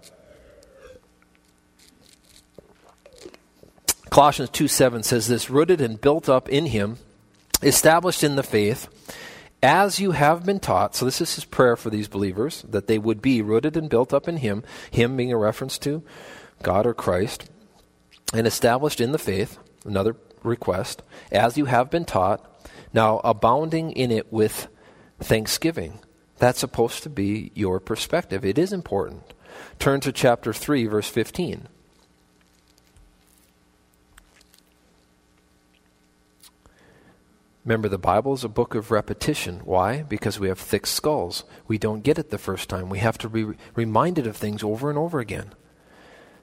Colossians 4.14 4.50
2 4.50 4.68
7 4.68 5.02
says 5.02 5.26
this 5.26 5.50
rooted 5.50 5.80
and 5.80 6.00
built 6.00 6.28
up 6.28 6.48
in 6.48 6.66
him, 6.66 6.98
established 7.64 8.22
in 8.22 8.36
the 8.36 8.44
faith, 8.44 8.86
as 9.60 9.98
you 9.98 10.12
have 10.12 10.46
been 10.46 10.60
taught. 10.60 10.94
So, 10.94 11.04
this 11.04 11.20
is 11.20 11.34
his 11.34 11.44
prayer 11.44 11.74
for 11.74 11.90
these 11.90 12.06
believers, 12.06 12.62
that 12.68 12.86
they 12.86 12.96
would 12.96 13.20
be 13.20 13.42
rooted 13.42 13.76
and 13.76 13.90
built 13.90 14.14
up 14.14 14.28
in 14.28 14.36
him, 14.36 14.62
him 14.88 15.16
being 15.16 15.32
a 15.32 15.36
reference 15.36 15.78
to 15.78 16.04
God 16.62 16.86
or 16.86 16.94
Christ, 16.94 17.50
and 18.32 18.46
established 18.46 19.00
in 19.00 19.10
the 19.10 19.18
faith, 19.18 19.58
another 19.84 20.14
request, 20.44 21.02
as 21.32 21.58
you 21.58 21.64
have 21.64 21.90
been 21.90 22.04
taught, 22.04 22.64
now 22.92 23.20
abounding 23.24 23.90
in 23.90 24.12
it 24.12 24.32
with 24.32 24.68
thanksgiving. 25.18 25.98
That's 26.38 26.60
supposed 26.60 27.02
to 27.02 27.10
be 27.10 27.50
your 27.56 27.80
perspective. 27.80 28.44
It 28.44 28.58
is 28.58 28.72
important. 28.72 29.34
Turn 29.80 29.98
to 30.02 30.12
chapter 30.12 30.52
3, 30.52 30.86
verse 30.86 31.08
15. 31.08 31.66
Remember, 37.64 37.88
the 37.88 37.98
Bible 37.98 38.34
is 38.34 38.44
a 38.44 38.48
book 38.48 38.74
of 38.74 38.90
repetition. 38.90 39.60
Why? 39.64 40.02
Because 40.02 40.38
we 40.38 40.48
have 40.48 40.58
thick 40.58 40.86
skulls. 40.86 41.44
We 41.66 41.78
don't 41.78 42.02
get 42.02 42.18
it 42.18 42.30
the 42.30 42.38
first 42.38 42.68
time. 42.68 42.90
We 42.90 42.98
have 42.98 43.16
to 43.18 43.28
be 43.28 43.46
reminded 43.74 44.26
of 44.26 44.36
things 44.36 44.62
over 44.62 44.90
and 44.90 44.98
over 44.98 45.18
again. 45.18 45.54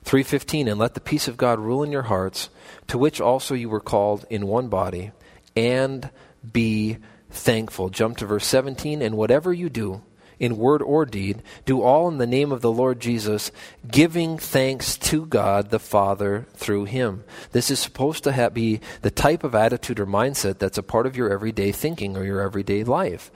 3:15 0.04 0.68
and 0.68 0.80
let 0.80 0.96
the 0.96 1.00
peace 1.00 1.28
of 1.28 1.38
God 1.38 1.60
rule 1.60 1.84
in 1.84 1.92
your 1.92 2.02
hearts 2.04 2.50
to 2.88 2.98
which 2.98 3.22
also 3.22 3.54
you 3.54 3.70
were 3.70 3.80
called 3.80 4.26
in 4.32 4.48
one 4.48 4.68
body 4.68 5.12
and 5.56 6.10
be 6.52 6.98
thankful. 7.30 7.90
Jump 7.90 8.18
to 8.18 8.26
verse 8.26 8.48
17. 8.48 9.04
And 9.04 9.16
whatever 9.16 9.54
you 9.54 9.70
do, 9.70 10.02
in 10.42 10.58
word 10.58 10.82
or 10.82 11.06
deed, 11.06 11.44
do 11.66 11.84
all 11.84 12.08
in 12.08 12.18
the 12.18 12.26
name 12.26 12.52
of 12.52 12.62
the 12.62 12.72
Lord 12.72 13.00
Jesus, 13.00 13.52
giving 13.90 14.40
thanks 14.40 14.98
to 14.98 15.28
God 15.28 15.70
the 15.70 15.78
Father 15.78 16.48
through 16.56 16.86
him. 16.86 17.24
This 17.52 17.70
is 17.70 17.80
supposed 17.80 18.24
to 18.24 18.32
have, 18.32 18.56
be 18.56 18.82
the 19.04 19.12
type 19.12 19.44
of 19.44 19.54
attitude 19.54 20.00
or 20.00 20.08
mindset 20.08 20.58
that's 20.58 20.80
a 20.80 20.84
part 20.84 21.06
of 21.06 21.16
your 21.16 21.32
everyday 21.32 21.72
thinking 21.72 22.18
or 22.18 22.24
your 22.24 22.42
everyday 22.42 22.84
life. 22.84 23.30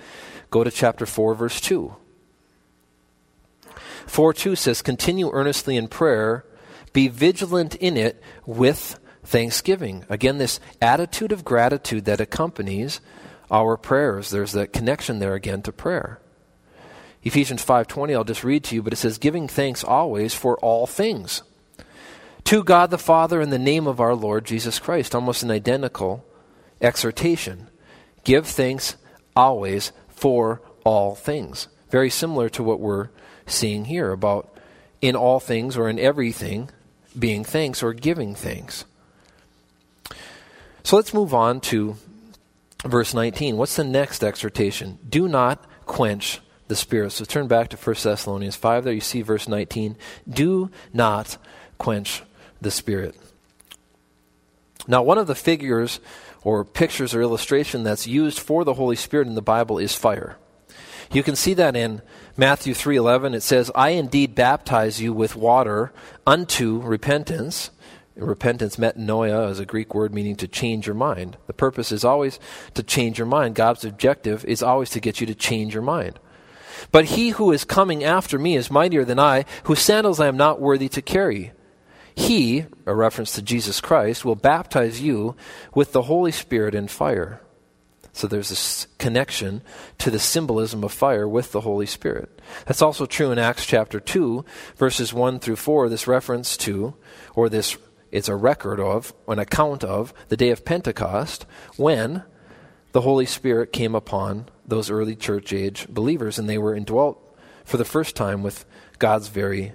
Go 0.50 0.64
to 0.64 0.72
chapter 0.72 1.06
4, 1.06 1.36
verse 1.36 1.62
2. 1.62 1.96
4 4.08 4.34
2 4.34 4.56
says, 4.56 4.82
Continue 4.82 5.30
earnestly 5.32 5.78
in 5.78 5.88
prayer, 5.88 6.44
be 6.92 7.08
vigilant 7.08 7.76
in 7.76 7.98
it 7.98 8.20
with 8.48 9.00
thanksgiving. 9.24 10.06
Again, 10.10 10.40
this 10.40 10.60
attitude 10.82 11.32
of 11.32 11.46
gratitude 11.46 12.06
that 12.06 12.20
accompanies 12.20 13.00
our 13.52 13.78
prayers. 13.78 14.32
There's 14.32 14.54
that 14.54 14.74
connection 14.74 15.20
there 15.20 15.36
again 15.36 15.62
to 15.64 15.72
prayer. 15.72 16.20
Ephesians 17.26 17.64
5:20 17.66 18.14
I'll 18.16 18.24
just 18.24 18.44
read 18.44 18.64
to 18.66 18.76
you 18.76 18.82
but 18.82 18.94
it 18.94 18.98
says 18.98 19.18
giving 19.18 19.48
thanks 19.48 19.84
always 19.84 20.34
for 20.34 20.58
all 20.60 20.88
things 20.88 21.44
to 22.46 22.64
God 22.64 22.92
the 22.92 22.98
Father 22.98 23.42
in 23.42 23.50
the 23.50 23.60
name 23.60 23.88
of 23.88 24.00
our 24.00 24.16
Lord 24.16 24.46
Jesus 24.46 24.80
Christ 24.80 25.14
almost 25.14 25.44
an 25.44 25.52
identical 25.52 26.24
exhortation 26.82 27.68
give 28.24 28.48
thanks 28.48 28.96
always 29.36 29.92
for 30.08 30.62
all 30.84 31.16
things 31.16 31.68
very 31.90 32.10
similar 32.10 32.48
to 32.50 32.64
what 32.64 32.80
we're 32.80 33.10
seeing 33.46 33.86
here 33.86 34.12
about 34.12 34.56
in 35.02 35.16
all 35.16 35.40
things 35.40 35.76
or 35.76 35.90
in 35.90 36.00
everything 36.00 36.70
being 37.18 37.44
thanks 37.44 37.84
or 37.84 37.92
giving 37.92 38.34
thanks 38.34 38.86
so 40.86 40.96
let's 40.96 41.16
move 41.16 41.34
on 41.34 41.62
to 41.62 41.98
verse 42.86 43.16
19. 43.16 43.58
What's 43.58 43.76
the 43.76 43.84
next 43.84 44.24
exhortation? 44.24 45.00
Do 45.08 45.28
not 45.28 45.66
quench 45.88 46.40
the 46.68 46.76
spirit. 46.76 47.12
So 47.12 47.26
turn 47.26 47.48
back 47.48 47.70
to 47.70 47.78
1 47.78 47.96
Thessalonians 48.04 48.56
5. 48.56 48.84
There 48.84 48.94
you 48.94 49.02
see 49.02 49.22
verse 49.22 49.48
19. 49.48 49.96
Do 50.28 50.70
not 50.94 51.38
quench 51.78 52.24
the 52.62 52.72
spirit. 52.72 53.16
Now, 54.88 55.02
one 55.02 55.18
of 55.18 55.28
the 55.28 55.36
figures 55.36 56.00
or 56.44 56.64
pictures 56.64 57.16
or 57.16 57.22
illustration 57.22 57.84
that's 57.84 58.08
used 58.08 58.40
for 58.40 58.64
the 58.64 58.76
Holy 58.76 58.96
Spirit 58.96 59.28
in 59.28 59.36
the 59.36 59.42
Bible 59.42 59.80
is 59.80 59.96
fire. 59.96 60.38
You 61.12 61.24
can 61.24 61.36
see 61.36 61.54
that 61.56 61.76
in 61.76 62.02
Matthew 62.38 62.74
3:11 62.74 63.34
it 63.34 63.42
says, 63.42 63.72
"I 63.76 63.90
indeed 63.90 64.36
baptize 64.36 65.02
you 65.02 65.14
with 65.14 65.36
water 65.36 65.92
unto 66.26 66.82
repentance." 66.82 67.72
Repentance, 68.16 68.78
metanoia, 68.78 69.50
is 69.50 69.60
a 69.60 69.66
Greek 69.66 69.94
word 69.94 70.14
meaning 70.14 70.38
to 70.38 70.48
change 70.48 70.88
your 70.88 70.96
mind. 70.96 71.36
The 71.48 71.54
purpose 71.54 71.92
is 71.92 72.06
always 72.06 72.40
to 72.74 72.82
change 72.82 73.18
your 73.18 73.28
mind. 73.28 73.56
God's 73.56 73.84
objective 73.84 74.46
is 74.46 74.64
always 74.64 74.90
to 74.92 75.02
get 75.02 75.20
you 75.20 75.28
to 75.28 75.36
change 75.36 75.74
your 75.74 75.84
mind. 75.84 76.20
But 76.92 77.06
he 77.06 77.30
who 77.30 77.52
is 77.52 77.64
coming 77.64 78.04
after 78.04 78.38
me 78.38 78.56
is 78.56 78.72
mightier 78.72 79.06
than 79.06 79.20
I, 79.20 79.46
whose 79.64 79.80
sandals 79.80 80.20
I 80.20 80.28
am 80.28 80.38
not 80.38 80.62
worthy 80.62 80.90
to 80.90 81.02
carry. 81.02 81.52
He, 82.16 82.66
a 82.86 82.96
reference 82.96 83.34
to 83.34 83.42
Jesus 83.42 83.82
Christ, 83.82 84.24
will 84.24 84.36
baptize 84.36 85.02
you 85.02 85.36
with 85.74 85.92
the 85.92 86.04
Holy 86.04 86.32
Spirit 86.32 86.74
and 86.74 86.90
fire. 86.90 87.42
So 88.14 88.28
there's 88.28 88.48
this 88.48 88.88
connection 88.98 89.62
to 89.98 90.10
the 90.10 90.20
symbolism 90.20 90.86
of 90.86 90.94
fire 90.94 91.28
with 91.28 91.52
the 91.52 91.62
Holy 91.62 91.86
Spirit. 91.86 92.42
That's 92.66 92.82
also 92.82 93.06
true 93.06 93.32
in 93.32 93.38
Acts 93.38 93.66
chapter 93.66 94.00
2, 94.00 94.46
verses 94.78 95.14
1 95.14 95.40
through 95.40 95.58
4, 95.58 95.90
this 95.90 96.08
reference 96.08 96.56
to, 96.58 96.96
or 97.36 97.50
this 97.50 97.78
it's 98.14 98.30
a 98.30 98.36
record 98.36 98.80
of, 98.80 99.14
an 99.28 99.40
account 99.40 99.84
of, 99.84 100.14
the 100.30 100.38
day 100.38 100.52
of 100.52 100.64
Pentecost 100.64 101.46
when 101.76 102.24
the 102.94 103.02
Holy 103.02 103.26
Spirit 103.26 103.74
came 103.74 103.94
upon 103.94 104.48
those 104.68 104.90
early 104.90 105.16
church 105.16 105.54
age 105.54 105.88
believers 105.90 106.40
and 106.40 106.50
they 106.50 106.58
were 106.58 106.76
indwelt 106.76 107.22
for 107.64 107.78
the 107.78 107.86
first 107.86 108.16
time 108.16 108.44
with 108.44 108.66
God's 109.00 109.28
very 109.28 109.74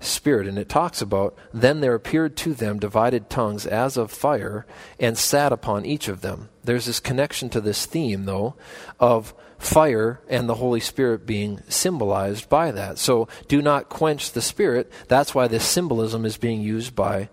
Spirit. 0.00 0.46
And 0.46 0.58
it 0.58 0.68
talks 0.68 1.02
about, 1.02 1.36
then 1.52 1.80
there 1.80 1.94
appeared 1.94 2.36
to 2.38 2.54
them 2.54 2.78
divided 2.78 3.28
tongues 3.28 3.66
as 3.66 3.98
of 3.98 4.10
fire 4.10 4.66
and 4.98 5.16
sat 5.16 5.52
upon 5.52 5.84
each 5.84 6.08
of 6.08 6.22
them. 6.22 6.48
There's 6.64 6.86
this 6.86 7.00
connection 7.00 7.50
to 7.50 7.60
this 7.60 7.84
theme, 7.84 8.24
though, 8.24 8.54
of 8.98 9.34
fire 9.58 10.20
and 10.26 10.48
the 10.48 10.54
Holy 10.54 10.80
Spirit 10.80 11.26
being 11.26 11.62
symbolized 11.68 12.48
by 12.48 12.70
that. 12.70 12.96
So 12.96 13.28
do 13.46 13.60
not 13.60 13.90
quench 13.90 14.32
the 14.32 14.40
Spirit. 14.40 14.90
That's 15.08 15.34
why 15.34 15.48
this 15.48 15.64
symbolism 15.64 16.24
is 16.24 16.38
being 16.38 16.62
used 16.62 16.96
by 16.96 17.28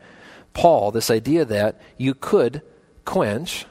Paul, 0.51 0.91
this 0.91 1.09
idea 1.09 1.45
that 1.45 1.79
you 1.97 2.13
could 2.13 2.61
quench 3.05 3.65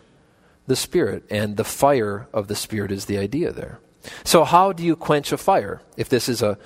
the 0.66 0.76
Spirit, 0.76 1.24
and 1.30 1.56
the 1.56 1.64
fire 1.64 2.28
of 2.32 2.48
the 2.48 2.56
Spirit 2.56 2.90
is 2.90 3.06
the 3.06 3.18
idea 3.18 3.52
there. 3.52 3.78
So, 4.24 4.44
how 4.44 4.72
do 4.72 4.82
you 4.82 4.96
quench 4.96 5.32
a 5.32 5.36
fire? 5.36 5.80
If 5.96 6.08
this 6.08 6.28
is 6.28 6.42
a 6.42 6.58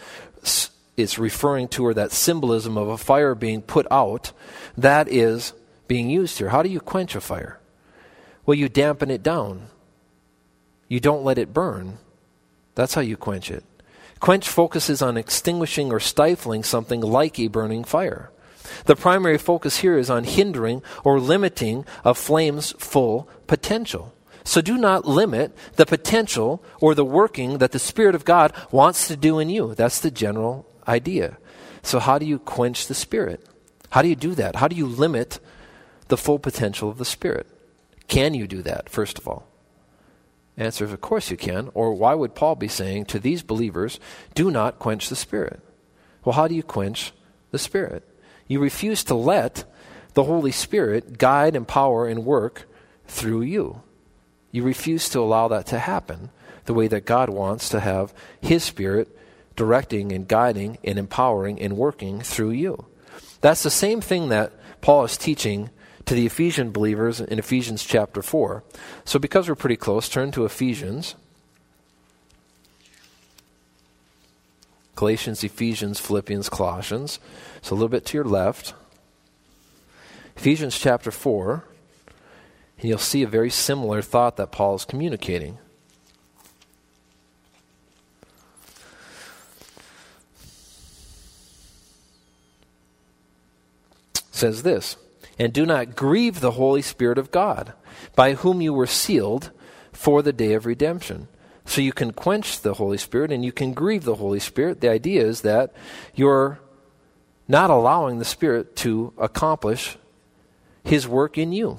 it's 0.97 1.19
referring 1.19 1.69
to 1.69 1.87
or 1.87 1.95
that 1.95 2.13
symbolism 2.13 2.77
of 2.77 2.89
a 2.89 2.99
fire 2.99 3.35
being 3.35 3.63
put 3.63 3.87
out, 3.91 4.33
that 4.77 5.09
is 5.09 5.53
being 5.89 6.11
used 6.11 6.39
here. 6.39 6.51
How 6.51 6.63
do 6.63 6.69
you 6.69 6.81
quench 6.81 7.15
a 7.15 7.21
fire? 7.21 7.59
Well, 8.47 8.55
you 8.55 8.69
dampen 8.69 9.11
it 9.11 9.23
down. 9.23 9.69
You 10.89 11.01
don't 11.01 11.25
let 11.25 11.39
it 11.39 11.55
burn. 11.55 11.99
That's 12.75 12.95
how 12.95 13.01
you 13.01 13.17
quench 13.17 13.51
it. 13.51 13.65
Quench 14.21 14.49
focuses 14.49 15.01
on 15.01 15.17
extinguishing 15.17 15.91
or 15.93 16.01
stifling 16.01 16.63
something 16.63 17.01
like 17.01 17.39
a 17.39 17.49
burning 17.49 17.85
fire. 17.85 18.31
The 18.87 18.97
primary 18.97 19.39
focus 19.39 19.79
here 19.79 19.99
is 19.99 20.11
on 20.11 20.25
hindering 20.25 20.83
or 21.05 21.21
limiting 21.21 21.85
a 22.05 22.15
flame's 22.15 22.73
full 22.73 23.29
potential. 23.47 24.15
So 24.45 24.61
do 24.61 24.79
not 24.79 25.05
limit 25.05 25.57
the 25.77 25.87
potential 25.87 26.63
or 26.81 26.95
the 26.95 27.05
working 27.05 27.59
that 27.59 27.73
the 27.73 27.79
Spirit 27.79 28.15
of 28.15 28.25
God 28.25 28.53
wants 28.71 29.09
to 29.09 29.17
do 29.17 29.39
in 29.39 29.51
you. 29.51 29.75
That's 29.75 30.01
the 30.01 30.11
general 30.11 30.67
idea. 30.89 31.39
So, 31.83 31.99
how 31.99 32.19
do 32.19 32.27
you 32.27 32.39
quench 32.39 32.87
the 32.87 32.95
Spirit? 32.95 33.47
How 33.91 34.03
do 34.03 34.09
you 34.09 34.17
do 34.17 34.35
that? 34.35 34.57
How 34.57 34.69
do 34.69 34.77
you 34.77 34.87
limit 34.87 35.41
the 36.09 36.17
full 36.17 36.39
potential 36.39 36.89
of 36.89 36.99
the 36.99 37.05
Spirit? 37.05 37.47
Can 38.09 38.35
you 38.35 38.47
do 38.47 38.63
that, 38.63 38.89
first 38.89 39.19
of 39.19 39.29
all? 39.29 39.47
Answer 40.57 40.85
is, 40.85 40.93
of 40.93 41.01
course 41.01 41.31
you 41.31 41.37
can. 41.37 41.71
Or 41.75 41.95
why 41.95 42.15
would 42.15 42.35
Paul 42.35 42.55
be 42.57 42.69
saying 42.69 43.07
to 43.07 43.19
these 43.19 43.43
believers, 43.43 43.99
do 44.35 44.51
not 44.51 44.79
quench 44.79 45.09
the 45.09 45.17
Spirit? 45.17 45.61
Well, 46.25 46.35
how 46.35 46.49
do 46.49 46.55
you 46.55 46.63
quench 46.63 47.13
the 47.51 47.59
Spirit? 47.59 48.07
You 48.51 48.59
refuse 48.59 49.05
to 49.05 49.15
let 49.15 49.63
the 50.15 50.25
Holy 50.25 50.51
Spirit 50.51 51.19
guide, 51.19 51.55
empower, 51.55 52.09
and 52.09 52.25
work 52.25 52.69
through 53.07 53.43
you. 53.43 53.83
You 54.51 54.65
refuse 54.65 55.09
to 55.11 55.21
allow 55.21 55.47
that 55.47 55.67
to 55.67 55.79
happen 55.79 56.31
the 56.65 56.75
way 56.75 56.89
that 56.89 57.07
God 57.07 57.31
wants 57.31 57.69
to 57.69 57.79
have 57.79 58.13
His 58.41 58.65
Spirit 58.65 59.17
directing 59.55 60.11
and 60.11 60.27
guiding 60.27 60.79
and 60.83 60.99
empowering 60.99 61.61
and 61.61 61.77
working 61.77 62.23
through 62.23 62.51
you. 62.51 62.87
That's 63.41 63.63
the 63.63 63.71
same 63.71 64.01
thing 64.01 64.31
that 64.31 64.53
Paul 64.81 65.05
is 65.05 65.17
teaching 65.17 65.71
to 66.07 66.17
the 66.17 66.27
Ephesian 66.27 66.73
believers 66.73 67.21
in 67.21 67.39
Ephesians 67.39 67.85
chapter 67.85 68.21
4. 68.21 68.65
So, 69.05 69.21
because 69.21 69.49
we're 69.49 69.55
pretty 69.55 69.77
close, 69.77 70.09
turn 70.09 70.33
to 70.33 70.45
Ephesians. 70.45 71.15
Galatians, 74.97 75.45
Ephesians, 75.45 76.01
Philippians, 76.01 76.49
Colossians. 76.49 77.21
So 77.63 77.75
a 77.75 77.77
little 77.77 77.89
bit 77.89 78.05
to 78.07 78.17
your 78.17 78.25
left. 78.25 78.75
Ephesians 80.37 80.79
chapter 80.79 81.11
4. 81.11 81.65
And 82.79 82.89
you'll 82.89 82.99
see 82.99 83.23
a 83.23 83.29
very 83.29 83.51
similar 83.51 84.01
thought 84.01 84.37
that 84.37 84.53
Paul 84.53 84.75
is 84.77 84.85
communicating. 84.85 85.59
says 94.41 94.63
this 94.63 94.97
And 95.39 95.53
do 95.53 95.65
not 95.65 95.95
grieve 95.95 96.41
the 96.41 96.53
Holy 96.53 96.83
Spirit 96.83 97.19
of 97.19 97.31
God, 97.31 97.75
by 98.17 98.35
whom 98.35 98.61
you 98.61 98.73
were 98.73 98.87
sealed 98.87 99.51
for 99.93 100.23
the 100.23 100.33
day 100.33 100.55
of 100.55 100.67
redemption. 100.67 101.29
So 101.67 101.81
you 101.81 101.93
can 101.93 102.13
quench 102.13 102.61
the 102.61 102.75
Holy 102.75 102.99
Spirit 102.99 103.31
and 103.31 103.45
you 103.45 103.53
can 103.53 103.75
grieve 103.75 104.05
the 104.05 104.17
Holy 104.17 104.41
Spirit. 104.41 104.81
The 104.81 104.91
idea 104.91 105.25
is 105.25 105.43
that 105.43 105.73
you're 106.15 106.59
not 107.51 107.69
allowing 107.69 108.19
the 108.19 108.25
Spirit 108.25 108.77
to 108.77 109.13
accomplish 109.19 109.99
His 110.85 111.09
work 111.09 111.37
in 111.37 111.53
you. 111.53 111.79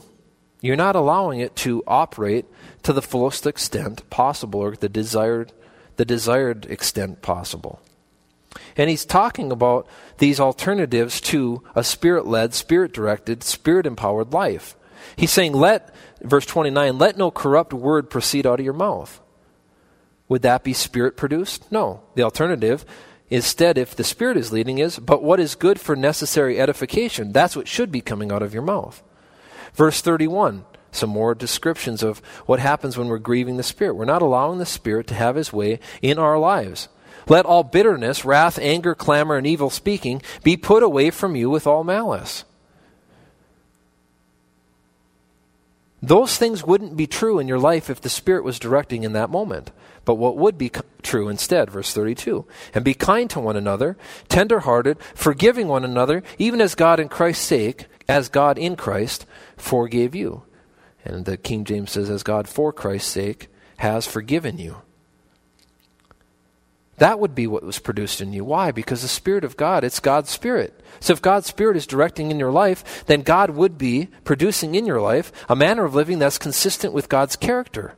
You're 0.59 0.75
not 0.75 0.95
allowing 0.95 1.39
it 1.39 1.55
to 1.57 1.83
operate 1.87 2.45
to 2.83 2.93
the 2.93 3.01
fullest 3.01 3.47
extent 3.47 4.07
possible 4.09 4.59
or 4.59 4.75
the 4.75 4.89
desired, 4.89 5.53
the 5.95 6.05
desired 6.05 6.65
extent 6.65 7.21
possible. 7.21 7.81
And 8.75 8.89
he's 8.89 9.05
talking 9.05 9.51
about 9.51 9.87
these 10.17 10.39
alternatives 10.39 11.21
to 11.21 11.63
a 11.73 11.83
spirit 11.83 12.27
led, 12.27 12.53
spirit 12.53 12.91
directed, 12.91 13.41
spirit 13.41 13.85
empowered 13.85 14.33
life. 14.33 14.75
He's 15.15 15.31
saying, 15.31 15.53
let, 15.53 15.95
verse 16.21 16.45
29, 16.45 16.97
let 16.97 17.17
no 17.17 17.31
corrupt 17.31 17.73
word 17.73 18.09
proceed 18.09 18.45
out 18.45 18.59
of 18.59 18.65
your 18.65 18.73
mouth. 18.73 19.21
Would 20.27 20.43
that 20.43 20.63
be 20.63 20.73
spirit 20.73 21.17
produced? 21.17 21.71
No. 21.71 22.01
The 22.15 22.23
alternative 22.23 22.85
Instead, 23.31 23.77
if 23.77 23.95
the 23.95 24.03
Spirit 24.03 24.35
is 24.35 24.51
leading, 24.51 24.77
is, 24.77 24.99
but 24.99 25.23
what 25.23 25.39
is 25.39 25.55
good 25.55 25.79
for 25.79 25.95
necessary 25.95 26.59
edification? 26.59 27.31
That's 27.31 27.55
what 27.55 27.67
should 27.67 27.89
be 27.89 28.01
coming 28.01 28.29
out 28.29 28.43
of 28.43 28.53
your 28.53 28.61
mouth. 28.61 29.01
Verse 29.73 30.01
31, 30.01 30.65
some 30.91 31.09
more 31.09 31.33
descriptions 31.33 32.03
of 32.03 32.19
what 32.45 32.59
happens 32.59 32.97
when 32.97 33.07
we're 33.07 33.19
grieving 33.19 33.55
the 33.55 33.63
Spirit. 33.63 33.95
We're 33.95 34.03
not 34.03 34.21
allowing 34.21 34.59
the 34.59 34.65
Spirit 34.65 35.07
to 35.07 35.13
have 35.13 35.37
his 35.37 35.53
way 35.53 35.79
in 36.01 36.19
our 36.19 36.37
lives. 36.37 36.89
Let 37.29 37.45
all 37.45 37.63
bitterness, 37.63 38.25
wrath, 38.25 38.59
anger, 38.59 38.93
clamor, 38.93 39.37
and 39.37 39.47
evil 39.47 39.69
speaking 39.69 40.21
be 40.43 40.57
put 40.57 40.83
away 40.83 41.09
from 41.09 41.37
you 41.37 41.49
with 41.49 41.65
all 41.65 41.85
malice. 41.85 42.43
Those 46.01 46.37
things 46.37 46.63
wouldn't 46.63 46.97
be 46.97 47.05
true 47.05 47.37
in 47.37 47.47
your 47.47 47.59
life 47.59 47.89
if 47.89 48.01
the 48.01 48.09
Spirit 48.09 48.43
was 48.43 48.57
directing 48.57 49.03
in 49.03 49.13
that 49.13 49.29
moment. 49.29 49.71
But 50.03 50.15
what 50.15 50.35
would 50.35 50.57
be 50.57 50.71
true 51.03 51.29
instead? 51.29 51.69
Verse 51.69 51.93
32. 51.93 52.45
And 52.73 52.83
be 52.83 52.95
kind 52.95 53.29
to 53.29 53.39
one 53.39 53.55
another, 53.55 53.97
tenderhearted, 54.27 54.97
forgiving 55.13 55.67
one 55.67 55.85
another, 55.85 56.23
even 56.39 56.59
as 56.59 56.73
God 56.73 56.99
in 56.99 57.07
Christ's 57.07 57.45
sake, 57.45 57.85
as 58.09 58.29
God 58.29 58.57
in 58.57 58.75
Christ 58.75 59.27
forgave 59.57 60.15
you. 60.15 60.43
And 61.05 61.25
the 61.25 61.37
King 61.37 61.65
James 61.65 61.91
says, 61.91 62.09
as 62.09 62.23
God 62.23 62.47
for 62.47 62.73
Christ's 62.73 63.11
sake 63.11 63.47
has 63.77 64.07
forgiven 64.07 64.57
you. 64.57 64.77
That 67.01 67.19
would 67.19 67.33
be 67.33 67.47
what 67.47 67.63
was 67.63 67.79
produced 67.79 68.21
in 68.21 68.31
you. 68.31 68.45
Why? 68.45 68.69
Because 68.69 69.01
the 69.01 69.07
Spirit 69.07 69.43
of 69.43 69.57
God, 69.57 69.83
it's 69.83 69.99
God's 69.99 70.29
Spirit. 70.29 70.79
So 70.99 71.13
if 71.13 71.19
God's 71.19 71.47
Spirit 71.47 71.75
is 71.75 71.87
directing 71.87 72.29
in 72.29 72.37
your 72.37 72.51
life, 72.51 73.03
then 73.07 73.23
God 73.23 73.49
would 73.49 73.75
be 73.75 74.09
producing 74.23 74.75
in 74.75 74.85
your 74.85 75.01
life 75.01 75.31
a 75.49 75.55
manner 75.55 75.83
of 75.83 75.95
living 75.95 76.19
that's 76.19 76.37
consistent 76.37 76.93
with 76.93 77.09
God's 77.09 77.35
character. 77.35 77.95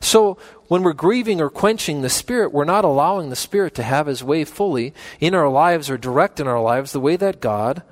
So 0.00 0.36
when 0.68 0.82
we're 0.82 0.92
grieving 0.92 1.40
or 1.40 1.48
quenching 1.48 2.02
the 2.02 2.10
Spirit, 2.10 2.52
we're 2.52 2.66
not 2.66 2.84
allowing 2.84 3.30
the 3.30 3.36
Spirit 3.36 3.74
to 3.76 3.82
have 3.82 4.06
His 4.06 4.22
way 4.22 4.44
fully 4.44 4.92
in 5.18 5.34
our 5.34 5.48
lives 5.48 5.88
or 5.88 5.96
direct 5.96 6.40
in 6.40 6.46
our 6.46 6.60
lives 6.60 6.92
the 6.92 7.00
way 7.00 7.16
that 7.16 7.40
God 7.40 7.82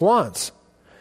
wants. 0.00 0.50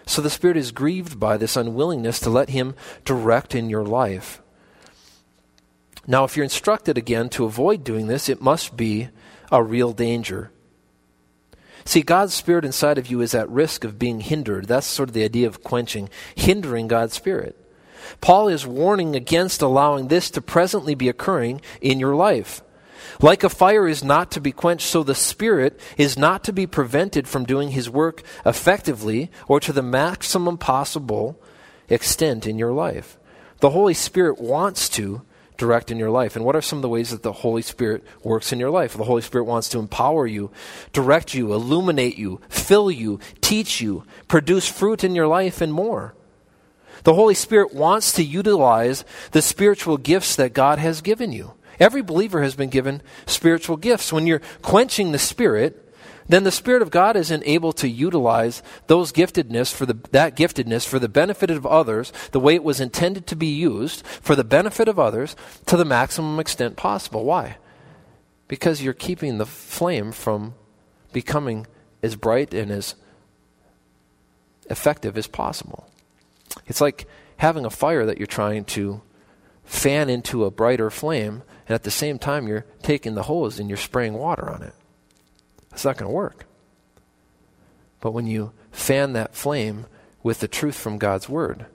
So 0.05 0.21
the 0.21 0.29
Spirit 0.29 0.55
is 0.55 0.71
grieved 0.71 1.19
by 1.19 1.37
this 1.37 1.57
unwillingness 1.57 2.19
to 2.19 2.29
let 2.29 2.49
Him 2.49 2.75
direct 3.05 3.55
in 3.55 3.71
your 3.71 3.85
life. 3.85 4.39
Now, 6.07 6.23
if 6.23 6.37
you're 6.37 6.45
instructed 6.45 6.97
again 6.97 7.27
to 7.29 7.43
avoid 7.43 7.83
doing 7.83 8.07
this, 8.07 8.29
it 8.29 8.41
must 8.41 8.77
be 8.77 9.09
a 9.51 9.61
real 9.61 9.91
danger. 9.91 10.51
See, 11.83 12.01
God's 12.01 12.33
Spirit 12.33 12.65
inside 12.65 12.97
of 12.97 13.07
you 13.07 13.21
is 13.21 13.35
at 13.35 13.49
risk 13.49 13.83
of 13.83 13.99
being 13.99 14.21
hindered. 14.21 14.67
That's 14.67 14.87
sort 14.87 15.09
of 15.09 15.13
the 15.13 15.23
idea 15.23 15.47
of 15.47 15.63
quenching, 15.63 16.09
hindering 16.35 16.87
God's 16.87 17.13
Spirit. 17.13 17.55
Paul 18.21 18.47
is 18.47 18.65
warning 18.65 19.15
against 19.15 19.61
allowing 19.61 20.07
this 20.07 20.29
to 20.31 20.41
presently 20.41 20.95
be 20.95 21.09
occurring 21.09 21.61
in 21.81 21.99
your 21.99 22.15
life. 22.15 22.61
Like 23.21 23.43
a 23.43 23.49
fire 23.49 23.87
is 23.87 24.03
not 24.03 24.31
to 24.31 24.41
be 24.41 24.51
quenched, 24.51 24.87
so 24.87 25.03
the 25.03 25.15
Spirit 25.15 25.79
is 25.97 26.17
not 26.17 26.43
to 26.45 26.53
be 26.53 26.67
prevented 26.67 27.27
from 27.27 27.45
doing 27.45 27.71
His 27.71 27.89
work 27.89 28.21
effectively 28.45 29.31
or 29.47 29.59
to 29.59 29.73
the 29.73 29.81
maximum 29.81 30.57
possible 30.57 31.39
extent 31.89 32.45
in 32.45 32.57
your 32.59 32.71
life. 32.71 33.17
The 33.59 33.71
Holy 33.71 33.93
Spirit 33.93 34.39
wants 34.39 34.87
to 34.89 35.21
direct 35.57 35.91
in 35.91 35.97
your 35.97 36.09
life. 36.09 36.35
And 36.35 36.45
what 36.45 36.55
are 36.55 36.61
some 36.61 36.77
of 36.77 36.81
the 36.81 36.89
ways 36.89 37.11
that 37.11 37.23
the 37.23 37.31
Holy 37.31 37.61
Spirit 37.61 38.03
works 38.23 38.51
in 38.51 38.59
your 38.59 38.69
life? 38.69 38.93
The 38.93 39.03
Holy 39.03 39.21
Spirit 39.21 39.45
wants 39.45 39.69
to 39.69 39.79
empower 39.79 40.27
you, 40.27 40.51
direct 40.93 41.33
you, 41.33 41.53
illuminate 41.53 42.17
you, 42.17 42.41
fill 42.49 42.91
you, 42.91 43.19
teach 43.41 43.81
you, 43.81 44.03
produce 44.27 44.67
fruit 44.67 45.03
in 45.03 45.15
your 45.15 45.27
life, 45.27 45.61
and 45.61 45.73
more. 45.73 46.13
The 47.03 47.13
Holy 47.13 47.35
Spirit 47.35 47.73
wants 47.73 48.11
to 48.13 48.23
utilize 48.23 49.05
the 49.31 49.41
spiritual 49.41 49.97
gifts 49.97 50.35
that 50.35 50.53
God 50.53 50.79
has 50.79 51.01
given 51.01 51.31
you. 51.31 51.53
Every 51.79 52.01
believer 52.01 52.41
has 52.41 52.55
been 52.55 52.69
given 52.69 53.01
spiritual 53.25 53.77
gifts. 53.77 54.11
When 54.11 54.27
you're 54.27 54.41
quenching 54.61 55.11
the 55.11 55.19
Spirit, 55.19 55.86
then 56.27 56.43
the 56.43 56.51
Spirit 56.51 56.81
of 56.81 56.91
God 56.91 57.15
isn't 57.15 57.43
able 57.45 57.71
to 57.73 57.87
utilize 57.87 58.61
those 58.87 59.11
giftedness 59.11 59.73
for 59.73 59.85
the, 59.85 59.97
that 60.11 60.35
giftedness 60.35 60.85
for 60.85 60.99
the 60.99 61.09
benefit 61.09 61.49
of 61.49 61.65
others, 61.65 62.11
the 62.31 62.39
way 62.39 62.55
it 62.55 62.63
was 62.63 62.79
intended 62.79 63.27
to 63.27 63.35
be 63.35 63.47
used 63.47 64.05
for 64.05 64.35
the 64.35 64.43
benefit 64.43 64.87
of 64.87 64.99
others 64.99 65.35
to 65.65 65.77
the 65.77 65.85
maximum 65.85 66.39
extent 66.39 66.75
possible. 66.75 67.23
Why? 67.23 67.57
Because 68.47 68.81
you're 68.81 68.93
keeping 68.93 69.37
the 69.37 69.45
flame 69.45 70.11
from 70.11 70.53
becoming 71.13 71.65
as 72.03 72.15
bright 72.15 72.53
and 72.53 72.71
as 72.71 72.95
effective 74.69 75.17
as 75.17 75.27
possible. 75.27 75.89
It's 76.65 76.81
like 76.81 77.07
having 77.37 77.65
a 77.65 77.69
fire 77.69 78.05
that 78.05 78.17
you're 78.17 78.27
trying 78.27 78.65
to 78.65 79.01
fan 79.63 80.09
into 80.09 80.45
a 80.45 80.51
brighter 80.51 80.89
flame, 80.89 81.43
and 81.67 81.75
at 81.75 81.83
the 81.83 81.91
same 81.91 82.17
time, 82.17 82.47
you're 82.47 82.65
taking 82.81 83.15
the 83.15 83.23
hose 83.23 83.59
and 83.59 83.69
you're 83.69 83.77
spraying 83.77 84.13
water 84.13 84.49
on 84.49 84.63
it. 84.63 84.73
It's 85.77 85.85
not 85.85 85.95
going 85.95 86.09
to 86.09 86.15
work. 86.15 86.47
But 88.01 88.09
when 88.09 88.25
you 88.25 88.51
fan 88.71 89.13
that 89.13 89.35
flame 89.35 89.85
with 90.23 90.39
the 90.39 90.47
truth 90.47 90.73
from 90.73 90.97
God's 90.97 91.29
Word, 91.29 91.67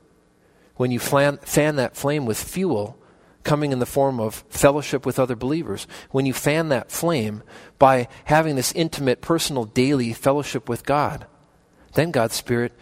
when 0.74 0.90
you 0.90 0.98
fan, 0.98 1.36
fan 1.42 1.76
that 1.76 1.94
flame 1.94 2.26
with 2.26 2.42
fuel 2.42 2.98
coming 3.44 3.70
in 3.70 3.78
the 3.78 3.86
form 3.86 4.18
of 4.18 4.42
fellowship 4.48 5.06
with 5.06 5.20
other 5.20 5.36
believers, 5.36 5.86
when 6.10 6.26
you 6.26 6.32
fan 6.32 6.68
that 6.70 6.90
flame 6.90 7.44
by 7.78 8.08
having 8.24 8.56
this 8.56 8.72
intimate, 8.72 9.20
personal, 9.20 9.66
daily 9.66 10.12
fellowship 10.12 10.68
with 10.68 10.84
God, 10.84 11.24
then 11.94 12.10
God's 12.10 12.34
Spirit 12.34 12.72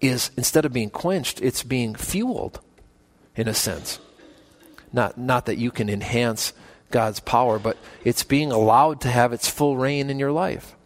is, 0.00 0.30
instead 0.38 0.64
of 0.64 0.72
being 0.72 0.88
quenched, 0.88 1.42
it's 1.42 1.62
being 1.62 1.94
fueled 1.94 2.58
in 3.36 3.48
a 3.48 3.52
sense. 3.54 3.98
Not, 4.94 5.18
not 5.18 5.44
that 5.44 5.58
you 5.58 5.70
can 5.70 5.90
enhance 5.90 6.54
God's 6.90 7.20
power, 7.20 7.58
but 7.58 7.76
it's 8.04 8.22
being 8.22 8.52
allowed 8.52 9.00
to 9.02 9.08
have 9.08 9.32
its 9.32 9.48
full 9.48 9.76
reign 9.76 10.10
in 10.10 10.18
your 10.18 10.32
life. 10.32 10.76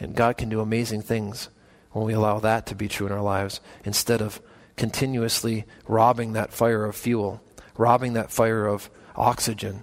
And 0.00 0.14
God 0.14 0.36
can 0.36 0.48
do 0.48 0.60
amazing 0.60 1.02
things 1.02 1.48
when 1.92 2.04
we 2.04 2.12
allow 2.12 2.38
that 2.40 2.66
to 2.66 2.74
be 2.74 2.88
true 2.88 3.06
in 3.06 3.12
our 3.12 3.22
lives 3.22 3.60
instead 3.84 4.22
of 4.22 4.40
continuously 4.76 5.64
robbing 5.86 6.32
that 6.34 6.52
fire 6.52 6.84
of 6.84 6.94
fuel, 6.94 7.42
robbing 7.76 8.12
that 8.12 8.30
fire 8.30 8.66
of 8.66 8.90
oxygen, 9.16 9.82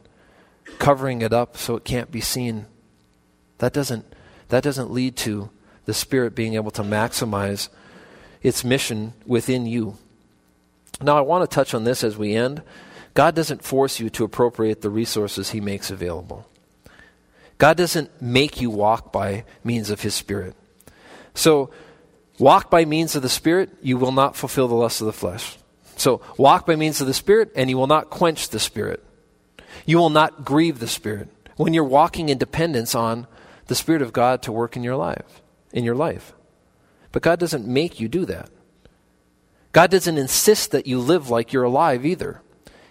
covering 0.80 1.22
it 1.22 1.34
up 1.34 1.58
so 1.58 1.76
it 1.76 1.84
can't 1.84 2.12
be 2.12 2.22
seen. 2.22 2.66
That 3.58 3.74
doesn't, 3.74 4.06
that 4.50 4.64
doesn't 4.64 4.92
lead 4.92 5.16
to 5.18 5.50
the 5.86 5.94
Spirit 5.94 6.36
being 6.36 6.56
able 6.56 6.72
to 6.72 6.84
maximize 6.84 7.70
its 8.42 8.64
mission 8.64 9.14
within 9.26 9.66
you. 9.66 9.98
Now, 11.02 11.18
I 11.18 11.22
want 11.22 11.50
to 11.50 11.54
touch 11.54 11.74
on 11.74 11.84
this 11.84 12.04
as 12.04 12.18
we 12.18 12.36
end. 12.36 12.62
God 13.16 13.34
doesn't 13.34 13.64
force 13.64 14.00
you 14.00 14.10
to 14.12 14.26
appropriate 14.26 14.82
the 14.82 14.90
resources 14.90 15.50
He 15.50 15.62
makes 15.62 15.90
available. 15.90 16.48
God 17.58 17.78
doesn't 17.78 18.22
make 18.22 18.62
you 18.62 18.70
walk 18.70 19.12
by 19.12 19.46
means 19.64 19.90
of 19.90 20.02
His 20.02 20.14
Spirit. 20.14 20.54
So, 21.34 21.72
walk 22.38 22.70
by 22.70 22.84
means 22.84 23.16
of 23.16 23.22
the 23.22 23.30
Spirit, 23.30 23.70
you 23.82 23.98
will 23.98 24.12
not 24.12 24.36
fulfill 24.36 24.68
the 24.68 24.76
lusts 24.76 25.00
of 25.02 25.08
the 25.08 25.14
flesh. 25.14 25.58
So, 25.96 26.22
walk 26.38 26.66
by 26.66 26.76
means 26.76 27.00
of 27.00 27.08
the 27.08 27.14
Spirit, 27.14 27.52
and 27.56 27.70
you 27.70 27.78
will 27.78 27.88
not 27.88 28.10
quench 28.10 28.50
the 28.50 28.60
Spirit. 28.60 29.02
You 29.86 29.98
will 29.98 30.10
not 30.10 30.44
grieve 30.44 30.80
the 30.80 30.88
Spirit 30.88 31.30
when 31.56 31.74
you're 31.74 31.86
walking 31.86 32.28
in 32.28 32.38
dependence 32.38 32.94
on 32.94 33.28
the 33.68 33.76
Spirit 33.76 34.02
of 34.02 34.12
God 34.12 34.42
to 34.44 34.52
work 34.52 34.76
in 34.76 34.84
your 34.84 34.98
life. 34.98 35.42
In 35.72 35.86
your 35.86 35.96
life. 35.96 36.34
But 37.14 37.22
God 37.22 37.40
doesn't 37.40 37.66
make 37.66 38.02
you 38.02 38.10
do 38.10 38.26
that. 38.26 38.50
God 39.72 39.90
doesn't 39.90 40.18
insist 40.18 40.72
that 40.72 40.86
you 40.86 41.00
live 41.00 41.30
like 41.30 41.54
you're 41.54 41.64
alive 41.64 42.06
either. 42.06 42.42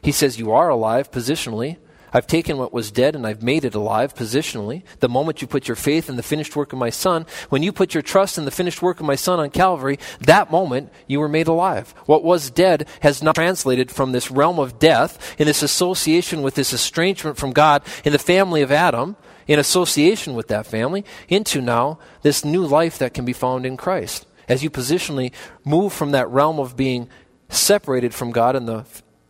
He 0.05 0.13
says 0.13 0.39
you 0.39 0.53
are 0.53 0.69
alive 0.69 1.11
positionally. 1.11 1.79
I've 2.13 2.27
taken 2.27 2.59
what 2.59 2.75
was 2.75 2.91
dead 2.91 3.17
and 3.17 3.27
I've 3.27 3.43
made 3.43 3.65
it 3.65 3.75
alive 3.75 4.15
positionally. 4.15 4.83
The 5.01 5.09
moment 5.09 5.41
you 5.41 5.49
put 5.49 5.67
your 5.67 5.77
faith 5.77 6.11
in 6.11 6.17
the 6.17 6.23
finished 6.23 6.55
work 6.55 6.75
of 6.75 6.79
my 6.79 6.91
Son, 6.91 7.25
when 7.49 7.63
you 7.63 7.73
put 7.73 7.95
your 7.95 8.03
trust 8.03 8.37
in 8.37 8.45
the 8.45 8.51
finished 8.51 8.83
work 8.83 9.01
of 9.01 9.07
my 9.07 9.15
Son 9.15 9.41
on 9.41 9.49
Calvary, 9.49 9.99
that 10.21 10.51
moment 10.51 10.93
you 11.07 11.21
were 11.21 11.29
made 11.29 11.49
alive. 11.49 11.93
What 12.05 12.23
was 12.23 12.51
dead 12.51 12.87
has 13.01 13.23
not 13.23 13.35
translated 13.35 13.91
from 13.91 14.13
this 14.13 14.31
realm 14.31 14.59
of 14.59 14.79
death 14.79 15.35
in 15.41 15.47
this 15.47 15.63
association 15.63 16.43
with 16.43 16.55
this 16.55 16.75
estrangement 16.75 17.39
from 17.39 17.55
God 17.55 17.83
in 18.05 18.13
the 18.13 18.19
family 18.19 18.61
of 18.61 18.71
Adam 18.71 19.17
in 19.47 19.59
association 19.59 20.35
with 20.35 20.49
that 20.49 20.67
family 20.67 21.03
into 21.31 21.63
now 21.63 21.99
this 22.21 22.45
new 22.45 22.67
life 22.67 22.99
that 22.99 23.15
can 23.15 23.25
be 23.25 23.33
found 23.33 23.65
in 23.65 23.79
Christ. 23.79 24.27
As 24.49 24.63
you 24.63 24.69
positionally 24.69 25.33
move 25.65 25.95
from 25.95 26.11
that 26.11 26.29
realm 26.29 26.61
of 26.61 26.77
being 26.77 27.09
separated 27.49 28.13
from 28.13 28.33
God 28.33 28.55
in 28.55 28.67
the 28.67 28.85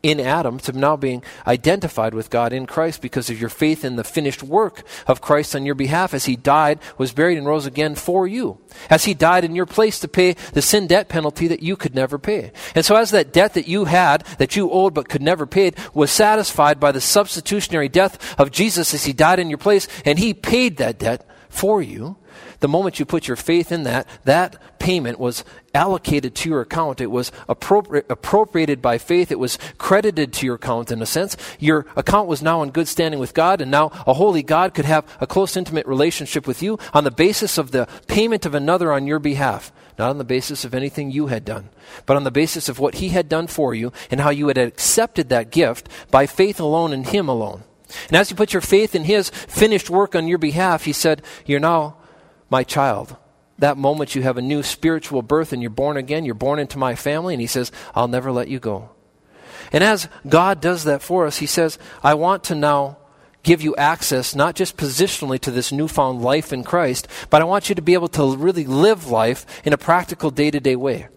in 0.04 0.20
Adam 0.20 0.58
to 0.58 0.72
now 0.72 0.96
being 0.96 1.24
identified 1.46 2.12
with 2.12 2.28
God 2.28 2.52
in 2.52 2.66
Christ 2.66 3.00
because 3.00 3.30
of 3.30 3.40
your 3.40 3.48
faith 3.48 3.86
in 3.86 3.96
the 3.96 4.04
finished 4.04 4.42
work 4.42 4.82
of 5.06 5.22
Christ 5.22 5.56
on 5.56 5.64
your 5.64 5.74
behalf 5.74 6.12
as 6.12 6.26
he 6.26 6.36
died, 6.36 6.78
was 6.98 7.12
buried, 7.12 7.38
and 7.38 7.46
rose 7.46 7.64
again 7.64 7.94
for 7.94 8.26
you. 8.26 8.58
As 8.90 9.06
he 9.06 9.14
died 9.14 9.44
in 9.44 9.56
your 9.56 9.64
place 9.64 9.98
to 10.00 10.08
pay 10.08 10.34
the 10.52 10.60
sin 10.60 10.86
debt 10.86 11.08
penalty 11.08 11.48
that 11.48 11.62
you 11.62 11.74
could 11.74 11.94
never 11.94 12.18
pay. 12.18 12.52
And 12.74 12.84
so 12.84 12.96
as 12.96 13.12
that 13.12 13.32
debt 13.32 13.54
that 13.54 13.66
you 13.66 13.86
had, 13.86 14.26
that 14.36 14.54
you 14.54 14.70
owed 14.70 14.92
but 14.92 15.08
could 15.08 15.22
never 15.22 15.46
pay, 15.46 15.72
was 15.94 16.10
satisfied 16.10 16.78
by 16.78 16.92
the 16.92 17.00
substitutionary 17.00 17.88
death 17.88 18.38
of 18.38 18.50
Jesus 18.50 18.92
as 18.92 19.06
he 19.06 19.14
died 19.14 19.40
in 19.40 19.48
your 19.48 19.58
place, 19.58 19.88
and 20.04 20.18
he 20.18 20.34
paid 20.34 20.76
that 20.76 20.98
debt 20.98 21.26
for 21.48 21.80
you, 21.80 22.18
the 22.64 22.68
moment 22.68 22.98
you 22.98 23.04
put 23.04 23.28
your 23.28 23.36
faith 23.36 23.70
in 23.70 23.82
that, 23.82 24.08
that 24.24 24.78
payment 24.78 25.20
was 25.20 25.44
allocated 25.74 26.34
to 26.34 26.48
your 26.48 26.62
account. 26.62 26.98
It 26.98 27.10
was 27.10 27.30
appropri- 27.46 28.08
appropriated 28.08 28.80
by 28.80 28.96
faith. 28.96 29.30
It 29.30 29.38
was 29.38 29.58
credited 29.76 30.32
to 30.32 30.46
your 30.46 30.54
account 30.54 30.90
in 30.90 31.02
a 31.02 31.06
sense. 31.06 31.36
Your 31.60 31.84
account 31.94 32.26
was 32.26 32.40
now 32.40 32.62
in 32.62 32.70
good 32.70 32.88
standing 32.88 33.20
with 33.20 33.34
God, 33.34 33.60
and 33.60 33.70
now 33.70 33.90
a 34.06 34.14
holy 34.14 34.42
God 34.42 34.72
could 34.72 34.86
have 34.86 35.04
a 35.20 35.26
close, 35.26 35.58
intimate 35.58 35.86
relationship 35.86 36.46
with 36.46 36.62
you 36.62 36.78
on 36.94 37.04
the 37.04 37.10
basis 37.10 37.58
of 37.58 37.70
the 37.70 37.86
payment 38.06 38.46
of 38.46 38.54
another 38.54 38.94
on 38.94 39.06
your 39.06 39.18
behalf. 39.18 39.70
Not 39.98 40.08
on 40.08 40.16
the 40.16 40.24
basis 40.24 40.64
of 40.64 40.74
anything 40.74 41.10
you 41.10 41.26
had 41.26 41.44
done, 41.44 41.68
but 42.06 42.16
on 42.16 42.24
the 42.24 42.30
basis 42.30 42.70
of 42.70 42.78
what 42.78 42.94
He 42.94 43.10
had 43.10 43.28
done 43.28 43.46
for 43.46 43.74
you 43.74 43.92
and 44.10 44.22
how 44.22 44.30
you 44.30 44.48
had 44.48 44.56
accepted 44.56 45.28
that 45.28 45.50
gift 45.50 45.86
by 46.10 46.24
faith 46.24 46.60
alone 46.60 46.94
in 46.94 47.04
Him 47.04 47.28
alone. 47.28 47.64
And 48.08 48.16
as 48.16 48.30
you 48.30 48.36
put 48.36 48.54
your 48.54 48.62
faith 48.62 48.94
in 48.94 49.04
His 49.04 49.28
finished 49.28 49.90
work 49.90 50.14
on 50.14 50.28
your 50.28 50.38
behalf, 50.38 50.86
He 50.86 50.94
said, 50.94 51.20
You're 51.44 51.60
now 51.60 51.98
my 52.54 52.62
child. 52.62 53.16
That 53.58 53.76
moment 53.76 54.14
you 54.14 54.22
have 54.22 54.38
a 54.38 54.48
new 54.52 54.62
spiritual 54.62 55.22
birth 55.22 55.52
and 55.52 55.60
you're 55.60 55.80
born 55.82 55.96
again, 55.96 56.24
you're 56.24 56.36
born 56.46 56.60
into 56.60 56.78
my 56.78 56.94
family, 56.94 57.34
and 57.34 57.40
he 57.40 57.48
says, 57.48 57.72
I'll 57.96 58.06
never 58.06 58.30
let 58.30 58.46
you 58.46 58.60
go. 58.60 58.90
And 59.72 59.82
as 59.82 60.08
God 60.28 60.60
does 60.60 60.84
that 60.84 61.02
for 61.02 61.26
us, 61.26 61.38
he 61.38 61.46
says, 61.46 61.80
I 62.00 62.14
want 62.14 62.44
to 62.44 62.54
now 62.54 62.98
give 63.42 63.60
you 63.60 63.74
access, 63.74 64.36
not 64.36 64.54
just 64.54 64.76
positionally 64.76 65.40
to 65.40 65.50
this 65.50 65.72
newfound 65.72 66.22
life 66.22 66.52
in 66.52 66.62
Christ, 66.62 67.08
but 67.28 67.42
I 67.42 67.44
want 67.44 67.68
you 67.68 67.74
to 67.74 67.82
be 67.82 67.94
able 67.94 68.08
to 68.10 68.36
really 68.36 68.66
live 68.66 69.08
life 69.08 69.44
in 69.64 69.72
a 69.72 69.84
practical 69.90 70.30
day 70.30 70.52
to 70.52 70.60
day 70.60 70.76
way. 70.76 71.08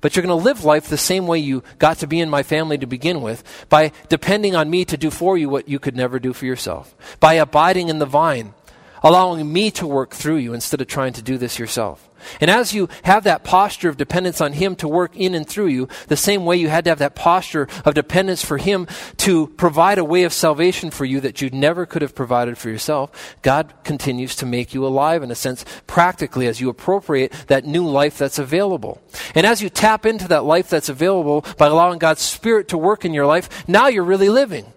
But 0.00 0.16
you're 0.16 0.24
going 0.24 0.38
to 0.38 0.44
live 0.44 0.64
life 0.64 0.88
the 0.88 0.96
same 0.96 1.26
way 1.26 1.38
you 1.38 1.62
got 1.78 1.98
to 1.98 2.06
be 2.06 2.20
in 2.20 2.30
my 2.30 2.42
family 2.42 2.78
to 2.78 2.86
begin 2.86 3.20
with, 3.20 3.44
by 3.68 3.92
depending 4.08 4.56
on 4.56 4.70
me 4.70 4.86
to 4.86 4.96
do 4.96 5.10
for 5.10 5.36
you 5.36 5.50
what 5.50 5.68
you 5.68 5.78
could 5.78 5.96
never 5.96 6.18
do 6.18 6.32
for 6.32 6.46
yourself, 6.46 6.96
by 7.20 7.34
abiding 7.34 7.90
in 7.90 7.98
the 7.98 8.06
vine, 8.06 8.54
allowing 9.02 9.52
me 9.52 9.70
to 9.72 9.86
work 9.86 10.10
through 10.10 10.36
you 10.36 10.54
instead 10.54 10.80
of 10.80 10.86
trying 10.86 11.12
to 11.14 11.22
do 11.22 11.38
this 11.38 11.58
yourself. 11.58 12.08
And 12.40 12.50
as 12.50 12.74
you 12.74 12.88
have 13.04 13.24
that 13.24 13.44
posture 13.44 13.88
of 13.88 13.96
dependence 13.96 14.40
on 14.40 14.52
Him 14.52 14.76
to 14.76 14.88
work 14.88 15.16
in 15.16 15.34
and 15.34 15.46
through 15.46 15.68
you, 15.68 15.88
the 16.08 16.16
same 16.16 16.44
way 16.44 16.56
you 16.56 16.68
had 16.68 16.84
to 16.84 16.90
have 16.90 16.98
that 16.98 17.14
posture 17.14 17.68
of 17.84 17.94
dependence 17.94 18.44
for 18.44 18.58
Him 18.58 18.86
to 19.18 19.48
provide 19.48 19.98
a 19.98 20.04
way 20.04 20.24
of 20.24 20.32
salvation 20.32 20.90
for 20.90 21.04
you 21.04 21.20
that 21.20 21.40
you 21.40 21.50
never 21.50 21.86
could 21.86 22.02
have 22.02 22.14
provided 22.14 22.58
for 22.58 22.68
yourself, 22.68 23.36
God 23.42 23.72
continues 23.84 24.34
to 24.36 24.46
make 24.46 24.74
you 24.74 24.86
alive 24.86 25.22
in 25.22 25.30
a 25.30 25.36
sense, 25.36 25.64
practically, 25.86 26.46
as 26.46 26.60
you 26.60 26.68
appropriate 26.68 27.32
that 27.46 27.64
new 27.64 27.86
life 27.86 28.18
that's 28.18 28.38
available. 28.38 29.00
And 29.34 29.46
as 29.46 29.62
you 29.62 29.70
tap 29.70 30.04
into 30.06 30.28
that 30.28 30.44
life 30.44 30.68
that's 30.68 30.88
available 30.88 31.44
by 31.56 31.66
allowing 31.66 31.98
God's 31.98 32.22
Spirit 32.22 32.68
to 32.68 32.78
work 32.78 33.04
in 33.04 33.14
your 33.14 33.26
life, 33.26 33.68
now 33.68 33.88
you're 33.88 34.04
really 34.04 34.28
living. 34.28 34.72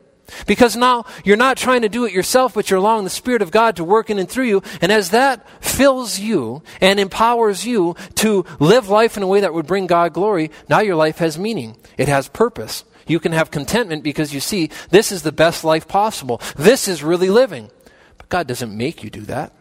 Because 0.48 0.76
now 0.76 1.06
you're 1.24 1.38
not 1.38 1.58
trying 1.58 1.82
to 1.82 1.90
do 1.90 2.06
it 2.06 2.14
yourself, 2.14 2.54
but 2.54 2.70
you're 2.70 2.80
allowing 2.80 3.04
the 3.04 3.10
Spirit 3.10 3.42
of 3.42 3.52
God 3.52 3.76
to 3.76 3.84
work 3.84 4.10
in 4.10 4.20
and 4.20 4.30
through 4.30 4.46
you. 4.46 4.64
And 4.82 4.92
as 4.92 5.12
that 5.12 5.48
fills 5.64 6.20
you 6.20 6.64
and 6.80 7.00
empowers 7.00 7.66
you 7.66 7.96
to 8.16 8.46
live 8.60 8.90
life 8.90 9.18
in 9.18 9.24
a 9.24 9.28
way 9.28 9.42
that 9.42 9.54
would 9.54 9.68
bring 9.68 9.88
God 9.88 10.14
glory, 10.14 10.52
now 10.70 10.80
your 10.80 10.96
life 10.96 11.18
has 11.20 11.38
meaning. 11.38 11.78
It 11.98 12.08
has 12.08 12.28
purpose. 12.28 12.84
You 13.08 13.20
can 13.20 13.32
have 13.32 13.52
contentment 13.52 14.04
because 14.04 14.34
you 14.34 14.40
see 14.40 14.70
this 14.90 15.12
is 15.12 15.24
the 15.24 15.32
best 15.32 15.64
life 15.64 15.88
possible. 15.88 16.42
This 16.56 16.88
is 16.88 17.04
really 17.04 17.30
living. 17.30 17.70
But 18.18 18.30
God 18.30 18.48
doesn't 18.48 18.76
make 18.76 19.04
you 19.04 19.10
do 19.10 19.22
that. 19.22 19.54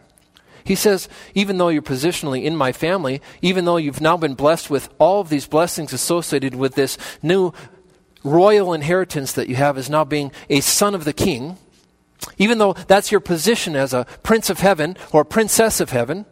He 0.63 0.75
says, 0.75 1.09
even 1.33 1.57
though 1.57 1.69
you're 1.69 1.81
positionally 1.81 2.43
in 2.43 2.55
my 2.55 2.71
family, 2.71 3.21
even 3.41 3.65
though 3.65 3.77
you've 3.77 4.01
now 4.01 4.17
been 4.17 4.35
blessed 4.35 4.69
with 4.69 4.89
all 4.99 5.21
of 5.21 5.29
these 5.29 5.47
blessings 5.47 5.91
associated 5.91 6.55
with 6.55 6.75
this 6.75 6.97
new 7.23 7.51
royal 8.23 8.73
inheritance 8.73 9.33
that 9.33 9.49
you 9.49 9.55
have 9.55 9.77
is 9.77 9.89
now 9.89 10.03
being 10.03 10.31
a 10.49 10.61
son 10.61 10.95
of 10.95 11.05
the 11.05 11.13
king, 11.13 11.57
even 12.37 12.57
though 12.57 12.73
that's 12.73 13.11
your 13.11 13.21
position 13.21 13.75
as 13.75 13.93
a 13.93 14.05
prince 14.23 14.49
of 14.49 14.59
heaven 14.59 14.97
or 15.11 15.25
princess 15.25 15.79
of 15.79 15.89
heaven, 15.89 16.25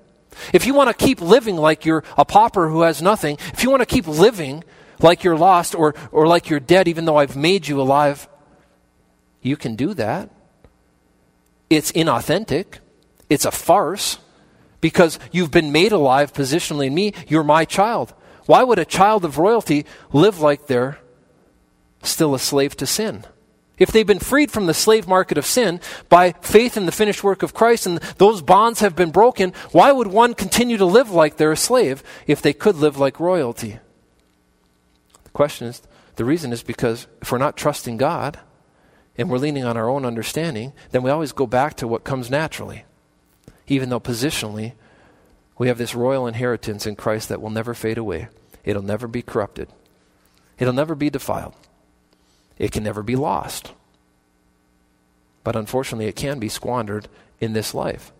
if 0.53 0.65
you 0.65 0.73
want 0.73 0.89
to 0.89 1.05
keep 1.05 1.21
living 1.21 1.55
like 1.55 1.85
you're 1.85 2.03
a 2.17 2.25
pauper 2.25 2.69
who 2.69 2.81
has 2.81 3.01
nothing, 3.01 3.37
if 3.53 3.63
you 3.63 3.69
want 3.69 3.81
to 3.81 3.85
keep 3.85 4.07
living 4.07 4.63
like 4.99 5.23
you're 5.23 5.37
lost 5.37 5.75
or, 5.75 5.95
or 6.11 6.27
like 6.27 6.49
you're 6.49 6.59
dead, 6.59 6.87
even 6.87 7.05
though 7.05 7.17
I've 7.17 7.35
made 7.35 7.67
you 7.67 7.81
alive, 7.81 8.27
you 9.41 9.57
can 9.57 9.75
do 9.75 9.93
that. 9.95 10.29
It's 11.69 11.91
inauthentic, 11.91 12.79
it's 13.29 13.45
a 13.45 13.51
farce 13.51 14.17
because 14.81 15.19
you've 15.31 15.51
been 15.51 15.71
made 15.71 15.91
alive 15.91 16.33
positionally 16.33 16.87
in 16.87 16.95
me. 16.95 17.13
You're 17.27 17.43
my 17.43 17.65
child. 17.65 18.13
Why 18.45 18.63
would 18.63 18.79
a 18.79 18.85
child 18.85 19.25
of 19.25 19.37
royalty 19.37 19.85
live 20.11 20.39
like 20.39 20.67
they're 20.67 20.97
still 22.03 22.33
a 22.33 22.39
slave 22.39 22.75
to 22.77 22.85
sin? 22.85 23.25
If 23.79 23.93
they've 23.93 24.05
been 24.05 24.19
freed 24.19 24.51
from 24.51 24.65
the 24.65 24.73
slave 24.73 25.07
market 25.07 25.37
of 25.37 25.45
sin 25.45 25.79
by 26.09 26.33
faith 26.41 26.75
in 26.75 26.85
the 26.85 26.91
finished 26.91 27.23
work 27.23 27.41
of 27.41 27.53
Christ 27.53 27.85
and 27.85 27.99
those 28.17 28.41
bonds 28.41 28.81
have 28.81 28.95
been 28.95 29.09
broken, 29.09 29.53
why 29.71 29.93
would 29.93 30.07
one 30.07 30.33
continue 30.33 30.75
to 30.77 30.85
live 30.85 31.09
like 31.09 31.37
they're 31.37 31.53
a 31.53 31.57
slave 31.57 32.03
if 32.27 32.41
they 32.41 32.51
could 32.51 32.75
live 32.75 32.97
like 32.97 33.21
royalty? 33.21 33.79
The 35.23 35.29
question 35.29 35.67
is 35.67 35.81
the 36.17 36.25
reason 36.25 36.51
is 36.51 36.61
because 36.61 37.07
if 37.21 37.31
we're 37.31 37.37
not 37.37 37.55
trusting 37.55 37.95
God 37.95 38.37
and 39.17 39.29
we're 39.29 39.37
leaning 39.37 39.63
on 39.63 39.77
our 39.77 39.89
own 39.89 40.05
understanding, 40.05 40.73
then 40.91 41.01
we 41.01 41.09
always 41.09 41.31
go 41.31 41.47
back 41.47 41.75
to 41.75 41.87
what 41.87 42.03
comes 42.03 42.29
naturally, 42.29 42.83
even 43.67 43.87
though 43.87 44.01
positionally 44.01 44.73
we 45.57 45.69
have 45.69 45.77
this 45.77 45.95
royal 45.95 46.27
inheritance 46.27 46.85
in 46.85 46.97
Christ 46.97 47.29
that 47.29 47.41
will 47.41 47.49
never 47.49 47.73
fade 47.73 47.97
away. 47.97 48.27
It'll 48.65 48.81
never 48.81 49.07
be 49.07 49.21
corrupted, 49.21 49.69
it'll 50.57 50.73
never 50.73 50.95
be 50.95 51.09
defiled 51.09 51.55
it 52.59 52.71
can 52.71 52.83
never 52.83 53.01
be 53.01 53.15
lost. 53.15 53.71
But 55.43 55.55
unfortunately, 55.55 56.05
it 56.05 56.15
can 56.15 56.37
be 56.37 56.49
squandered 56.49 57.07
in 57.39 57.53
this 57.53 57.73
life. 57.73 58.11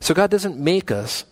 So 0.00 0.14
God 0.14 0.30
doesn't 0.30 0.58
make 0.58 0.90
us 0.90 1.24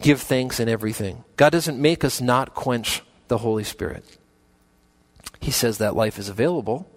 give 0.00 0.20
thanks 0.20 0.58
in 0.58 0.68
everything. 0.68 1.24
God 1.36 1.50
doesn't 1.50 1.80
make 1.80 2.02
us 2.02 2.20
not 2.20 2.54
quench 2.54 3.02
the 3.28 3.38
Holy 3.38 3.64
Spirit. 3.64 4.18
He 5.40 5.50
says 5.50 5.78
that 5.78 5.94
life 5.94 6.18
is 6.18 6.28
available, 6.28 6.88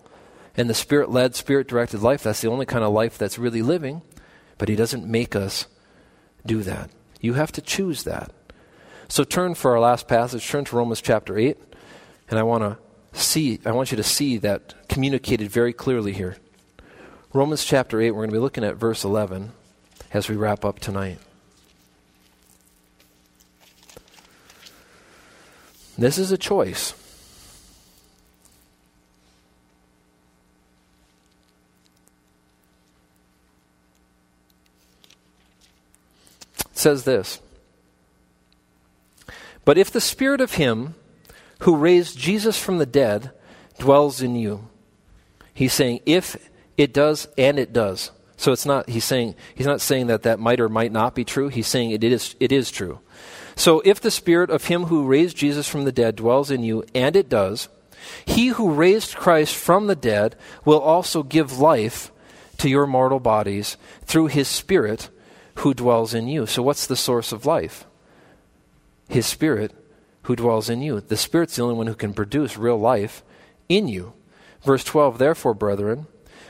and 0.56 0.70
the 0.70 0.74
Spirit 0.74 1.12
led, 1.12 1.36
Spirit 1.36 1.68
directed 1.68 2.02
life, 2.02 2.24
that's 2.24 2.42
the 2.42 2.50
only 2.50 2.66
kind 2.66 2.84
of 2.84 2.94
life 2.94 3.18
that's 3.18 3.38
really 3.38 3.62
living, 3.62 4.02
but 4.58 4.70
He 4.70 4.76
doesn't 4.76 5.06
make 5.06 5.36
us 5.36 5.68
do 6.46 6.62
that. 6.64 6.90
You 7.20 7.34
have 7.34 7.52
to 7.54 7.62
choose 7.62 8.04
that. 8.04 8.32
So 9.08 9.24
turn 9.24 9.56
for 9.56 9.72
our 9.72 9.80
last 9.80 10.08
passage, 10.08 10.48
turn 10.48 10.66
to 10.66 10.76
Romans 10.76 11.02
chapter 11.02 11.38
8, 11.38 11.58
and 12.30 12.40
I 12.40 12.44
want 12.44 12.64
to 12.64 12.78
see, 13.22 13.60
I 13.66 13.72
want 13.72 13.92
you 13.92 13.98
to 13.98 14.04
see 14.04 14.38
that 14.38 14.88
communicated 14.88 15.50
very 15.50 15.74
clearly 15.74 16.14
here. 16.14 16.38
Romans 17.34 17.66
chapter 17.66 18.00
8, 18.00 18.12
we're 18.12 18.22
going 18.22 18.30
to 18.30 18.36
be 18.36 18.40
looking 18.40 18.64
at 18.64 18.76
verse 18.76 19.04
11 19.04 19.52
as 20.14 20.30
we 20.30 20.36
wrap 20.36 20.64
up 20.64 20.80
tonight. 20.80 21.20
This 25.98 26.18
is 26.18 26.32
a 26.32 26.38
choice. 26.38 26.94
It 36.60 36.78
says 36.78 37.04
this 37.06 37.40
But 39.64 39.78
if 39.78 39.92
the 39.92 40.02
Spirit 40.02 40.42
of 40.42 40.54
Him 40.54 40.96
who 41.60 41.76
raised 41.76 42.18
Jesus 42.18 42.60
from 42.60 42.78
the 42.78 42.86
dead 42.86 43.32
dwells 43.80 44.22
in 44.22 44.36
you. 44.36 44.68
He's 45.54 45.74
saying, 45.74 46.02
if 46.06 46.50
it 46.78 46.94
does, 46.94 47.28
and 47.38 47.58
it 47.58 47.72
does. 47.72 48.12
So 48.38 48.52
it's 48.52 48.66
not, 48.66 48.90
he's 48.90 49.06
saying, 49.06 49.36
he's 49.54 49.66
not 49.66 49.82
saying 49.82 50.08
that 50.08 50.24
that 50.24 50.40
might 50.40 50.60
or 50.60 50.68
might 50.68 50.92
not 50.92 51.16
be 51.16 51.24
true. 51.24 51.48
He's 51.48 51.68
saying 51.68 51.92
it 51.92 52.04
is, 52.04 52.36
it 52.40 52.52
is 52.52 52.70
true. 52.70 53.00
So 53.56 53.82
if 53.86 54.02
the 54.02 54.12
spirit 54.12 54.50
of 54.50 54.66
him 54.66 54.86
who 54.86 55.06
raised 55.06 55.38
Jesus 55.38 55.68
from 55.68 55.86
the 55.86 55.92
dead 55.92 56.18
dwells 56.18 56.52
in 56.52 56.64
you, 56.64 56.84
and 56.94 57.16
it 57.16 57.30
does, 57.30 57.70
he 58.26 58.48
who 58.48 58.72
raised 58.72 59.16
Christ 59.16 59.56
from 59.56 59.88
the 59.88 59.96
dead 59.96 60.36
will 60.66 60.80
also 60.80 61.24
give 61.24 61.60
life 61.60 62.12
to 62.58 62.70
your 62.70 62.86
mortal 62.86 63.20
bodies 63.20 63.78
through 64.04 64.28
his 64.28 64.48
spirit 64.48 65.10
who 65.56 65.74
dwells 65.74 66.14
in 66.14 66.28
you. 66.28 66.46
So 66.46 66.62
what's 66.62 66.86
the 66.86 66.96
source 66.96 67.32
of 67.32 67.46
life? 67.46 67.86
His 69.08 69.26
spirit 69.26 69.72
who 70.26 70.36
dwells 70.36 70.70
in 70.70 70.82
you. 70.82 71.00
The 71.00 71.18
Spirit's 71.18 71.56
the 71.56 71.64
only 71.64 71.76
one 71.76 71.88
who 71.88 71.96
can 71.96 72.14
produce 72.14 72.58
real 72.58 72.80
life 72.80 73.24
in 73.70 73.88
you. 73.88 74.14
Verse 74.62 74.84
12 74.84 75.18
Therefore, 75.18 75.54
brethren, 75.54 76.08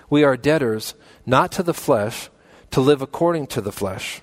we 0.09 0.23
are 0.23 0.37
debtors 0.37 0.95
not 1.25 1.51
to 1.53 1.63
the 1.63 1.73
flesh 1.73 2.29
to 2.71 2.81
live 2.81 3.01
according 3.01 3.47
to 3.47 3.61
the 3.61 3.71
flesh. 3.71 4.21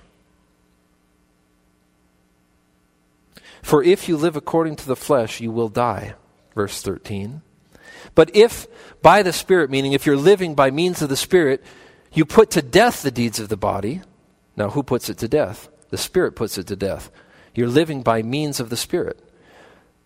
For 3.61 3.83
if 3.83 4.09
you 4.09 4.17
live 4.17 4.35
according 4.35 4.75
to 4.77 4.87
the 4.87 4.95
flesh, 4.95 5.39
you 5.39 5.51
will 5.51 5.69
die. 5.69 6.15
Verse 6.53 6.81
13. 6.81 7.41
But 8.15 8.35
if 8.35 8.67
by 9.01 9.23
the 9.23 9.33
Spirit, 9.33 9.69
meaning 9.69 9.93
if 9.93 10.05
you're 10.05 10.17
living 10.17 10.55
by 10.55 10.71
means 10.71 11.01
of 11.01 11.09
the 11.09 11.17
Spirit, 11.17 11.63
you 12.11 12.25
put 12.25 12.51
to 12.51 12.61
death 12.61 13.01
the 13.01 13.11
deeds 13.11 13.39
of 13.39 13.49
the 13.49 13.57
body. 13.57 14.01
Now, 14.55 14.69
who 14.69 14.83
puts 14.83 15.09
it 15.09 15.17
to 15.19 15.27
death? 15.27 15.69
The 15.89 15.97
Spirit 15.97 16.35
puts 16.35 16.57
it 16.57 16.67
to 16.67 16.75
death. 16.75 17.09
You're 17.55 17.67
living 17.67 18.03
by 18.03 18.21
means 18.21 18.59
of 18.59 18.69
the 18.69 18.77
Spirit. 18.77 19.19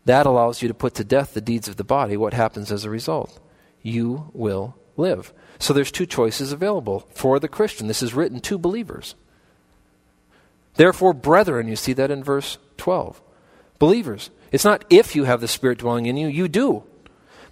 That 0.07 0.25
allows 0.25 0.61
you 0.61 0.69
to 0.69 0.73
put 0.73 0.95
to 0.95 1.03
death 1.03 1.33
the 1.33 1.41
deeds 1.41 1.67
of 1.67 1.75
the 1.75 1.83
body. 1.83 2.15
What 2.15 2.33
happens 2.33 2.71
as 2.71 2.85
a 2.85 2.89
result? 2.89 3.41
You 3.81 4.31
will 4.31 4.73
live. 4.95 5.33
So 5.59 5.73
there's 5.73 5.91
two 5.91 6.05
choices 6.05 6.53
available 6.53 7.05
for 7.13 7.41
the 7.41 7.49
Christian. 7.49 7.87
This 7.87 8.01
is 8.01 8.13
written 8.13 8.39
to 8.39 8.57
believers. 8.57 9.15
Therefore, 10.75 11.13
brethren, 11.13 11.67
you 11.67 11.75
see 11.75 11.91
that 11.91 12.09
in 12.09 12.23
verse 12.23 12.57
12. 12.77 13.21
Believers. 13.79 14.29
It's 14.49 14.63
not 14.63 14.85
if 14.89 15.13
you 15.13 15.25
have 15.25 15.41
the 15.41 15.47
Spirit 15.49 15.79
dwelling 15.79 16.05
in 16.05 16.15
you, 16.15 16.29
you 16.29 16.47
do. 16.47 16.83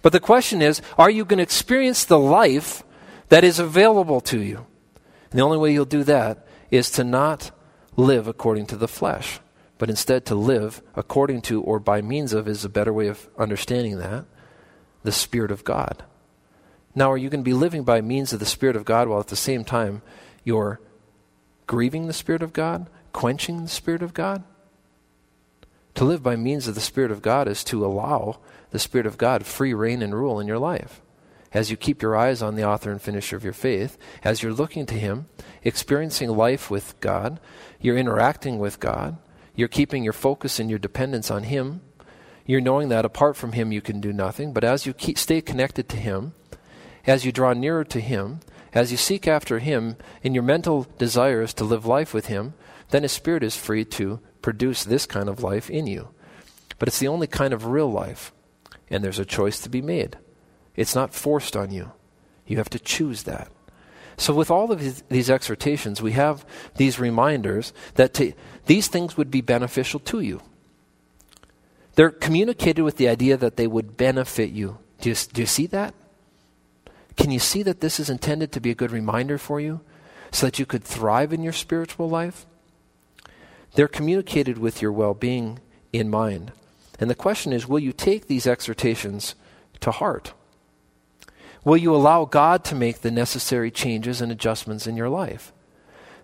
But 0.00 0.12
the 0.12 0.20
question 0.20 0.62
is, 0.62 0.80
are 0.96 1.10
you 1.10 1.26
going 1.26 1.36
to 1.36 1.42
experience 1.42 2.06
the 2.06 2.18
life 2.18 2.82
that 3.28 3.44
is 3.44 3.58
available 3.58 4.22
to 4.22 4.40
you? 4.40 4.64
And 5.30 5.38
the 5.38 5.44
only 5.44 5.58
way 5.58 5.74
you'll 5.74 5.84
do 5.84 6.04
that 6.04 6.46
is 6.70 6.90
to 6.92 7.04
not 7.04 7.50
live 7.96 8.26
according 8.26 8.64
to 8.68 8.76
the 8.76 8.88
flesh 8.88 9.40
but 9.78 9.90
instead 9.90 10.24
to 10.26 10.34
live 10.34 10.82
according 10.94 11.42
to 11.42 11.60
or 11.62 11.78
by 11.78 12.00
means 12.00 12.32
of 12.32 12.48
is 12.48 12.64
a 12.64 12.68
better 12.68 12.92
way 12.92 13.08
of 13.08 13.28
understanding 13.38 13.98
that 13.98 14.24
the 15.02 15.12
Spirit 15.12 15.50
of 15.50 15.64
God. 15.64 16.04
Now, 16.94 17.12
are 17.12 17.16
you 17.16 17.28
going 17.28 17.42
to 17.42 17.48
be 17.48 17.52
living 17.52 17.84
by 17.84 18.00
means 18.00 18.32
of 18.32 18.40
the 18.40 18.46
Spirit 18.46 18.74
of 18.74 18.84
God 18.84 19.06
while 19.06 19.20
at 19.20 19.28
the 19.28 19.36
same 19.36 19.64
time 19.64 20.02
you're 20.44 20.80
grieving 21.66 22.06
the 22.06 22.12
Spirit 22.12 22.42
of 22.42 22.52
God, 22.52 22.88
quenching 23.12 23.62
the 23.62 23.68
Spirit 23.68 24.02
of 24.02 24.14
God? 24.14 24.42
To 25.94 26.04
live 26.04 26.22
by 26.22 26.36
means 26.36 26.66
of 26.66 26.74
the 26.74 26.80
Spirit 26.80 27.10
of 27.10 27.22
God 27.22 27.48
is 27.48 27.62
to 27.64 27.84
allow 27.84 28.40
the 28.70 28.78
Spirit 28.78 29.06
of 29.06 29.16
God 29.16 29.46
free 29.46 29.72
reign 29.72 30.02
and 30.02 30.14
rule 30.14 30.40
in 30.40 30.46
your 30.46 30.58
life. 30.58 31.00
As 31.52 31.70
you 31.70 31.76
keep 31.76 32.02
your 32.02 32.16
eyes 32.16 32.42
on 32.42 32.56
the 32.56 32.64
author 32.64 32.90
and 32.90 33.00
finisher 33.00 33.36
of 33.36 33.44
your 33.44 33.52
faith, 33.52 33.96
as 34.24 34.42
you're 34.42 34.52
looking 34.52 34.86
to 34.86 34.94
Him, 34.94 35.26
experiencing 35.62 36.30
life 36.30 36.70
with 36.70 36.98
God, 37.00 37.40
you're 37.80 37.96
interacting 37.96 38.58
with 38.58 38.80
God, 38.80 39.16
you're 39.56 39.68
keeping 39.68 40.04
your 40.04 40.12
focus 40.12 40.60
and 40.60 40.70
your 40.70 40.78
dependence 40.78 41.30
on 41.30 41.44
Him. 41.44 41.80
You're 42.44 42.60
knowing 42.60 42.90
that 42.90 43.04
apart 43.04 43.36
from 43.36 43.52
Him 43.52 43.72
you 43.72 43.80
can 43.80 44.00
do 44.00 44.12
nothing. 44.12 44.52
But 44.52 44.62
as 44.62 44.86
you 44.86 44.92
keep, 44.92 45.18
stay 45.18 45.40
connected 45.40 45.88
to 45.88 45.96
Him, 45.96 46.34
as 47.06 47.24
you 47.24 47.32
draw 47.32 47.52
nearer 47.54 47.82
to 47.84 48.00
Him, 48.00 48.40
as 48.72 48.90
you 48.90 48.98
seek 48.98 49.26
after 49.26 49.58
Him 49.58 49.96
in 50.22 50.34
your 50.34 50.42
mental 50.42 50.86
desires 50.98 51.54
to 51.54 51.64
live 51.64 51.86
life 51.86 52.12
with 52.12 52.26
Him, 52.26 52.54
then 52.90 53.02
His 53.02 53.12
Spirit 53.12 53.42
is 53.42 53.56
free 53.56 53.84
to 53.86 54.20
produce 54.42 54.84
this 54.84 55.06
kind 55.06 55.28
of 55.28 55.42
life 55.42 55.70
in 55.70 55.86
you. 55.86 56.10
But 56.78 56.88
it's 56.88 56.98
the 56.98 57.08
only 57.08 57.26
kind 57.26 57.54
of 57.54 57.66
real 57.66 57.90
life. 57.90 58.32
And 58.90 59.02
there's 59.02 59.18
a 59.18 59.24
choice 59.24 59.58
to 59.60 59.68
be 59.68 59.82
made. 59.82 60.18
It's 60.76 60.94
not 60.94 61.14
forced 61.14 61.56
on 61.56 61.72
you. 61.72 61.92
You 62.46 62.58
have 62.58 62.70
to 62.70 62.78
choose 62.78 63.24
that. 63.24 63.50
So, 64.16 64.32
with 64.32 64.50
all 64.50 64.72
of 64.72 65.08
these 65.08 65.30
exhortations, 65.30 66.00
we 66.00 66.12
have 66.12 66.46
these 66.76 66.98
reminders 66.98 67.72
that 67.94 68.14
to, 68.14 68.32
these 68.64 68.88
things 68.88 69.16
would 69.16 69.30
be 69.30 69.42
beneficial 69.42 70.00
to 70.00 70.20
you. 70.20 70.40
They're 71.96 72.10
communicated 72.10 72.82
with 72.82 72.96
the 72.96 73.08
idea 73.08 73.36
that 73.36 73.56
they 73.56 73.66
would 73.66 73.96
benefit 73.96 74.50
you. 74.50 74.78
Do 75.00 75.10
you, 75.10 75.16
do 75.32 75.42
you 75.42 75.46
see 75.46 75.66
that? 75.68 75.94
Can 77.16 77.30
you 77.30 77.38
see 77.38 77.62
that 77.62 77.80
this 77.80 77.98
is 77.98 78.10
intended 78.10 78.52
to 78.52 78.60
be 78.60 78.70
a 78.70 78.74
good 78.74 78.90
reminder 78.90 79.38
for 79.38 79.60
you 79.60 79.80
so 80.30 80.46
that 80.46 80.58
you 80.58 80.66
could 80.66 80.84
thrive 80.84 81.32
in 81.32 81.42
your 81.42 81.52
spiritual 81.52 82.08
life? 82.08 82.46
They're 83.74 83.88
communicated 83.88 84.58
with 84.58 84.80
your 84.80 84.92
well 84.92 85.14
being 85.14 85.60
in 85.92 86.08
mind. 86.08 86.52
And 86.98 87.10
the 87.10 87.14
question 87.14 87.52
is 87.52 87.66
will 87.66 87.78
you 87.78 87.92
take 87.92 88.26
these 88.26 88.46
exhortations 88.46 89.34
to 89.80 89.90
heart? 89.90 90.32
Will 91.66 91.76
you 91.76 91.92
allow 91.92 92.26
God 92.26 92.62
to 92.66 92.76
make 92.76 93.00
the 93.00 93.10
necessary 93.10 93.72
changes 93.72 94.20
and 94.20 94.30
adjustments 94.30 94.86
in 94.86 94.96
your 94.96 95.08
life 95.08 95.52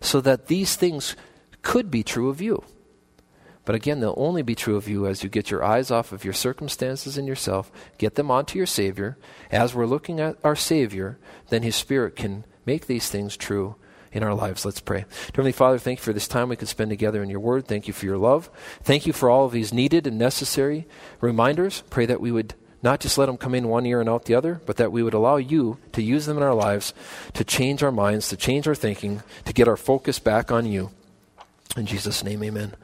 so 0.00 0.20
that 0.20 0.46
these 0.46 0.76
things 0.76 1.16
could 1.62 1.90
be 1.90 2.04
true 2.04 2.28
of 2.28 2.40
you? 2.40 2.62
But 3.64 3.74
again, 3.74 3.98
they'll 3.98 4.14
only 4.16 4.42
be 4.42 4.54
true 4.54 4.76
of 4.76 4.88
you 4.88 5.04
as 5.04 5.24
you 5.24 5.28
get 5.28 5.50
your 5.50 5.64
eyes 5.64 5.90
off 5.90 6.12
of 6.12 6.24
your 6.24 6.32
circumstances 6.32 7.18
and 7.18 7.26
yourself, 7.26 7.72
get 7.98 8.14
them 8.14 8.30
onto 8.30 8.56
your 8.56 8.68
Savior. 8.68 9.18
As 9.50 9.74
we're 9.74 9.84
looking 9.86 10.20
at 10.20 10.36
our 10.44 10.54
Savior, 10.54 11.18
then 11.48 11.64
His 11.64 11.74
Spirit 11.74 12.14
can 12.14 12.44
make 12.64 12.86
these 12.86 13.10
things 13.10 13.36
true 13.36 13.74
in 14.12 14.22
our 14.22 14.34
lives. 14.34 14.64
Let's 14.64 14.80
pray. 14.80 15.06
Heavenly 15.34 15.50
Father, 15.50 15.78
thank 15.78 15.98
you 15.98 16.04
for 16.04 16.12
this 16.12 16.28
time 16.28 16.50
we 16.50 16.56
could 16.56 16.68
spend 16.68 16.90
together 16.90 17.20
in 17.20 17.30
your 17.30 17.40
word. 17.40 17.66
Thank 17.66 17.88
you 17.88 17.92
for 17.92 18.06
your 18.06 18.18
love. 18.18 18.48
Thank 18.84 19.08
you 19.08 19.12
for 19.12 19.28
all 19.28 19.46
of 19.46 19.52
these 19.52 19.72
needed 19.72 20.06
and 20.06 20.18
necessary 20.18 20.86
reminders. 21.20 21.82
Pray 21.90 22.06
that 22.06 22.20
we 22.20 22.30
would 22.30 22.54
not 22.82 23.00
just 23.00 23.16
let 23.16 23.26
them 23.26 23.36
come 23.36 23.54
in 23.54 23.68
one 23.68 23.86
ear 23.86 24.00
and 24.00 24.08
out 24.08 24.24
the 24.24 24.34
other, 24.34 24.60
but 24.66 24.76
that 24.76 24.92
we 24.92 25.02
would 25.02 25.14
allow 25.14 25.36
you 25.36 25.78
to 25.92 26.02
use 26.02 26.26
them 26.26 26.36
in 26.36 26.42
our 26.42 26.54
lives 26.54 26.92
to 27.34 27.44
change 27.44 27.82
our 27.82 27.92
minds, 27.92 28.28
to 28.28 28.36
change 28.36 28.66
our 28.66 28.74
thinking, 28.74 29.22
to 29.44 29.52
get 29.52 29.68
our 29.68 29.76
focus 29.76 30.18
back 30.18 30.50
on 30.50 30.66
you. 30.66 30.90
In 31.76 31.86
Jesus' 31.86 32.24
name, 32.24 32.42
amen. 32.42 32.74